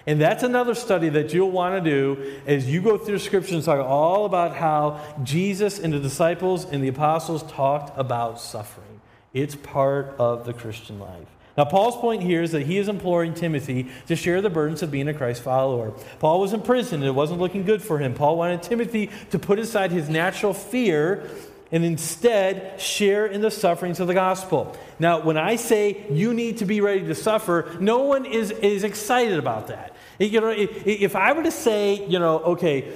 And 0.07 0.19
that's 0.19 0.41
another 0.41 0.73
study 0.73 1.09
that 1.09 1.33
you'll 1.33 1.51
want 1.51 1.83
to 1.83 1.89
do 1.89 2.41
as 2.47 2.67
you 2.67 2.81
go 2.81 2.97
through 2.97 3.19
scripture 3.19 3.53
and 3.53 3.63
talk 3.63 3.85
all 3.85 4.25
about 4.25 4.55
how 4.55 4.99
Jesus 5.23 5.77
and 5.77 5.93
the 5.93 5.99
disciples 5.99 6.65
and 6.65 6.83
the 6.83 6.87
apostles 6.87 7.43
talked 7.51 7.97
about 7.99 8.41
suffering. 8.41 9.01
It's 9.33 9.55
part 9.55 10.15
of 10.17 10.45
the 10.45 10.53
Christian 10.53 10.99
life. 10.99 11.27
Now, 11.55 11.65
Paul's 11.65 11.97
point 11.97 12.23
here 12.23 12.41
is 12.41 12.51
that 12.53 12.65
he 12.65 12.77
is 12.77 12.87
imploring 12.87 13.33
Timothy 13.33 13.89
to 14.07 14.15
share 14.15 14.41
the 14.41 14.49
burdens 14.49 14.81
of 14.81 14.89
being 14.89 15.07
a 15.09 15.13
Christ 15.13 15.43
follower. 15.43 15.91
Paul 16.19 16.39
was 16.39 16.53
in 16.53 16.61
prison, 16.61 17.01
and 17.01 17.07
it 17.07 17.11
wasn't 17.11 17.39
looking 17.39 17.63
good 17.63 17.81
for 17.81 17.99
him. 17.99 18.13
Paul 18.13 18.37
wanted 18.37 18.63
Timothy 18.63 19.11
to 19.29 19.37
put 19.37 19.59
aside 19.59 19.91
his 19.91 20.09
natural 20.09 20.53
fear 20.53 21.29
and 21.71 21.85
instead 21.85 22.79
share 22.81 23.25
in 23.25 23.41
the 23.41 23.51
sufferings 23.51 23.99
of 23.99 24.07
the 24.07 24.13
gospel. 24.13 24.75
Now, 24.97 25.21
when 25.21 25.37
I 25.37 25.55
say 25.55 26.05
you 26.09 26.33
need 26.33 26.57
to 26.57 26.65
be 26.65 26.81
ready 26.81 27.05
to 27.05 27.15
suffer, 27.15 27.75
no 27.79 27.99
one 27.99 28.25
is, 28.25 28.51
is 28.51 28.83
excited 28.83 29.37
about 29.37 29.67
that. 29.67 29.95
You 30.19 30.41
know, 30.41 30.53
if 30.55 31.15
I 31.15 31.31
were 31.33 31.43
to 31.43 31.51
say, 31.51 32.05
you 32.07 32.19
know, 32.19 32.39
okay, 32.39 32.91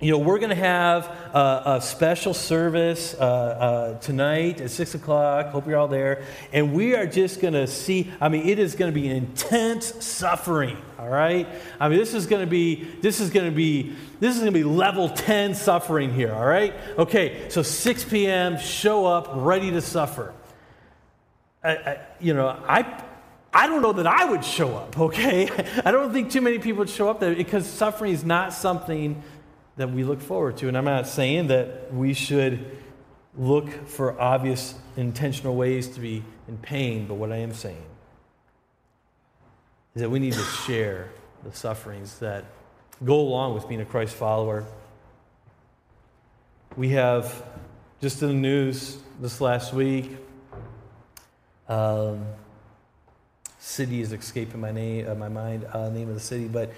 you 0.00 0.10
know, 0.10 0.18
we're 0.18 0.38
going 0.38 0.50
to 0.50 0.54
have 0.54 1.06
a, 1.34 1.62
a 1.66 1.80
special 1.82 2.32
service 2.32 3.14
uh, 3.14 3.18
uh, 3.18 3.98
tonight 3.98 4.62
at 4.62 4.70
6 4.70 4.94
o'clock. 4.94 5.48
Hope 5.48 5.66
you're 5.66 5.76
all 5.76 5.88
there. 5.88 6.24
And 6.54 6.72
we 6.72 6.94
are 6.94 7.06
just 7.06 7.40
going 7.40 7.52
to 7.52 7.66
see, 7.66 8.10
I 8.18 8.30
mean, 8.30 8.48
it 8.48 8.58
is 8.58 8.74
going 8.74 8.90
to 8.90 8.98
be 8.98 9.08
intense 9.08 10.02
suffering, 10.02 10.78
all 10.98 11.08
right? 11.08 11.46
I 11.78 11.90
mean, 11.90 11.98
this 11.98 12.14
is 12.14 12.26
going 12.26 12.40
to 12.40 12.50
be, 12.50 12.84
this 13.02 13.20
is 13.20 13.28
going 13.28 13.50
to 13.50 13.54
be, 13.54 13.94
this 14.20 14.34
is 14.34 14.40
going 14.40 14.54
to 14.54 14.58
be 14.58 14.64
level 14.64 15.10
10 15.10 15.54
suffering 15.54 16.14
here, 16.14 16.32
all 16.32 16.46
right? 16.46 16.74
Okay, 16.96 17.50
so 17.50 17.62
6 17.62 18.04
p.m., 18.04 18.58
show 18.58 19.04
up, 19.04 19.28
ready 19.34 19.70
to 19.70 19.82
suffer. 19.82 20.32
I, 21.62 21.76
I, 21.76 22.00
you 22.18 22.32
know, 22.32 22.48
I, 22.48 23.04
I 23.52 23.66
don't 23.66 23.82
know 23.82 23.92
that 23.92 24.06
I 24.06 24.24
would 24.24 24.46
show 24.46 24.76
up, 24.76 24.98
okay? 24.98 25.50
I 25.84 25.90
don't 25.90 26.10
think 26.10 26.30
too 26.30 26.40
many 26.40 26.58
people 26.58 26.78
would 26.78 26.88
show 26.88 27.10
up 27.10 27.20
there 27.20 27.34
because 27.34 27.66
suffering 27.66 28.14
is 28.14 28.24
not 28.24 28.54
something 28.54 29.22
that 29.80 29.90
we 29.90 30.04
look 30.04 30.20
forward 30.20 30.58
to. 30.58 30.68
And 30.68 30.76
I'm 30.76 30.84
not 30.84 31.06
saying 31.06 31.46
that 31.46 31.90
we 31.90 32.12
should 32.12 32.76
look 33.34 33.88
for 33.88 34.20
obvious 34.20 34.74
intentional 34.94 35.56
ways 35.56 35.88
to 35.94 36.00
be 36.00 36.22
in 36.46 36.58
pain, 36.58 37.06
but 37.06 37.14
what 37.14 37.32
I 37.32 37.36
am 37.36 37.54
saying 37.54 37.82
is 39.94 40.02
that 40.02 40.10
we 40.10 40.18
need 40.18 40.34
to 40.34 40.44
share 40.66 41.08
the 41.44 41.52
sufferings 41.56 42.18
that 42.18 42.44
go 43.02 43.20
along 43.20 43.54
with 43.54 43.68
being 43.68 43.80
a 43.80 43.86
Christ 43.86 44.14
follower. 44.14 44.66
We 46.76 46.90
have 46.90 47.42
just 48.02 48.20
in 48.20 48.28
the 48.28 48.34
news 48.34 48.98
this 49.18 49.40
last 49.40 49.72
week, 49.72 50.14
um, 51.70 52.26
city 53.58 54.02
is 54.02 54.12
escaping 54.12 54.60
my 54.60 54.72
name, 54.72 55.08
uh, 55.08 55.14
my 55.14 55.30
mind, 55.30 55.66
uh, 55.72 55.88
name 55.88 56.10
of 56.10 56.14
the 56.16 56.20
city, 56.20 56.48
but 56.48 56.70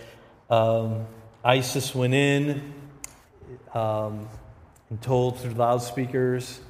um, 0.48 1.04
ISIS 1.44 1.96
went 1.96 2.14
in 2.14 2.74
um, 3.74 4.28
and 4.90 5.00
told 5.00 5.38
through 5.38 5.54
loudspeakers 5.54 6.60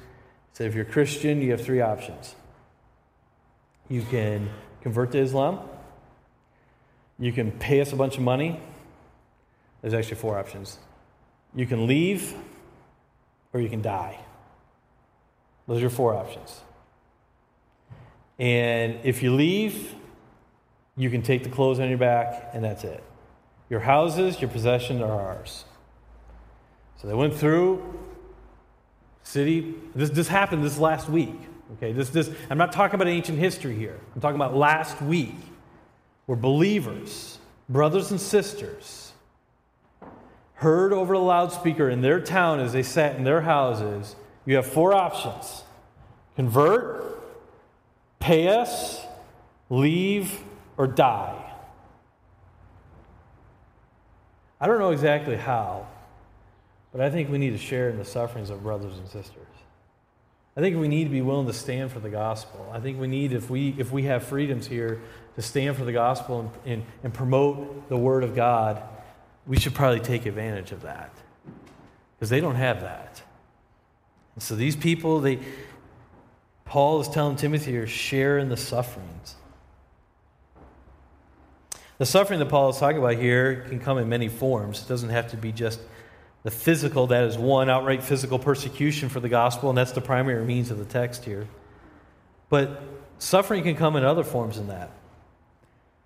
said 0.53 0.67
if 0.67 0.75
you're 0.75 0.85
Christian, 0.85 1.41
you 1.41 1.51
have 1.51 1.61
three 1.61 1.81
options. 1.81 2.35
You 3.89 4.03
can 4.03 4.49
convert 4.81 5.11
to 5.11 5.19
Islam, 5.19 5.59
you 7.19 7.31
can 7.31 7.51
pay 7.51 7.81
us 7.81 7.91
a 7.91 7.95
bunch 7.95 8.17
of 8.17 8.23
money. 8.23 8.59
There's 9.81 9.93
actually 9.93 10.17
four 10.17 10.37
options. 10.37 10.77
You 11.55 11.65
can 11.65 11.87
leave, 11.87 12.33
or 13.51 13.59
you 13.59 13.69
can 13.69 13.81
die. 13.81 14.17
Those 15.67 15.77
are 15.77 15.81
your 15.81 15.89
four 15.89 16.15
options. 16.15 16.61
And 18.39 18.99
if 19.03 19.21
you 19.21 19.33
leave, 19.35 19.93
you 20.95 21.09
can 21.09 21.21
take 21.21 21.43
the 21.43 21.49
clothes 21.49 21.79
on 21.79 21.89
your 21.89 21.97
back, 21.97 22.49
and 22.53 22.63
that's 22.63 22.83
it. 22.83 23.03
Your 23.69 23.81
houses, 23.81 24.41
your 24.41 24.49
possessions 24.49 25.01
are 25.01 25.21
ours. 25.21 25.65
So 27.03 27.09
they 27.09 27.13
went 27.13 27.35
through 27.35 27.83
city. 29.21 29.75
This, 29.93 30.09
this 30.09 30.27
happened 30.27 30.63
this 30.63 30.79
last 30.79 31.07
week. 31.07 31.35
Okay, 31.73 31.91
this, 31.91 32.09
this, 32.09 32.31
I'm 32.49 32.57
not 32.57 32.71
talking 32.71 32.95
about 32.95 33.07
ancient 33.07 33.37
history 33.37 33.75
here. 33.75 33.99
I'm 34.15 34.21
talking 34.21 34.37
about 34.37 34.55
last 34.55 34.99
week 35.01 35.35
where 36.25 36.37
believers, 36.37 37.37
brothers 37.69 38.09
and 38.09 38.19
sisters, 38.19 39.11
heard 40.55 40.93
over 40.93 41.13
the 41.13 41.21
loudspeaker 41.21 41.89
in 41.89 42.01
their 42.01 42.19
town 42.19 42.59
as 42.59 42.73
they 42.73 42.83
sat 42.83 43.17
in 43.17 43.23
their 43.23 43.41
houses 43.41 44.15
you 44.45 44.55
have 44.55 44.65
four 44.65 44.93
options 44.93 45.63
convert, 46.35 47.21
pay 48.19 48.47
us, 48.47 49.01
leave, 49.69 50.41
or 50.77 50.87
die. 50.87 51.39
I 54.59 54.67
don't 54.67 54.79
know 54.79 54.91
exactly 54.91 55.35
how, 55.35 55.87
but 56.93 57.01
I 57.01 57.09
think 57.09 57.29
we 57.29 57.37
need 57.37 57.49
to 57.49 57.57
share 57.57 57.89
in 57.89 57.97
the 57.97 58.05
sufferings 58.05 58.49
of 58.49 58.63
brothers 58.63 58.97
and 58.97 59.07
sisters. 59.09 59.47
I 60.55 60.61
think 60.61 60.77
we 60.77 60.87
need 60.87 61.05
to 61.05 61.09
be 61.09 61.21
willing 61.21 61.47
to 61.47 61.53
stand 61.53 61.91
for 61.91 61.99
the 61.99 62.11
gospel. 62.11 62.69
I 62.71 62.79
think 62.79 62.99
we 62.99 63.07
need, 63.07 63.33
if 63.33 63.49
we, 63.49 63.75
if 63.79 63.91
we 63.91 64.03
have 64.03 64.23
freedoms 64.23 64.67
here, 64.67 65.01
to 65.35 65.41
stand 65.41 65.75
for 65.75 65.83
the 65.83 65.91
gospel 65.91 66.41
and, 66.41 66.49
and, 66.65 66.83
and 67.03 67.13
promote 67.13 67.89
the 67.89 67.97
word 67.97 68.23
of 68.23 68.35
God. 68.35 68.81
We 69.47 69.59
should 69.59 69.73
probably 69.73 69.99
take 69.99 70.27
advantage 70.27 70.71
of 70.71 70.83
that 70.83 71.11
because 72.15 72.29
they 72.29 72.39
don't 72.39 72.55
have 72.55 72.81
that. 72.81 73.21
And 74.35 74.43
so 74.43 74.55
these 74.55 74.75
people, 74.75 75.19
they, 75.19 75.39
Paul 76.65 77.01
is 77.01 77.09
telling 77.09 77.35
Timothy 77.35 77.71
here, 77.71 77.87
share 77.87 78.37
in 78.37 78.49
the 78.49 78.57
sufferings. 78.57 79.35
The 81.97 82.05
suffering 82.05 82.39
that 82.39 82.49
Paul 82.49 82.69
is 82.69 82.77
talking 82.77 82.99
about 82.99 83.15
here 83.15 83.65
can 83.69 83.79
come 83.79 83.97
in 83.97 84.07
many 84.07 84.27
forms. 84.27 84.83
It 84.83 84.87
doesn't 84.87 85.09
have 85.09 85.31
to 85.31 85.37
be 85.37 85.51
just 85.51 85.79
the 86.43 86.51
physical, 86.51 87.07
that 87.07 87.23
is 87.23 87.37
one, 87.37 87.69
outright 87.69 88.03
physical 88.03 88.37
persecution 88.37 89.09
for 89.09 89.19
the 89.19 89.29
gospel, 89.29 89.69
and 89.69 89.77
that's 89.77 89.93
the 89.93 90.01
primary 90.01 90.45
means 90.45 90.71
of 90.71 90.77
the 90.77 90.85
text 90.85 91.23
here. 91.23 91.47
But 92.49 92.81
suffering 93.17 93.63
can 93.63 93.75
come 93.75 93.95
in 93.95 94.03
other 94.03 94.23
forms 94.23 94.57
than 94.57 94.67
that. 94.67 94.91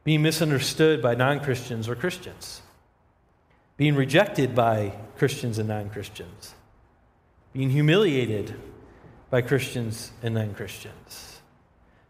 being 0.03 0.21
misunderstood 0.21 1.01
by 1.01 1.15
non 1.15 1.39
Christians 1.41 1.89
or 1.89 1.95
Christians, 1.95 2.61
being 3.75 3.95
rejected 3.95 4.55
by 4.55 4.93
Christians 5.17 5.57
and 5.57 5.67
non 5.67 5.89
Christians, 5.89 6.53
being 7.51 7.69
humiliated 7.69 8.55
by 9.29 9.41
Christians 9.41 10.11
and 10.21 10.35
non 10.35 10.53
Christians. 10.53 11.39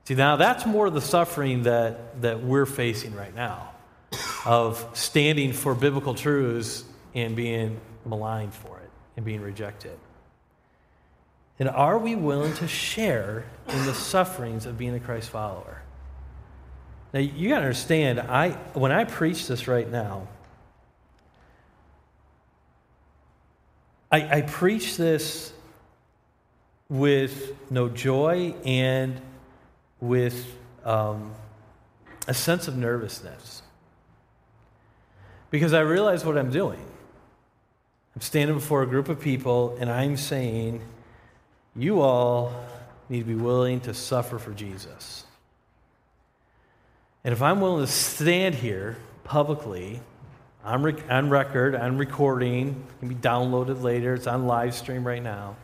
See, 0.03 0.15
now 0.15 0.35
that's 0.35 0.65
more 0.65 0.89
the 0.89 1.01
suffering 1.01 1.63
that, 1.63 2.21
that 2.21 2.43
we're 2.43 2.65
facing 2.65 3.15
right 3.15 3.33
now 3.33 3.71
of 4.45 4.85
standing 4.93 5.51
for 5.51 5.75
biblical 5.75 6.13
truths 6.13 6.85
and 7.13 7.35
being 7.35 7.79
maligned 8.07 8.53
for 8.53 8.79
it 8.79 8.89
and 9.15 9.25
being 9.25 9.41
rejected. 9.41 9.97
And 11.59 11.69
are 11.69 11.97
we 11.97 12.15
willing 12.15 12.53
to 12.55 12.67
share 12.67 13.45
in 13.67 13.85
the 13.85 13.93
sufferings 13.93 14.65
of 14.65 14.77
being 14.77 14.93
a 14.93 14.99
Christ 14.99 15.29
follower? 15.29 15.81
Now, 17.13 17.19
you 17.19 17.49
got 17.49 17.59
to 17.59 17.61
understand, 17.61 18.19
I, 18.19 18.51
when 18.73 18.91
I 18.91 19.05
preach 19.05 19.47
this 19.47 19.67
right 19.67 19.89
now, 19.89 20.27
I, 24.11 24.37
I 24.37 24.41
preach 24.41 24.97
this 24.97 25.51
with 26.89 27.53
no 27.69 27.89
joy 27.89 28.53
and 28.63 29.19
with 29.99 30.45
um, 30.85 31.33
a 32.27 32.33
sense 32.33 32.67
of 32.67 32.77
nervousness. 32.77 33.63
Because 35.49 35.73
I 35.73 35.79
realize 35.79 36.23
what 36.23 36.37
I'm 36.37 36.51
doing. 36.51 36.85
I'm 38.17 38.21
standing 38.21 38.55
before 38.55 38.81
a 38.81 38.87
group 38.87 39.09
of 39.09 39.19
people 39.19 39.77
and 39.79 39.91
I'm 39.91 40.17
saying, 40.17 40.81
you 41.75 42.01
all 42.01 42.51
need 43.09 43.19
to 43.19 43.25
be 43.25 43.35
willing 43.35 43.79
to 43.81 43.93
suffer 43.93 44.39
for 44.39 44.53
Jesus. 44.53 45.23
And 47.23 47.31
if 47.31 47.43
I'm 47.43 47.61
willing 47.61 47.85
to 47.85 47.91
stand 47.91 48.55
here 48.55 48.97
publicly, 49.23 49.99
on, 50.65 50.81
rec- 50.81 51.11
on 51.11 51.29
record, 51.29 51.75
on 51.75 51.99
recording, 51.99 52.83
can 52.99 53.07
be 53.07 53.13
downloaded 53.13 53.83
later, 53.83 54.15
it's 54.15 54.25
on 54.25 54.47
live 54.47 54.73
stream 54.73 55.05
right 55.05 55.21
now, 55.21 55.55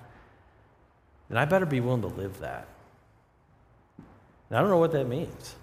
then 1.29 1.39
I 1.39 1.45
better 1.45 1.65
be 1.65 1.79
willing 1.79 2.01
to 2.01 2.07
live 2.07 2.39
that. 2.41 2.67
And 4.51 4.59
I 4.59 4.61
don't 4.61 4.69
know 4.69 4.77
what 4.77 4.91
that 4.91 5.07
means. 5.07 5.55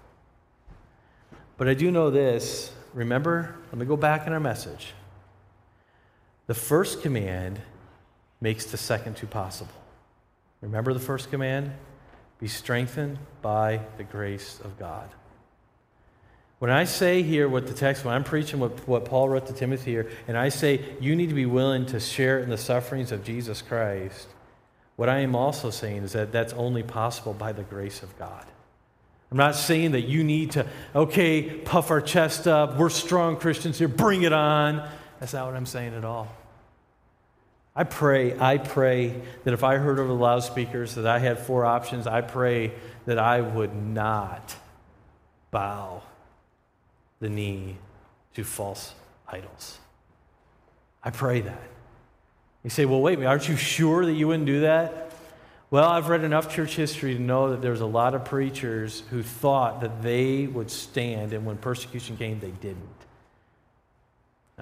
But 1.55 1.69
I 1.69 1.73
do 1.73 1.89
know 1.89 2.09
this. 2.09 2.69
Remember, 2.93 3.55
let 3.67 3.77
me 3.77 3.85
go 3.85 3.95
back 3.95 4.27
in 4.27 4.33
our 4.33 4.41
message. 4.41 4.93
The 6.51 6.55
first 6.55 7.01
command 7.01 7.61
makes 8.41 8.65
the 8.65 8.75
second 8.75 9.15
two 9.15 9.25
possible. 9.25 9.71
Remember 10.59 10.93
the 10.93 10.99
first 10.99 11.31
command? 11.31 11.71
Be 12.41 12.49
strengthened 12.49 13.19
by 13.41 13.79
the 13.95 14.03
grace 14.03 14.59
of 14.61 14.77
God. 14.77 15.09
When 16.59 16.69
I 16.69 16.83
say 16.83 17.23
here 17.23 17.47
what 17.47 17.67
the 17.67 17.73
text, 17.73 18.03
when 18.03 18.13
I'm 18.13 18.25
preaching 18.25 18.59
what, 18.59 18.85
what 18.85 19.05
Paul 19.05 19.29
wrote 19.29 19.47
to 19.47 19.53
Timothy 19.53 19.91
here, 19.91 20.11
and 20.27 20.37
I 20.37 20.49
say 20.49 20.83
you 20.99 21.15
need 21.15 21.29
to 21.29 21.35
be 21.35 21.45
willing 21.45 21.85
to 21.85 22.01
share 22.01 22.39
in 22.39 22.49
the 22.49 22.57
sufferings 22.57 23.13
of 23.13 23.23
Jesus 23.23 23.61
Christ, 23.61 24.27
what 24.97 25.07
I 25.07 25.19
am 25.19 25.37
also 25.37 25.69
saying 25.69 26.03
is 26.03 26.11
that 26.11 26.33
that's 26.33 26.51
only 26.51 26.83
possible 26.83 27.31
by 27.31 27.53
the 27.53 27.63
grace 27.63 28.03
of 28.03 28.19
God. 28.19 28.43
I'm 29.31 29.37
not 29.37 29.55
saying 29.55 29.91
that 29.91 30.01
you 30.01 30.21
need 30.21 30.51
to, 30.51 30.65
okay, 30.93 31.43
puff 31.43 31.91
our 31.91 32.01
chest 32.01 32.45
up, 32.45 32.75
we're 32.75 32.89
strong 32.89 33.37
Christians 33.37 33.79
here, 33.79 33.87
bring 33.87 34.23
it 34.23 34.33
on. 34.33 34.85
That's 35.21 35.31
not 35.31 35.45
what 35.45 35.55
I'm 35.55 35.65
saying 35.65 35.93
at 35.93 36.03
all. 36.03 36.27
I 37.75 37.85
pray, 37.85 38.37
I 38.37 38.57
pray 38.57 39.21
that 39.43 39.53
if 39.53 39.63
I 39.63 39.77
heard 39.77 39.99
over 39.99 40.09
the 40.09 40.13
loudspeakers 40.13 40.95
that 40.95 41.07
I 41.07 41.19
had 41.19 41.39
four 41.39 41.65
options, 41.65 42.05
I 42.05 42.21
pray 42.21 42.73
that 43.05 43.17
I 43.17 43.39
would 43.39 43.73
not 43.73 44.55
bow 45.51 46.01
the 47.19 47.29
knee 47.29 47.77
to 48.33 48.43
false 48.43 48.93
idols. 49.27 49.79
I 51.03 51.11
pray 51.11 51.41
that. 51.41 51.61
You 52.63 52.69
say, 52.69 52.85
well, 52.85 53.01
wait, 53.01 53.23
aren't 53.23 53.47
you 53.47 53.55
sure 53.55 54.05
that 54.05 54.13
you 54.13 54.27
wouldn't 54.27 54.45
do 54.45 54.61
that? 54.61 55.11
Well, 55.71 55.89
I've 55.89 56.09
read 56.09 56.25
enough 56.25 56.53
church 56.53 56.75
history 56.75 57.13
to 57.15 57.21
know 57.21 57.51
that 57.51 57.61
there's 57.61 57.79
a 57.79 57.85
lot 57.85 58.13
of 58.13 58.25
preachers 58.25 59.03
who 59.09 59.23
thought 59.23 59.81
that 59.81 60.01
they 60.01 60.45
would 60.45 60.69
stand, 60.69 61.31
and 61.31 61.45
when 61.45 61.57
persecution 61.57 62.17
came, 62.17 62.41
they 62.41 62.51
didn't. 62.51 63.00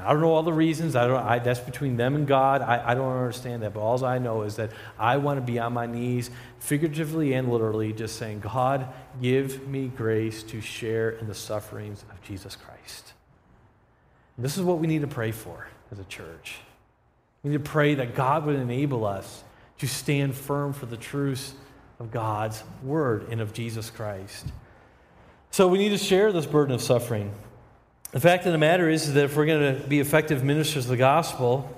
I 0.06 0.12
don't 0.12 0.22
know 0.22 0.32
all 0.32 0.44
the 0.44 0.54
reasons. 0.54 0.96
I 0.96 1.08
don't, 1.08 1.24
I, 1.24 1.40
that's 1.40 1.60
between 1.60 1.98
them 1.98 2.16
and 2.16 2.28
God. 2.28 2.62
I, 2.62 2.92
I 2.92 2.94
don't 2.96 3.12
understand 3.12 3.64
that. 3.64 3.74
But 3.74 3.82
all 3.82 4.04
I 4.04 4.18
know 4.18 4.44
is 4.44 4.56
that 4.58 4.72
I 4.98 5.18
want 5.18 5.38
to 5.40 5.46
be 5.46 5.60
on 5.60 5.74
my 5.74 5.86
knees, 5.86 6.30
figuratively 6.60 7.34
and 7.34 7.52
literally, 7.52 7.94
just 7.94 8.18
saying, 8.18 8.40
God, 8.40 8.88
give 9.22 9.68
me 9.68 9.88
grace 9.88 10.44
to 10.44 10.62
share 10.62 11.12
in 11.12 11.28
the 11.28 11.36
sufferings 11.36 12.04
of 12.10 12.22
Jesus 12.22 12.56
Christ. 12.56 13.14
And 14.36 14.46
this 14.46 14.58
is 14.58 14.64
what 14.64 14.80
we 14.80 14.88
need 14.88 15.02
to 15.02 15.08
pray 15.08 15.32
for 15.32 15.68
as 15.92 16.00
a 16.00 16.06
church. 16.06 16.56
We 17.44 17.52
need 17.52 17.64
to 17.64 17.70
pray 17.70 17.96
that 17.96 18.16
God 18.16 18.46
would 18.46 18.56
enable 18.56 19.06
us 19.06 19.44
to 19.80 19.88
stand 19.88 20.36
firm 20.36 20.74
for 20.74 20.86
the 20.86 20.98
truths 20.98 21.54
of 22.00 22.12
God's 22.12 22.64
word 22.84 23.28
and 23.30 23.42
of 23.42 23.54
Jesus 23.54 23.90
Christ. 23.90 24.48
So 25.52 25.68
we 25.68 25.78
need 25.78 25.90
to 25.90 25.98
share 25.98 26.32
this 26.32 26.46
burden 26.46 26.74
of 26.74 26.82
suffering. 26.82 27.34
The 28.12 28.20
fact 28.20 28.46
of 28.48 28.52
the 28.52 28.58
matter 28.58 28.90
is, 28.90 29.14
that 29.14 29.26
if 29.26 29.38
we're 29.38 29.46
going 29.46 29.76
to 29.76 29.88
be 29.88 30.00
effective 30.00 30.44
ministers 30.44 30.86
of 30.86 30.90
the 30.90 30.98
gospel, 30.98 31.70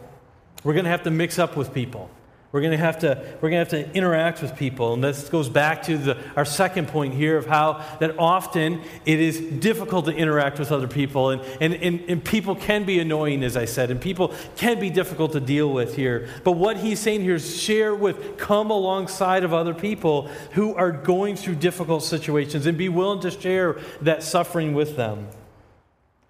we're 0.63 0.73
going 0.73 0.85
to 0.85 0.91
have 0.91 1.03
to 1.03 1.11
mix 1.11 1.37
up 1.37 1.57
with 1.57 1.73
people. 1.73 2.09
We're 2.53 2.61
going 2.61 2.71
to 2.71 2.77
have 2.77 2.99
to, 2.99 3.37
we're 3.41 3.49
going 3.49 3.65
to, 3.65 3.77
have 3.77 3.89
to 3.89 3.95
interact 3.95 4.41
with 4.41 4.57
people. 4.57 4.93
And 4.93 5.01
this 5.01 5.29
goes 5.29 5.47
back 5.47 5.83
to 5.83 5.97
the, 5.97 6.17
our 6.35 6.43
second 6.43 6.89
point 6.89 7.13
here 7.13 7.37
of 7.37 7.45
how 7.45 7.83
that 7.99 8.19
often 8.19 8.81
it 9.05 9.21
is 9.21 9.39
difficult 9.39 10.05
to 10.05 10.11
interact 10.11 10.59
with 10.59 10.69
other 10.71 10.87
people. 10.87 11.29
And, 11.29 11.41
and, 11.61 11.73
and, 11.73 12.01
and 12.09 12.23
people 12.23 12.55
can 12.55 12.83
be 12.83 12.99
annoying, 12.99 13.43
as 13.43 13.55
I 13.55 13.63
said, 13.63 13.89
and 13.89 14.01
people 14.01 14.33
can 14.57 14.81
be 14.81 14.89
difficult 14.89 15.31
to 15.31 15.39
deal 15.39 15.71
with 15.71 15.95
here. 15.95 16.27
But 16.43 16.53
what 16.53 16.77
he's 16.77 16.99
saying 16.99 17.21
here 17.21 17.35
is 17.35 17.61
share 17.61 17.95
with, 17.95 18.37
come 18.37 18.69
alongside 18.69 19.45
of 19.45 19.53
other 19.53 19.73
people 19.73 20.27
who 20.51 20.75
are 20.75 20.91
going 20.91 21.37
through 21.37 21.55
difficult 21.55 22.03
situations 22.03 22.65
and 22.65 22.77
be 22.77 22.89
willing 22.89 23.21
to 23.21 23.31
share 23.31 23.79
that 24.01 24.23
suffering 24.23 24.73
with 24.73 24.97
them. 24.97 25.27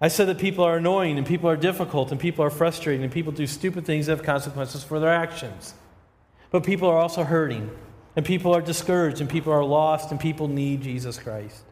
I 0.02 0.08
said 0.08 0.26
that 0.26 0.38
people 0.38 0.64
are 0.64 0.78
annoying 0.78 1.16
and 1.16 1.24
people 1.24 1.48
are 1.48 1.56
difficult 1.56 2.10
and 2.10 2.18
people 2.18 2.44
are 2.44 2.50
frustrating 2.50 3.04
and 3.04 3.12
people 3.12 3.30
do 3.30 3.46
stupid 3.46 3.86
things 3.86 4.06
that 4.06 4.16
have 4.16 4.26
consequences 4.26 4.82
for 4.82 4.98
their 4.98 5.12
actions. 5.12 5.74
But 6.50 6.64
people 6.64 6.88
are 6.88 6.98
also 6.98 7.22
hurting 7.22 7.70
and 8.16 8.26
people 8.26 8.52
are 8.52 8.60
discouraged 8.60 9.20
and 9.20 9.30
people 9.30 9.52
are 9.52 9.64
lost 9.64 10.10
and 10.10 10.18
people 10.18 10.48
need 10.48 10.82
Jesus 10.82 11.20
Christ. 11.20 11.62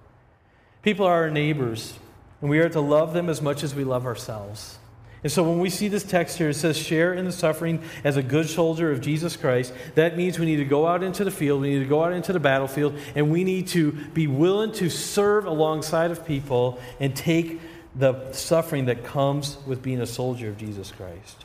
People 0.83 1.07
are 1.07 1.25
our 1.25 1.31
neighbors 1.31 1.99
and 2.41 2.49
we 2.49 2.61
are 2.61 2.69
to 2.69 2.81
love 2.81 3.15
them 3.15 3.29
as 3.29 3.43
much 3.43 3.65
as 3.65 3.75
we 3.75 3.83
love 3.83 4.07
ourselves. 4.07 4.79
And 5.25 5.31
so 5.31 5.43
when 5.43 5.59
we 5.59 5.69
see 5.69 5.89
this 5.89 6.05
text 6.05 6.39
here, 6.39 6.51
it 6.51 6.55
says, 6.55 6.79
share 6.79 7.13
in 7.13 7.25
the 7.25 7.33
suffering 7.33 7.83
as 8.05 8.17
a 8.17 8.23
good 8.23 8.49
soldier 8.49 8.93
of 8.93 9.01
Jesus 9.01 9.37
Christ. 9.37 9.75
That 9.97 10.17
means 10.17 10.39
we 10.39 10.47
need 10.47 10.57
to 10.57 10.65
go 10.65 10.87
out 10.87 11.03
into 11.03 11.25
the 11.25 11.31
field, 11.33 11.63
we 11.63 11.71
need 11.71 11.81
to 11.81 11.89
go 11.89 12.05
out 12.05 12.13
into 12.13 12.33
the 12.33 12.41
battlefield, 12.41 12.97
and 13.17 13.31
we 13.31 13.43
need 13.43 13.67
to 13.69 13.91
be 13.91 14.29
willing 14.29 14.73
to 14.75 14.89
serve 14.89 15.47
alongside 15.47 16.13
of 16.13 16.25
people 16.25 16.81
and 17.01 17.15
take 17.15 17.61
the 17.95 18.33
suffering 18.33 18.87
that 18.87 19.05
comes 19.05 19.57
with 19.67 19.83
being 19.83 20.01
a 20.01 20.07
soldier 20.07 20.49
of 20.49 20.57
Jesus 20.57 20.93
Christ. 20.93 21.45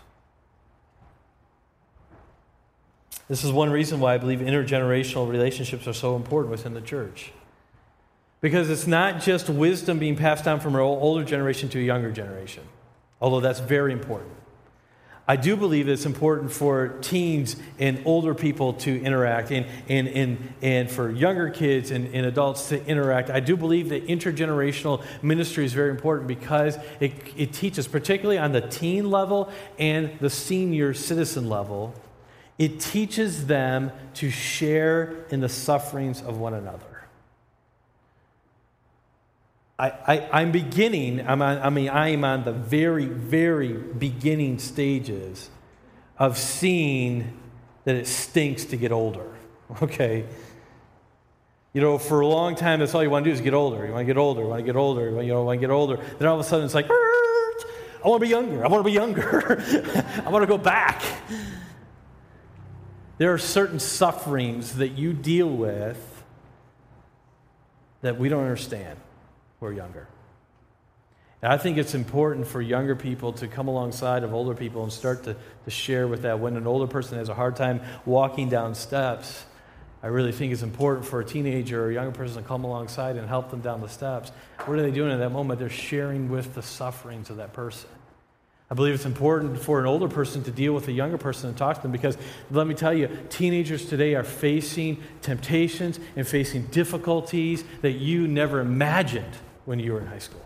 This 3.28 3.44
is 3.44 3.52
one 3.52 3.72
reason 3.72 4.00
why 4.00 4.14
I 4.14 4.18
believe 4.18 4.40
intergenerational 4.40 5.30
relationships 5.30 5.88
are 5.88 5.94
so 5.94 6.16
important 6.16 6.52
within 6.52 6.76
the 6.76 6.82
church. 6.82 7.32
Because 8.40 8.70
it's 8.70 8.86
not 8.86 9.22
just 9.22 9.50
wisdom 9.50 9.98
being 9.98 10.16
passed 10.16 10.46
down 10.46 10.60
from 10.60 10.76
an 10.76 10.82
older 10.82 11.24
generation 11.24 11.68
to 11.70 11.80
a 11.80 11.82
younger 11.82 12.12
generation, 12.12 12.64
although 13.20 13.40
that's 13.40 13.60
very 13.60 13.92
important. 13.92 14.32
I 15.28 15.38
do 15.38 15.56
believe 15.56 15.90
it's 15.90 16.06
important 16.06 16.52
for 16.52 16.90
teens 17.02 17.56
and 17.80 18.00
older 18.06 18.36
people 18.36 18.74
to 18.74 19.02
interact 19.02 19.52
and, 19.52 19.66
and, 19.90 20.08
and, 20.08 20.54
and 20.62 20.92
for 20.92 21.10
younger 21.10 21.50
kids 21.50 21.90
and, 21.90 22.14
and 22.14 22.28
adults 22.28 22.70
to 22.70 22.86
interact. 22.86 23.32
I 23.32 23.40
do 23.40 23.58
believe 23.58 23.90
that 23.90 24.06
intergenerational 24.08 25.04
ministry 25.24 25.66
is 25.66 25.74
very 25.74 25.90
important 25.90 26.28
because 26.28 26.78
it, 27.00 27.14
it 27.36 27.54
teaches, 27.54 27.88
particularly 27.88 28.38
on 28.38 28.52
the 28.52 28.62
teen 28.62 29.10
level 29.10 29.52
and 29.80 30.12
the 30.20 30.30
senior 30.30 30.94
citizen 30.94 31.50
level, 31.50 31.96
it 32.60 32.80
teaches 32.80 33.48
them 33.48 33.92
to 34.16 34.30
share 34.30 35.26
in 35.32 35.42
the 35.42 35.50
sufferings 35.50 36.22
of 36.22 36.38
one 36.38 36.54
another. 36.54 36.95
I, 39.78 39.90
I, 40.32 40.42
am 40.42 40.52
beginning, 40.52 41.28
I'm 41.28 41.42
on, 41.42 41.60
I 41.60 41.70
mean, 41.70 41.90
I 41.90 42.10
am 42.10 42.24
on 42.24 42.46
the 42.46 42.54
very, 42.54 43.08
very 43.08 43.74
beginning 43.74 44.60
stages 44.60 45.50
of 46.18 46.38
seeing 46.38 47.38
that 47.84 47.96
it 47.96 48.08
stinks 48.08 48.66
to 48.66 48.78
get 48.78 48.92
older. 48.92 49.32
Okay? 49.82 50.26
You 51.74 51.82
know, 51.82 51.98
for 51.98 52.22
a 52.22 52.28
long 52.28 52.56
time, 52.56 52.80
that's 52.80 52.94
all 52.94 53.04
you 53.04 53.10
want 53.10 53.26
to 53.26 53.32
do 53.32 53.34
is 53.34 53.42
get 53.42 53.56
older. 53.56 53.84
You 53.86 53.92
want 53.92 54.04
to 54.04 54.06
get 54.06 54.18
older, 54.18 54.42
you 54.44 54.48
want 54.48 54.60
to 54.60 54.66
get 54.66 54.76
older, 54.76 55.22
you, 55.24 55.34
know, 55.34 55.44
want 55.44 55.58
to 55.58 55.60
get 55.60 55.72
older. 55.72 56.00
Then 56.20 56.28
all 56.28 56.40
of 56.40 56.46
a 56.46 56.48
sudden, 56.48 56.66
it's 56.66 56.76
like, 56.76 56.86
I 56.90 58.08
want 58.08 58.22
to 58.22 58.26
be 58.26 58.30
younger. 58.30 58.64
I 58.64 58.70
want 58.70 58.82
to 58.82 58.90
be 58.90 58.94
younger. 58.94 59.60
I 60.26 60.30
want 60.30 60.44
to 60.44 60.48
go 60.48 60.60
back. 60.60 61.02
There 63.18 63.34
are 63.34 63.38
certain 63.38 63.80
sufferings 63.80 64.76
that 64.76 64.90
you 64.90 65.12
deal 65.12 65.50
with 65.50 66.24
that 68.02 68.20
we 68.20 68.30
don't 68.30 68.44
understand 68.44 69.00
younger. 69.72 70.08
And 71.42 71.54
I 71.54 71.58
think 71.58 71.78
it's 71.78 71.94
important 71.94 72.48
for 72.48 72.62
younger 72.62 72.96
people 72.96 73.34
to 73.34 73.48
come 73.48 73.68
alongside 73.68 74.24
of 74.24 74.34
older 74.34 74.56
people 74.56 74.84
and 74.84 74.92
start 74.92 75.24
to, 75.26 75.36
to 75.66 75.70
share 75.70 76.08
with 76.08 76.24
that. 76.24 76.40
When 76.40 76.58
an 76.58 76.66
older 76.66 76.88
person 76.88 77.18
has 77.18 77.30
a 77.30 77.36
hard 77.36 77.56
time 77.56 77.82
walking 78.06 78.50
down 78.50 78.74
steps, 78.74 79.46
I 80.02 80.08
really 80.08 80.32
think 80.32 80.54
it's 80.54 80.64
important 80.64 81.06
for 81.06 81.20
a 81.20 81.26
teenager 81.26 81.86
or 81.86 81.90
a 81.90 81.94
younger 81.94 82.12
person 82.12 82.42
to 82.42 82.48
come 82.48 82.64
alongside 82.64 83.16
and 83.18 83.28
help 83.28 83.52
them 83.52 83.62
down 83.62 83.82
the 83.82 83.90
steps. 83.90 84.32
What 84.66 84.80
are 84.80 84.82
they 84.82 84.92
doing 84.92 85.12
at 85.12 85.18
that 85.18 85.32
moment? 85.32 85.60
They're 85.60 85.70
sharing 85.70 86.30
with 86.30 86.56
the 86.56 86.62
sufferings 86.62 87.30
of 87.30 87.38
that 87.38 87.54
person. 87.54 87.90
I 88.70 88.74
believe 88.74 88.96
it's 88.96 89.06
important 89.06 89.60
for 89.60 89.80
an 89.80 89.86
older 89.86 90.08
person 90.08 90.44
to 90.46 90.52
deal 90.52 90.74
with 90.74 90.88
a 90.88 90.92
younger 90.92 91.20
person 91.20 91.50
and 91.50 91.58
talk 91.58 91.76
to 91.76 91.82
them 91.84 91.92
because 91.92 92.18
let 92.50 92.66
me 92.66 92.74
tell 92.74 92.94
you, 92.94 93.08
teenagers 93.30 93.86
today 93.86 94.16
are 94.16 94.24
facing 94.24 95.04
temptations 95.22 96.00
and 96.16 96.28
facing 96.28 96.64
difficulties 96.68 97.64
that 97.82 97.92
you 97.92 98.28
never 98.28 98.62
imagined 98.62 99.38
when 99.66 99.80
you 99.80 99.94
were 99.94 100.00
in 100.00 100.08
high 100.08 100.20
school. 100.20 100.46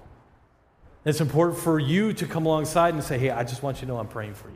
It's 1.05 1.21
important 1.21 1.59
for 1.59 1.79
you 1.79 2.13
to 2.13 2.25
come 2.25 2.45
alongside 2.45 2.93
and 2.93 3.03
say, 3.03 3.17
hey, 3.17 3.29
I 3.29 3.43
just 3.43 3.63
want 3.63 3.77
you 3.77 3.81
to 3.81 3.93
know 3.93 3.99
I'm 3.99 4.07
praying 4.07 4.33
for 4.33 4.49
you. 4.49 4.55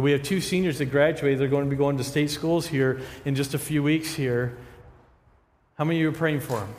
We 0.00 0.12
have 0.12 0.22
two 0.22 0.40
seniors 0.40 0.78
that 0.78 0.86
graduated. 0.86 1.40
They're 1.40 1.48
going 1.48 1.64
to 1.64 1.70
be 1.70 1.76
going 1.76 1.96
to 1.96 2.04
state 2.04 2.30
schools 2.30 2.66
here 2.66 3.00
in 3.24 3.34
just 3.34 3.54
a 3.54 3.58
few 3.58 3.82
weeks 3.82 4.14
here. 4.14 4.56
How 5.74 5.84
many 5.84 5.98
of 5.98 6.02
you 6.02 6.08
are 6.10 6.12
praying 6.12 6.40
for 6.40 6.60
them? 6.60 6.74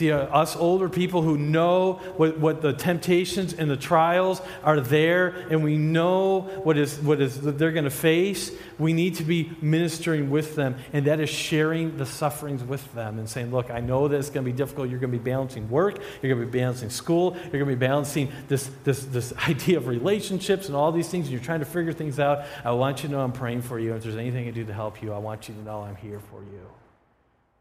See, 0.00 0.10
uh, 0.10 0.20
us 0.28 0.56
older 0.56 0.88
people 0.88 1.20
who 1.20 1.36
know 1.36 2.00
what, 2.16 2.38
what 2.38 2.62
the 2.62 2.72
temptations 2.72 3.52
and 3.52 3.70
the 3.70 3.76
trials 3.76 4.40
are 4.64 4.80
there, 4.80 5.26
and 5.50 5.62
we 5.62 5.76
know 5.76 6.40
what 6.62 6.78
is 6.78 6.98
what 7.00 7.20
is 7.20 7.38
that 7.42 7.58
they're 7.58 7.70
going 7.70 7.84
to 7.84 7.90
face. 7.90 8.50
We 8.78 8.94
need 8.94 9.16
to 9.16 9.24
be 9.24 9.52
ministering 9.60 10.30
with 10.30 10.56
them, 10.56 10.76
and 10.94 11.04
that 11.04 11.20
is 11.20 11.28
sharing 11.28 11.98
the 11.98 12.06
sufferings 12.06 12.64
with 12.64 12.94
them 12.94 13.18
and 13.18 13.28
saying, 13.28 13.50
"Look, 13.50 13.70
I 13.70 13.80
know 13.80 14.08
that 14.08 14.16
it's 14.16 14.30
going 14.30 14.42
to 14.42 14.50
be 14.50 14.56
difficult. 14.56 14.88
You're 14.88 15.00
going 15.00 15.12
to 15.12 15.18
be 15.18 15.22
balancing 15.22 15.68
work. 15.68 15.98
You're 16.22 16.34
going 16.34 16.46
to 16.46 16.50
be 16.50 16.58
balancing 16.58 16.88
school. 16.88 17.36
You're 17.36 17.62
going 17.62 17.66
to 17.66 17.76
be 17.76 17.86
balancing 17.86 18.32
this 18.48 18.70
this 18.84 19.04
this 19.04 19.34
idea 19.50 19.76
of 19.76 19.86
relationships 19.86 20.68
and 20.68 20.74
all 20.74 20.92
these 20.92 21.10
things. 21.10 21.26
And 21.26 21.32
you're 21.32 21.44
trying 21.44 21.60
to 21.60 21.66
figure 21.66 21.92
things 21.92 22.18
out. 22.18 22.46
I 22.64 22.70
want 22.70 23.02
you 23.02 23.10
to 23.10 23.16
know 23.16 23.20
I'm 23.20 23.32
praying 23.32 23.60
for 23.60 23.78
you. 23.78 23.92
If 23.96 24.02
there's 24.02 24.16
anything 24.16 24.44
I 24.44 24.46
can 24.46 24.54
do 24.54 24.64
to 24.64 24.72
help 24.72 25.02
you, 25.02 25.12
I 25.12 25.18
want 25.18 25.50
you 25.50 25.54
to 25.56 25.60
know 25.60 25.82
I'm 25.82 25.96
here 25.96 26.20
for 26.30 26.40
you." 26.40 26.79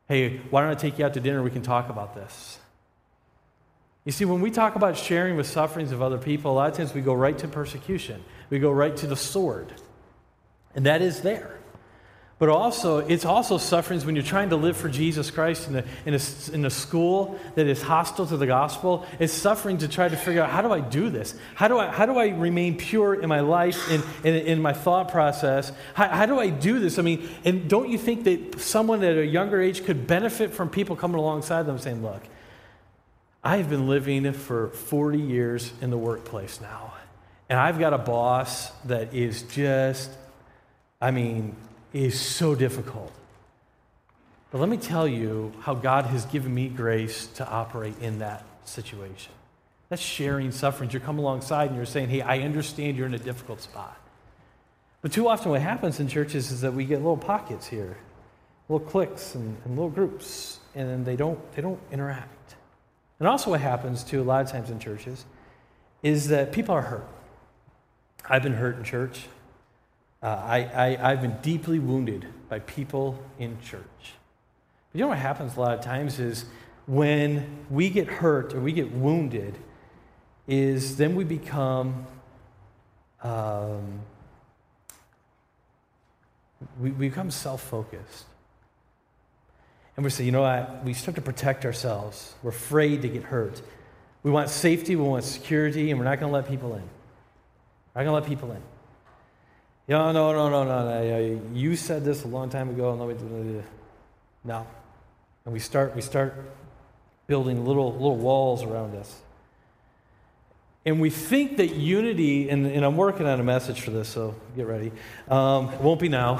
Hey, 0.09 0.41
why 0.49 0.61
don't 0.61 0.71
I 0.71 0.75
take 0.75 0.97
you 0.97 1.05
out 1.05 1.13
to 1.13 1.19
dinner? 1.19 1.41
We 1.43 1.51
can 1.51 1.61
talk 1.61 1.89
about 1.89 2.15
this. 2.15 2.57
You 4.05 4.11
see, 4.11 4.25
when 4.25 4.41
we 4.41 4.49
talk 4.49 4.75
about 4.75 4.97
sharing 4.97 5.37
the 5.37 5.43
sufferings 5.43 5.91
of 5.91 6.01
other 6.01 6.17
people, 6.17 6.51
a 6.51 6.53
lot 6.53 6.71
of 6.71 6.75
times 6.75 6.95
we 6.95 7.01
go 7.01 7.13
right 7.13 7.37
to 7.37 7.47
persecution. 7.47 8.23
We 8.49 8.57
go 8.57 8.71
right 8.71 8.97
to 8.97 9.05
the 9.05 9.15
sword. 9.15 9.71
And 10.73 10.87
that 10.87 11.03
is 11.03 11.21
there. 11.21 11.58
But 12.39 12.47
also, 12.47 12.99
it's 12.99 13.25
also 13.25 13.57
sufferings 13.57 14.05
when 14.05 14.15
you're 14.15 14.23
trying 14.23 14.51
to 14.51 14.55
live 14.55 14.77
for 14.77 14.87
Jesus 14.87 15.29
Christ 15.29 15.67
in 15.67 15.75
a, 15.75 15.83
in, 16.05 16.13
a, 16.13 16.19
in 16.53 16.63
a 16.63 16.69
school 16.69 17.37
that 17.55 17.67
is 17.67 17.81
hostile 17.81 18.25
to 18.27 18.37
the 18.37 18.47
gospel. 18.47 19.05
It's 19.19 19.33
suffering 19.33 19.79
to 19.79 19.89
try 19.89 20.07
to 20.07 20.15
figure 20.15 20.41
out 20.41 20.49
how 20.49 20.61
do 20.61 20.71
I 20.71 20.79
do 20.79 21.09
this? 21.09 21.35
How 21.55 21.67
do 21.67 21.77
I, 21.77 21.87
how 21.87 22.05
do 22.05 22.17
I 22.17 22.29
remain 22.29 22.77
pure 22.77 23.13
in 23.13 23.27
my 23.27 23.41
life, 23.41 23.91
in, 23.91 24.01
in, 24.23 24.35
in 24.47 24.61
my 24.61 24.71
thought 24.71 25.11
process? 25.11 25.73
How, 25.93 26.07
how 26.07 26.25
do 26.25 26.39
I 26.39 26.49
do 26.49 26.79
this? 26.79 26.97
I 26.97 27.01
mean, 27.01 27.27
and 27.43 27.69
don't 27.69 27.89
you 27.89 27.97
think 27.97 28.23
that 28.23 28.61
someone 28.61 29.03
at 29.03 29.17
a 29.17 29.25
younger 29.25 29.61
age 29.61 29.83
could 29.83 30.07
benefit 30.07 30.53
from 30.53 30.69
people 30.69 30.95
coming 30.95 31.17
alongside 31.17 31.63
them 31.63 31.77
saying, 31.77 32.01
look, 32.01 32.23
I've 33.43 33.69
been 33.69 33.89
living 33.89 34.31
for 34.31 34.69
40 34.69 35.19
years 35.19 35.73
in 35.81 35.89
the 35.89 35.97
workplace 35.97 36.61
now, 36.61 36.93
and 37.49 37.59
I've 37.59 37.79
got 37.79 37.93
a 37.93 37.97
boss 37.97 38.71
that 38.85 39.13
is 39.13 39.43
just, 39.43 40.09
I 41.01 41.11
mean, 41.11 41.57
is 41.93 42.19
so 42.19 42.55
difficult. 42.55 43.11
But 44.51 44.59
let 44.59 44.69
me 44.69 44.77
tell 44.77 45.07
you 45.07 45.53
how 45.61 45.75
God 45.75 46.05
has 46.05 46.25
given 46.25 46.53
me 46.53 46.69
grace 46.69 47.27
to 47.35 47.47
operate 47.47 47.95
in 48.01 48.19
that 48.19 48.43
situation. 48.65 49.33
That's 49.89 50.01
sharing 50.01 50.51
sufferings. 50.51 50.93
You 50.93 50.99
come 50.99 51.19
alongside 51.19 51.67
and 51.67 51.75
you're 51.75 51.85
saying, 51.85 52.09
hey, 52.09 52.21
I 52.21 52.39
understand 52.39 52.97
you're 52.97 53.07
in 53.07 53.13
a 53.13 53.19
difficult 53.19 53.61
spot. 53.61 53.99
But 55.01 55.11
too 55.11 55.27
often, 55.27 55.51
what 55.51 55.61
happens 55.61 55.99
in 55.99 56.07
churches 56.07 56.51
is 56.51 56.61
that 56.61 56.73
we 56.73 56.85
get 56.85 56.97
little 56.97 57.17
pockets 57.17 57.67
here, 57.67 57.97
little 58.67 58.85
cliques 58.85 59.35
and, 59.35 59.57
and 59.65 59.75
little 59.75 59.89
groups, 59.89 60.59
and 60.75 60.89
then 60.89 61.03
they 61.03 61.15
don't, 61.15 61.39
they 61.55 61.61
don't 61.61 61.79
interact. 61.91 62.55
And 63.19 63.27
also, 63.27 63.51
what 63.51 63.61
happens 63.61 64.03
too, 64.03 64.21
a 64.21 64.23
lot 64.23 64.45
of 64.45 64.51
times 64.51 64.69
in 64.69 64.79
churches, 64.79 65.25
is 66.03 66.27
that 66.29 66.51
people 66.51 66.75
are 66.75 66.81
hurt. 66.81 67.07
I've 68.29 68.43
been 68.43 68.53
hurt 68.53 68.77
in 68.77 68.83
church. 68.83 69.27
Uh, 70.21 70.27
I, 70.27 70.63
I, 70.63 71.11
I've 71.11 71.21
been 71.21 71.37
deeply 71.41 71.79
wounded 71.79 72.25
by 72.49 72.59
people 72.59 73.17
in 73.37 73.59
church. 73.61 73.83
But 74.91 74.99
you 74.99 75.01
know 75.01 75.07
what 75.07 75.17
happens 75.17 75.55
a 75.55 75.59
lot 75.59 75.77
of 75.77 75.81
times 75.81 76.19
is 76.19 76.45
when 76.87 77.65
we 77.69 77.89
get 77.89 78.07
hurt 78.07 78.53
or 78.53 78.59
we 78.59 78.73
get 78.73 78.91
wounded, 78.91 79.55
is 80.47 80.97
then 80.97 81.15
we 81.15 81.23
become 81.23 82.07
um, 83.21 84.01
we, 86.79 86.91
we 86.91 87.09
become 87.09 87.31
self-focused. 87.31 88.25
And 89.95 90.03
we 90.03 90.09
say, 90.09 90.23
you 90.23 90.31
know 90.31 90.41
what? 90.41 90.83
We 90.83 90.93
start 90.93 91.15
to 91.15 91.21
protect 91.21 91.65
ourselves. 91.65 92.33
We're 92.41 92.51
afraid 92.51 93.01
to 93.01 93.09
get 93.09 93.23
hurt. 93.23 93.61
We 94.23 94.31
want 94.31 94.49
safety, 94.49 94.95
we 94.95 95.03
want 95.03 95.23
security, 95.23 95.91
and 95.91 95.99
we're 95.99 96.05
not 96.05 96.19
going 96.19 96.31
to 96.31 96.33
let 96.33 96.47
people 96.47 96.73
in. 96.75 96.83
We're 97.93 98.03
not 98.03 98.05
going 98.05 98.07
to 98.07 98.11
let 98.13 98.25
people 98.25 98.51
in. 98.51 98.61
No, 99.89 100.11
no, 100.11 100.31
no, 100.31 100.49
no, 100.49 100.63
no, 100.63 100.85
no. 100.85 101.41
You 101.51 101.75
said 101.75 102.05
this 102.05 102.23
a 102.23 102.27
long 102.27 102.49
time 102.49 102.69
ago, 102.69 102.91
and 102.91 102.99
let 103.01 103.17
me 103.17 103.61
no. 104.43 104.67
And 105.45 105.53
we 105.53 105.59
start, 105.59 105.95
we 105.95 106.01
start 106.01 106.35
building 107.25 107.65
little, 107.65 107.91
little 107.93 108.15
walls 108.15 108.63
around 108.63 108.95
us. 108.95 109.21
And 110.85 111.01
we 111.01 111.09
think 111.09 111.57
that 111.57 111.75
unity, 111.75 112.49
and, 112.49 112.67
and 112.67 112.85
I'm 112.85 112.97
working 112.97 113.25
on 113.25 113.39
a 113.39 113.43
message 113.43 113.81
for 113.81 113.89
this, 113.89 114.07
so 114.07 114.35
get 114.55 114.67
ready. 114.67 114.91
Um, 115.27 115.69
it 115.69 115.81
won't 115.81 115.99
be 115.99 116.07
now. 116.07 116.39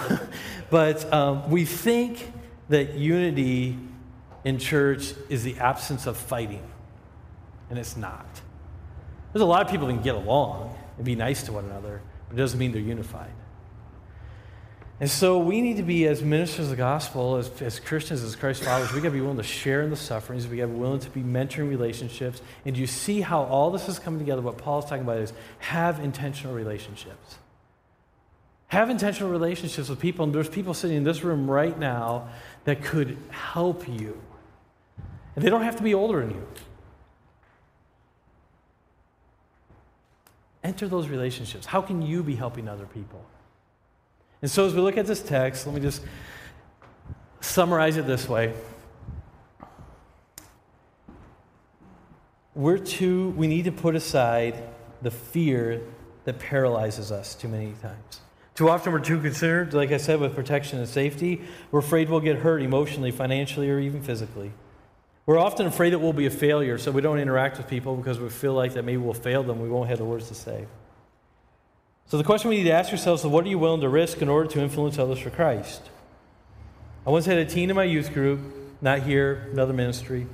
but 0.69 1.11
um, 1.11 1.49
we 1.49 1.65
think 1.65 2.31
that 2.69 2.93
unity 2.93 3.77
in 4.43 4.59
church 4.59 5.13
is 5.27 5.43
the 5.43 5.57
absence 5.57 6.05
of 6.05 6.17
fighting, 6.17 6.63
and 7.71 7.79
it's 7.79 7.97
not. 7.97 8.27
There's 9.33 9.41
a 9.41 9.45
lot 9.45 9.63
of 9.63 9.71
people 9.71 9.87
that 9.87 9.93
can 9.93 10.03
get 10.03 10.15
along 10.15 10.75
and 10.97 11.05
be 11.05 11.15
nice 11.15 11.43
to 11.43 11.51
one 11.51 11.65
another, 11.65 12.01
but 12.29 12.35
it 12.35 12.41
doesn't 12.41 12.59
mean 12.59 12.71
they're 12.71 12.81
unified. 12.81 13.31
And 15.01 15.09
so 15.09 15.39
we 15.39 15.61
need 15.61 15.77
to 15.77 15.83
be, 15.83 16.05
as 16.07 16.21
ministers 16.21 16.65
of 16.65 16.71
the 16.71 16.75
gospel, 16.75 17.37
as, 17.37 17.49
as 17.61 17.79
Christians, 17.79 18.21
as 18.21 18.35
Christ 18.35 18.63
followers, 18.63 18.91
we 18.91 18.99
got 18.99 19.09
to 19.09 19.13
be 19.13 19.21
willing 19.21 19.37
to 19.37 19.43
share 19.43 19.81
in 19.81 19.89
the 19.89 19.95
sufferings. 19.95 20.45
We 20.45 20.57
got 20.57 20.63
to 20.63 20.73
be 20.73 20.77
willing 20.77 20.99
to 20.99 21.09
be 21.09 21.21
mentoring 21.21 21.69
relationships. 21.69 22.41
And 22.65 22.77
you 22.77 22.85
see 22.85 23.21
how 23.21 23.43
all 23.43 23.71
this 23.71 23.87
is 23.87 23.97
coming 23.97 24.19
together? 24.19 24.41
What 24.41 24.57
Paul's 24.57 24.85
talking 24.85 25.03
about 25.03 25.19
is 25.19 25.31
have 25.59 26.01
intentional 26.01 26.53
relationships. 26.53 27.37
Have 28.67 28.89
intentional 28.89 29.31
relationships 29.31 29.87
with 29.87 30.01
people. 30.01 30.25
And 30.25 30.35
there's 30.35 30.49
people 30.49 30.73
sitting 30.73 30.97
in 30.97 31.05
this 31.05 31.23
room 31.23 31.49
right 31.49 31.79
now 31.79 32.27
that 32.65 32.83
could 32.83 33.17
help 33.29 33.87
you. 33.87 34.21
And 35.35 35.45
they 35.45 35.49
don't 35.49 35.63
have 35.63 35.77
to 35.77 35.83
be 35.83 35.93
older 35.93 36.19
than 36.19 36.31
you. 36.31 36.47
Enter 40.63 40.87
those 40.87 41.07
relationships. 41.07 41.65
How 41.65 41.81
can 41.81 42.01
you 42.01 42.23
be 42.23 42.35
helping 42.35 42.67
other 42.67 42.85
people? 42.85 43.23
And 44.41 44.49
so, 44.49 44.65
as 44.65 44.73
we 44.73 44.81
look 44.81 44.97
at 44.97 45.05
this 45.05 45.21
text, 45.21 45.65
let 45.65 45.75
me 45.75 45.81
just 45.81 46.01
summarize 47.41 47.97
it 47.97 48.07
this 48.07 48.27
way. 48.27 48.53
We're 52.55 52.77
too, 52.77 53.29
we 53.31 53.47
need 53.47 53.65
to 53.65 53.71
put 53.71 53.95
aside 53.95 54.61
the 55.01 55.11
fear 55.11 55.81
that 56.25 56.39
paralyzes 56.39 57.11
us 57.11 57.35
too 57.35 57.47
many 57.47 57.73
times. 57.81 58.21
Too 58.55 58.69
often 58.69 58.91
we're 58.91 58.99
too 58.99 59.21
concerned, 59.21 59.73
like 59.73 59.93
I 59.93 59.97
said, 59.97 60.19
with 60.19 60.35
protection 60.35 60.79
and 60.79 60.87
safety. 60.87 61.41
We're 61.71 61.79
afraid 61.79 62.09
we'll 62.09 62.19
get 62.19 62.39
hurt 62.39 62.61
emotionally, 62.61 63.11
financially, 63.11 63.69
or 63.69 63.79
even 63.79 64.01
physically. 64.01 64.51
We're 65.29 65.37
often 65.37 65.67
afraid 65.67 65.91
that 65.91 65.99
we'll 65.99 66.11
be 66.11 66.25
a 66.25 66.31
failure, 66.31 66.79
so 66.79 66.89
we 66.89 67.01
don't 67.01 67.19
interact 67.19 67.57
with 67.57 67.67
people 67.67 67.95
because 67.95 68.19
we 68.19 68.29
feel 68.29 68.55
like 68.55 68.73
that 68.73 68.83
maybe 68.83 68.97
we'll 68.97 69.13
fail 69.13 69.43
them. 69.43 69.61
We 69.61 69.69
won't 69.69 69.87
have 69.87 69.99
the 69.99 70.03
words 70.03 70.29
to 70.29 70.33
say. 70.33 70.65
So 72.07 72.17
the 72.17 72.23
question 72.23 72.49
we 72.49 72.57
need 72.57 72.63
to 72.63 72.71
ask 72.71 72.91
ourselves 72.91 73.21
is 73.21 73.27
what 73.27 73.45
are 73.45 73.47
you 73.47 73.59
willing 73.59 73.81
to 73.81 73.89
risk 73.89 74.23
in 74.23 74.27
order 74.27 74.49
to 74.49 74.59
influence 74.59 74.97
others 74.97 75.19
for 75.19 75.29
Christ? 75.29 75.83
I 77.05 77.11
once 77.11 77.27
had 77.27 77.37
a 77.37 77.45
teen 77.45 77.69
in 77.69 77.75
my 77.75 77.83
youth 77.83 78.11
group, 78.11 78.39
not 78.81 79.03
here, 79.03 79.47
another 79.51 79.71
ministry, 79.71 80.25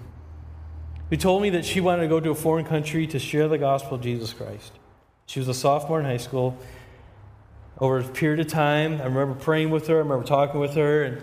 who 1.09 1.17
told 1.17 1.41
me 1.41 1.49
that 1.49 1.65
she 1.65 1.81
wanted 1.81 2.03
to 2.03 2.07
go 2.07 2.21
to 2.21 2.29
a 2.29 2.35
foreign 2.35 2.65
country 2.65 3.05
to 3.07 3.19
share 3.19 3.49
the 3.49 3.57
gospel 3.57 3.95
of 3.95 4.01
Jesus 4.01 4.31
Christ. 4.31 4.71
She 5.25 5.39
was 5.41 5.49
a 5.49 5.53
sophomore 5.53 5.99
in 5.99 6.05
high 6.05 6.15
school. 6.15 6.57
Over 7.79 7.99
a 7.99 8.03
period 8.05 8.39
of 8.39 8.47
time, 8.47 9.01
I 9.01 9.07
remember 9.07 9.35
praying 9.35 9.71
with 9.71 9.87
her, 9.87 9.95
I 9.95 9.99
remember 9.99 10.23
talking 10.23 10.61
with 10.61 10.75
her, 10.75 11.03
and, 11.03 11.21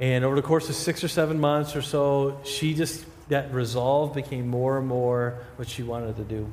and 0.00 0.24
over 0.24 0.34
the 0.34 0.42
course 0.42 0.68
of 0.68 0.74
six 0.74 1.04
or 1.04 1.08
seven 1.08 1.38
months 1.38 1.76
or 1.76 1.82
so, 1.82 2.40
she 2.42 2.74
just, 2.74 3.04
that 3.32 3.52
resolve 3.52 4.14
became 4.14 4.46
more 4.46 4.78
and 4.78 4.86
more 4.86 5.38
what 5.56 5.66
she 5.66 5.82
wanted 5.82 6.16
to 6.16 6.22
do. 6.22 6.50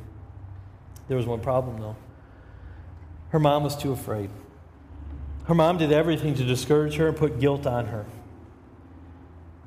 There 1.07 1.17
was 1.17 1.25
one 1.25 1.41
problem, 1.41 1.79
though. 1.79 1.95
Her 3.29 3.39
mom 3.39 3.63
was 3.63 3.75
too 3.75 3.91
afraid. 3.91 4.29
Her 5.45 5.53
mom 5.53 5.77
did 5.77 5.91
everything 5.91 6.35
to 6.35 6.43
discourage 6.43 6.95
her 6.95 7.09
and 7.09 7.17
put 7.17 7.39
guilt 7.39 7.67
on 7.67 7.87
her. 7.87 8.05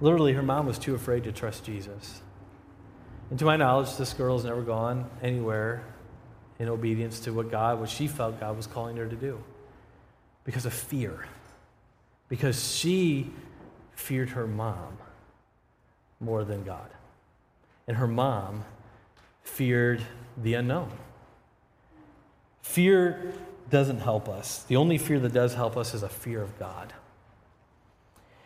Literally, 0.00 0.32
her 0.32 0.42
mom 0.42 0.66
was 0.66 0.78
too 0.78 0.94
afraid 0.94 1.24
to 1.24 1.32
trust 1.32 1.64
Jesus. 1.64 2.22
And 3.30 3.38
to 3.38 3.44
my 3.44 3.56
knowledge, 3.56 3.96
this 3.96 4.14
girl 4.14 4.36
has 4.36 4.44
never 4.44 4.62
gone 4.62 5.08
anywhere 5.22 5.84
in 6.58 6.68
obedience 6.68 7.20
to 7.20 7.32
what 7.32 7.50
God, 7.50 7.78
what 7.78 7.90
she 7.90 8.06
felt 8.08 8.40
God 8.40 8.56
was 8.56 8.66
calling 8.66 8.96
her 8.96 9.06
to 9.06 9.16
do 9.16 9.42
because 10.44 10.64
of 10.64 10.72
fear. 10.72 11.26
Because 12.28 12.74
she 12.74 13.30
feared 13.92 14.30
her 14.30 14.46
mom 14.46 14.96
more 16.20 16.44
than 16.44 16.64
God. 16.64 16.88
And 17.86 17.96
her 17.96 18.06
mom 18.06 18.64
feared 19.42 20.02
the 20.36 20.54
unknown. 20.54 20.92
Fear 22.62 23.34
doesn't 23.70 24.00
help 24.00 24.28
us. 24.28 24.62
The 24.64 24.76
only 24.76 24.98
fear 24.98 25.18
that 25.20 25.32
does 25.32 25.54
help 25.54 25.76
us 25.76 25.94
is 25.94 26.02
a 26.02 26.08
fear 26.08 26.40
of 26.40 26.58
God. 26.58 26.92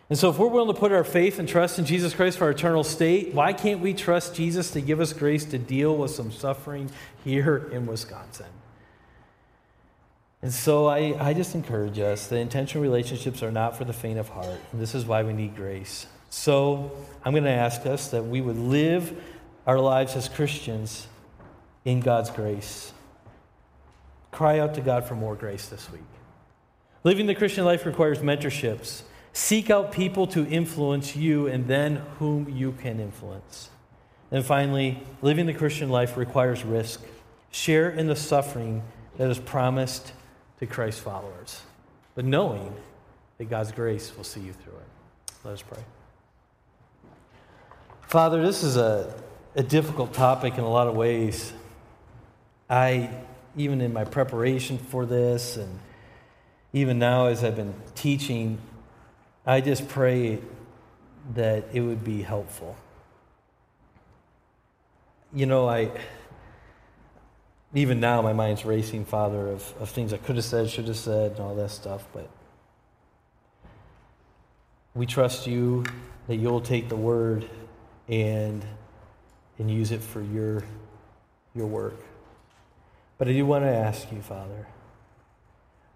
And 0.09 0.17
so, 0.17 0.31
if 0.31 0.39
we're 0.39 0.47
willing 0.47 0.73
to 0.73 0.79
put 0.79 0.93
our 0.93 1.03
faith 1.03 1.41
and 1.41 1.49
trust 1.49 1.81
in 1.81 1.85
Jesus 1.85 2.15
Christ 2.15 2.39
for 2.39 2.45
our 2.45 2.51
eternal 2.51 2.85
state, 2.85 3.35
why 3.35 3.53
can't 3.53 3.81
we 3.81 3.93
trust 3.93 4.37
Jesus 4.37 4.71
to 4.71 4.81
give 4.81 5.01
us 5.01 5.13
grace 5.13 5.45
to 5.47 5.59
deal 5.59 5.97
with 5.97 6.13
some 6.13 6.31
suffering 6.31 6.91
here 7.25 7.69
in 7.73 7.87
Wisconsin? 7.87 8.47
And 10.43 10.53
so, 10.53 10.87
I, 10.87 11.17
I 11.19 11.35
just 11.35 11.57
encourage 11.57 11.99
us 11.99 12.29
that 12.29 12.37
intentional 12.37 12.85
relationships 12.85 13.43
are 13.43 13.51
not 13.51 13.77
for 13.77 13.85
the 13.85 13.93
faint 13.93 14.21
of 14.21 14.29
heart. 14.29 14.61
And 14.71 14.81
this 14.81 14.95
is 14.95 15.05
why 15.05 15.25
we 15.25 15.33
need 15.33 15.57
grace. 15.57 16.07
So, 16.39 16.93
I'm 17.25 17.33
going 17.33 17.45
to 17.45 17.51
ask 17.51 17.87
us 17.87 18.09
that 18.09 18.23
we 18.23 18.43
would 18.43 18.59
live 18.59 19.19
our 19.67 19.81
lives 19.81 20.15
as 20.17 20.29
Christians 20.29 21.07
in 21.87 22.01
God's 22.01 22.29
grace. 22.29 22.93
Cry 24.33 24.59
out 24.59 24.75
to 24.75 24.83
God 24.83 25.05
for 25.07 25.15
more 25.15 25.35
grace 25.35 25.67
this 25.67 25.91
week. 25.91 26.03
Living 27.05 27.25
the 27.27 27.35
Christian 27.35 27.65
life 27.65 27.87
requires 27.87 28.19
mentorships. 28.19 29.01
Seek 29.33 29.71
out 29.71 29.93
people 29.93 30.27
to 30.29 30.47
influence 30.47 31.17
you 31.17 31.47
and 31.47 31.69
then 31.69 32.03
whom 32.19 32.51
you 32.51 32.73
can 32.73 33.01
influence. 33.01 33.71
And 34.31 34.45
finally, 34.45 35.03
living 35.23 35.47
the 35.47 35.55
Christian 35.55 35.89
life 35.89 36.19
requires 36.19 36.65
risk. 36.65 37.01
Share 37.51 37.89
in 37.89 38.09
the 38.09 38.15
suffering 38.15 38.83
that 39.17 39.31
is 39.31 39.39
promised 39.39 40.13
to 40.61 40.67
Christ's 40.67 41.01
followers, 41.01 41.63
but 42.15 42.27
knowing 42.27 42.75
that 43.39 43.47
God's 43.47 43.73
grace 43.73 44.15
will 44.15 44.23
see 44.23 44.41
you 44.41 44.53
through 44.53 44.75
it. 44.75 45.35
Let 45.43 45.55
us 45.55 45.63
pray. 45.63 45.83
Father, 48.07 48.41
this 48.41 48.63
is 48.63 48.77
a, 48.77 49.13
a 49.57 49.65
difficult 49.65 50.15
topic 50.15 50.59
in 50.59 50.61
a 50.61 50.69
lot 50.69 50.87
of 50.87 50.95
ways. 50.95 51.53
I, 52.71 53.11
even 53.57 53.81
in 53.81 53.93
my 53.93 54.05
preparation 54.05 54.79
for 54.79 55.05
this, 55.05 55.57
and 55.57 55.81
even 56.73 57.01
now 57.01 57.27
as 57.27 57.43
I've 57.43 57.57
been 57.57 57.75
teaching, 57.97 58.59
I 59.45 59.61
just 59.61 59.89
pray 59.89 60.39
that 61.35 61.65
it 61.73 61.81
would 61.81 62.05
be 62.05 62.23
helpful. 62.23 62.77
You 65.35 65.47
know, 65.47 65.69
I 65.69 65.91
even 67.75 67.99
now 67.99 68.23
my 68.23 68.33
mind's 68.33 68.65
racing, 68.65 69.05
Father, 69.05 69.49
of, 69.49 69.75
of 69.81 69.91
things 69.91 70.13
I 70.13 70.19
could 70.19 70.37
have 70.37 70.45
said, 70.45 70.71
should 70.71 70.87
have 70.87 70.97
said, 70.97 71.33
and 71.33 71.41
all 71.41 71.57
that 71.57 71.73
stuff, 71.73 72.07
but 72.13 72.31
we 74.95 75.07
trust 75.07 75.49
you 75.49 75.85
that 76.29 76.37
you'll 76.37 76.61
take 76.61 76.89
the 76.89 76.97
word 76.97 77.51
and 78.09 78.65
and 79.59 79.71
use 79.71 79.91
it 79.91 80.03
for 80.03 80.23
your 80.23 80.63
your 81.55 81.67
work. 81.67 82.01
But 83.19 83.29
I 83.29 83.33
do 83.33 83.47
want 83.47 83.65
to 83.65 83.75
ask 83.75 84.11
you, 84.13 84.21
Father. 84.21 84.67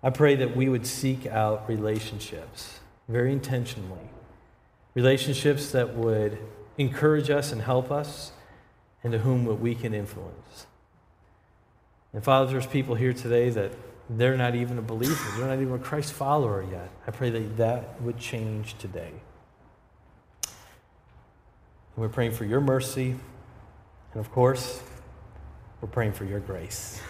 I 0.03 0.09
pray 0.09 0.35
that 0.37 0.57
we 0.57 0.69
would 0.69 0.87
seek 0.87 1.27
out 1.27 1.69
relationships 1.69 2.81
very 3.09 3.33
intentionally. 3.33 4.09
Relationships 4.95 5.73
that 5.73 5.95
would 5.95 6.39
encourage 6.79 7.29
us 7.29 7.53
and 7.53 7.61
help 7.61 7.91
us, 7.91 8.33
and 9.05 9.13
to 9.13 9.19
whom 9.19 9.61
we 9.61 9.75
can 9.75 9.93
influence. 9.93 10.67
And 12.13 12.25
Father, 12.25 12.51
there's 12.51 12.67
people 12.67 12.95
here 12.95 13.13
today 13.13 13.51
that 13.51 13.73
they're 14.09 14.37
not 14.37 14.55
even 14.55 14.79
a 14.79 14.83
believer, 14.83 15.31
they're 15.37 15.47
not 15.47 15.61
even 15.61 15.75
a 15.75 15.79
Christ 15.79 16.13
follower 16.13 16.65
yet. 16.69 16.91
I 17.07 17.11
pray 17.11 17.31
that 17.31 17.57
that 17.59 18.01
would 18.03 18.19
change 18.19 18.77
today. 18.79 19.13
We're 21.97 22.09
praying 22.09 22.33
for 22.33 22.45
your 22.45 22.61
mercy, 22.61 23.11
and 24.13 24.21
of 24.21 24.31
course, 24.33 24.83
we're 25.81 25.89
praying 25.89 26.13
for 26.13 26.25
your 26.25 26.41
grace, 26.41 27.01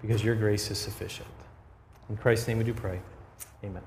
because 0.00 0.24
your 0.24 0.34
grace 0.34 0.70
is 0.70 0.78
sufficient. 0.78 1.28
In 2.08 2.16
Christ's 2.16 2.48
name 2.48 2.58
we 2.58 2.64
do 2.64 2.74
pray. 2.74 3.00
Amen. 3.62 3.82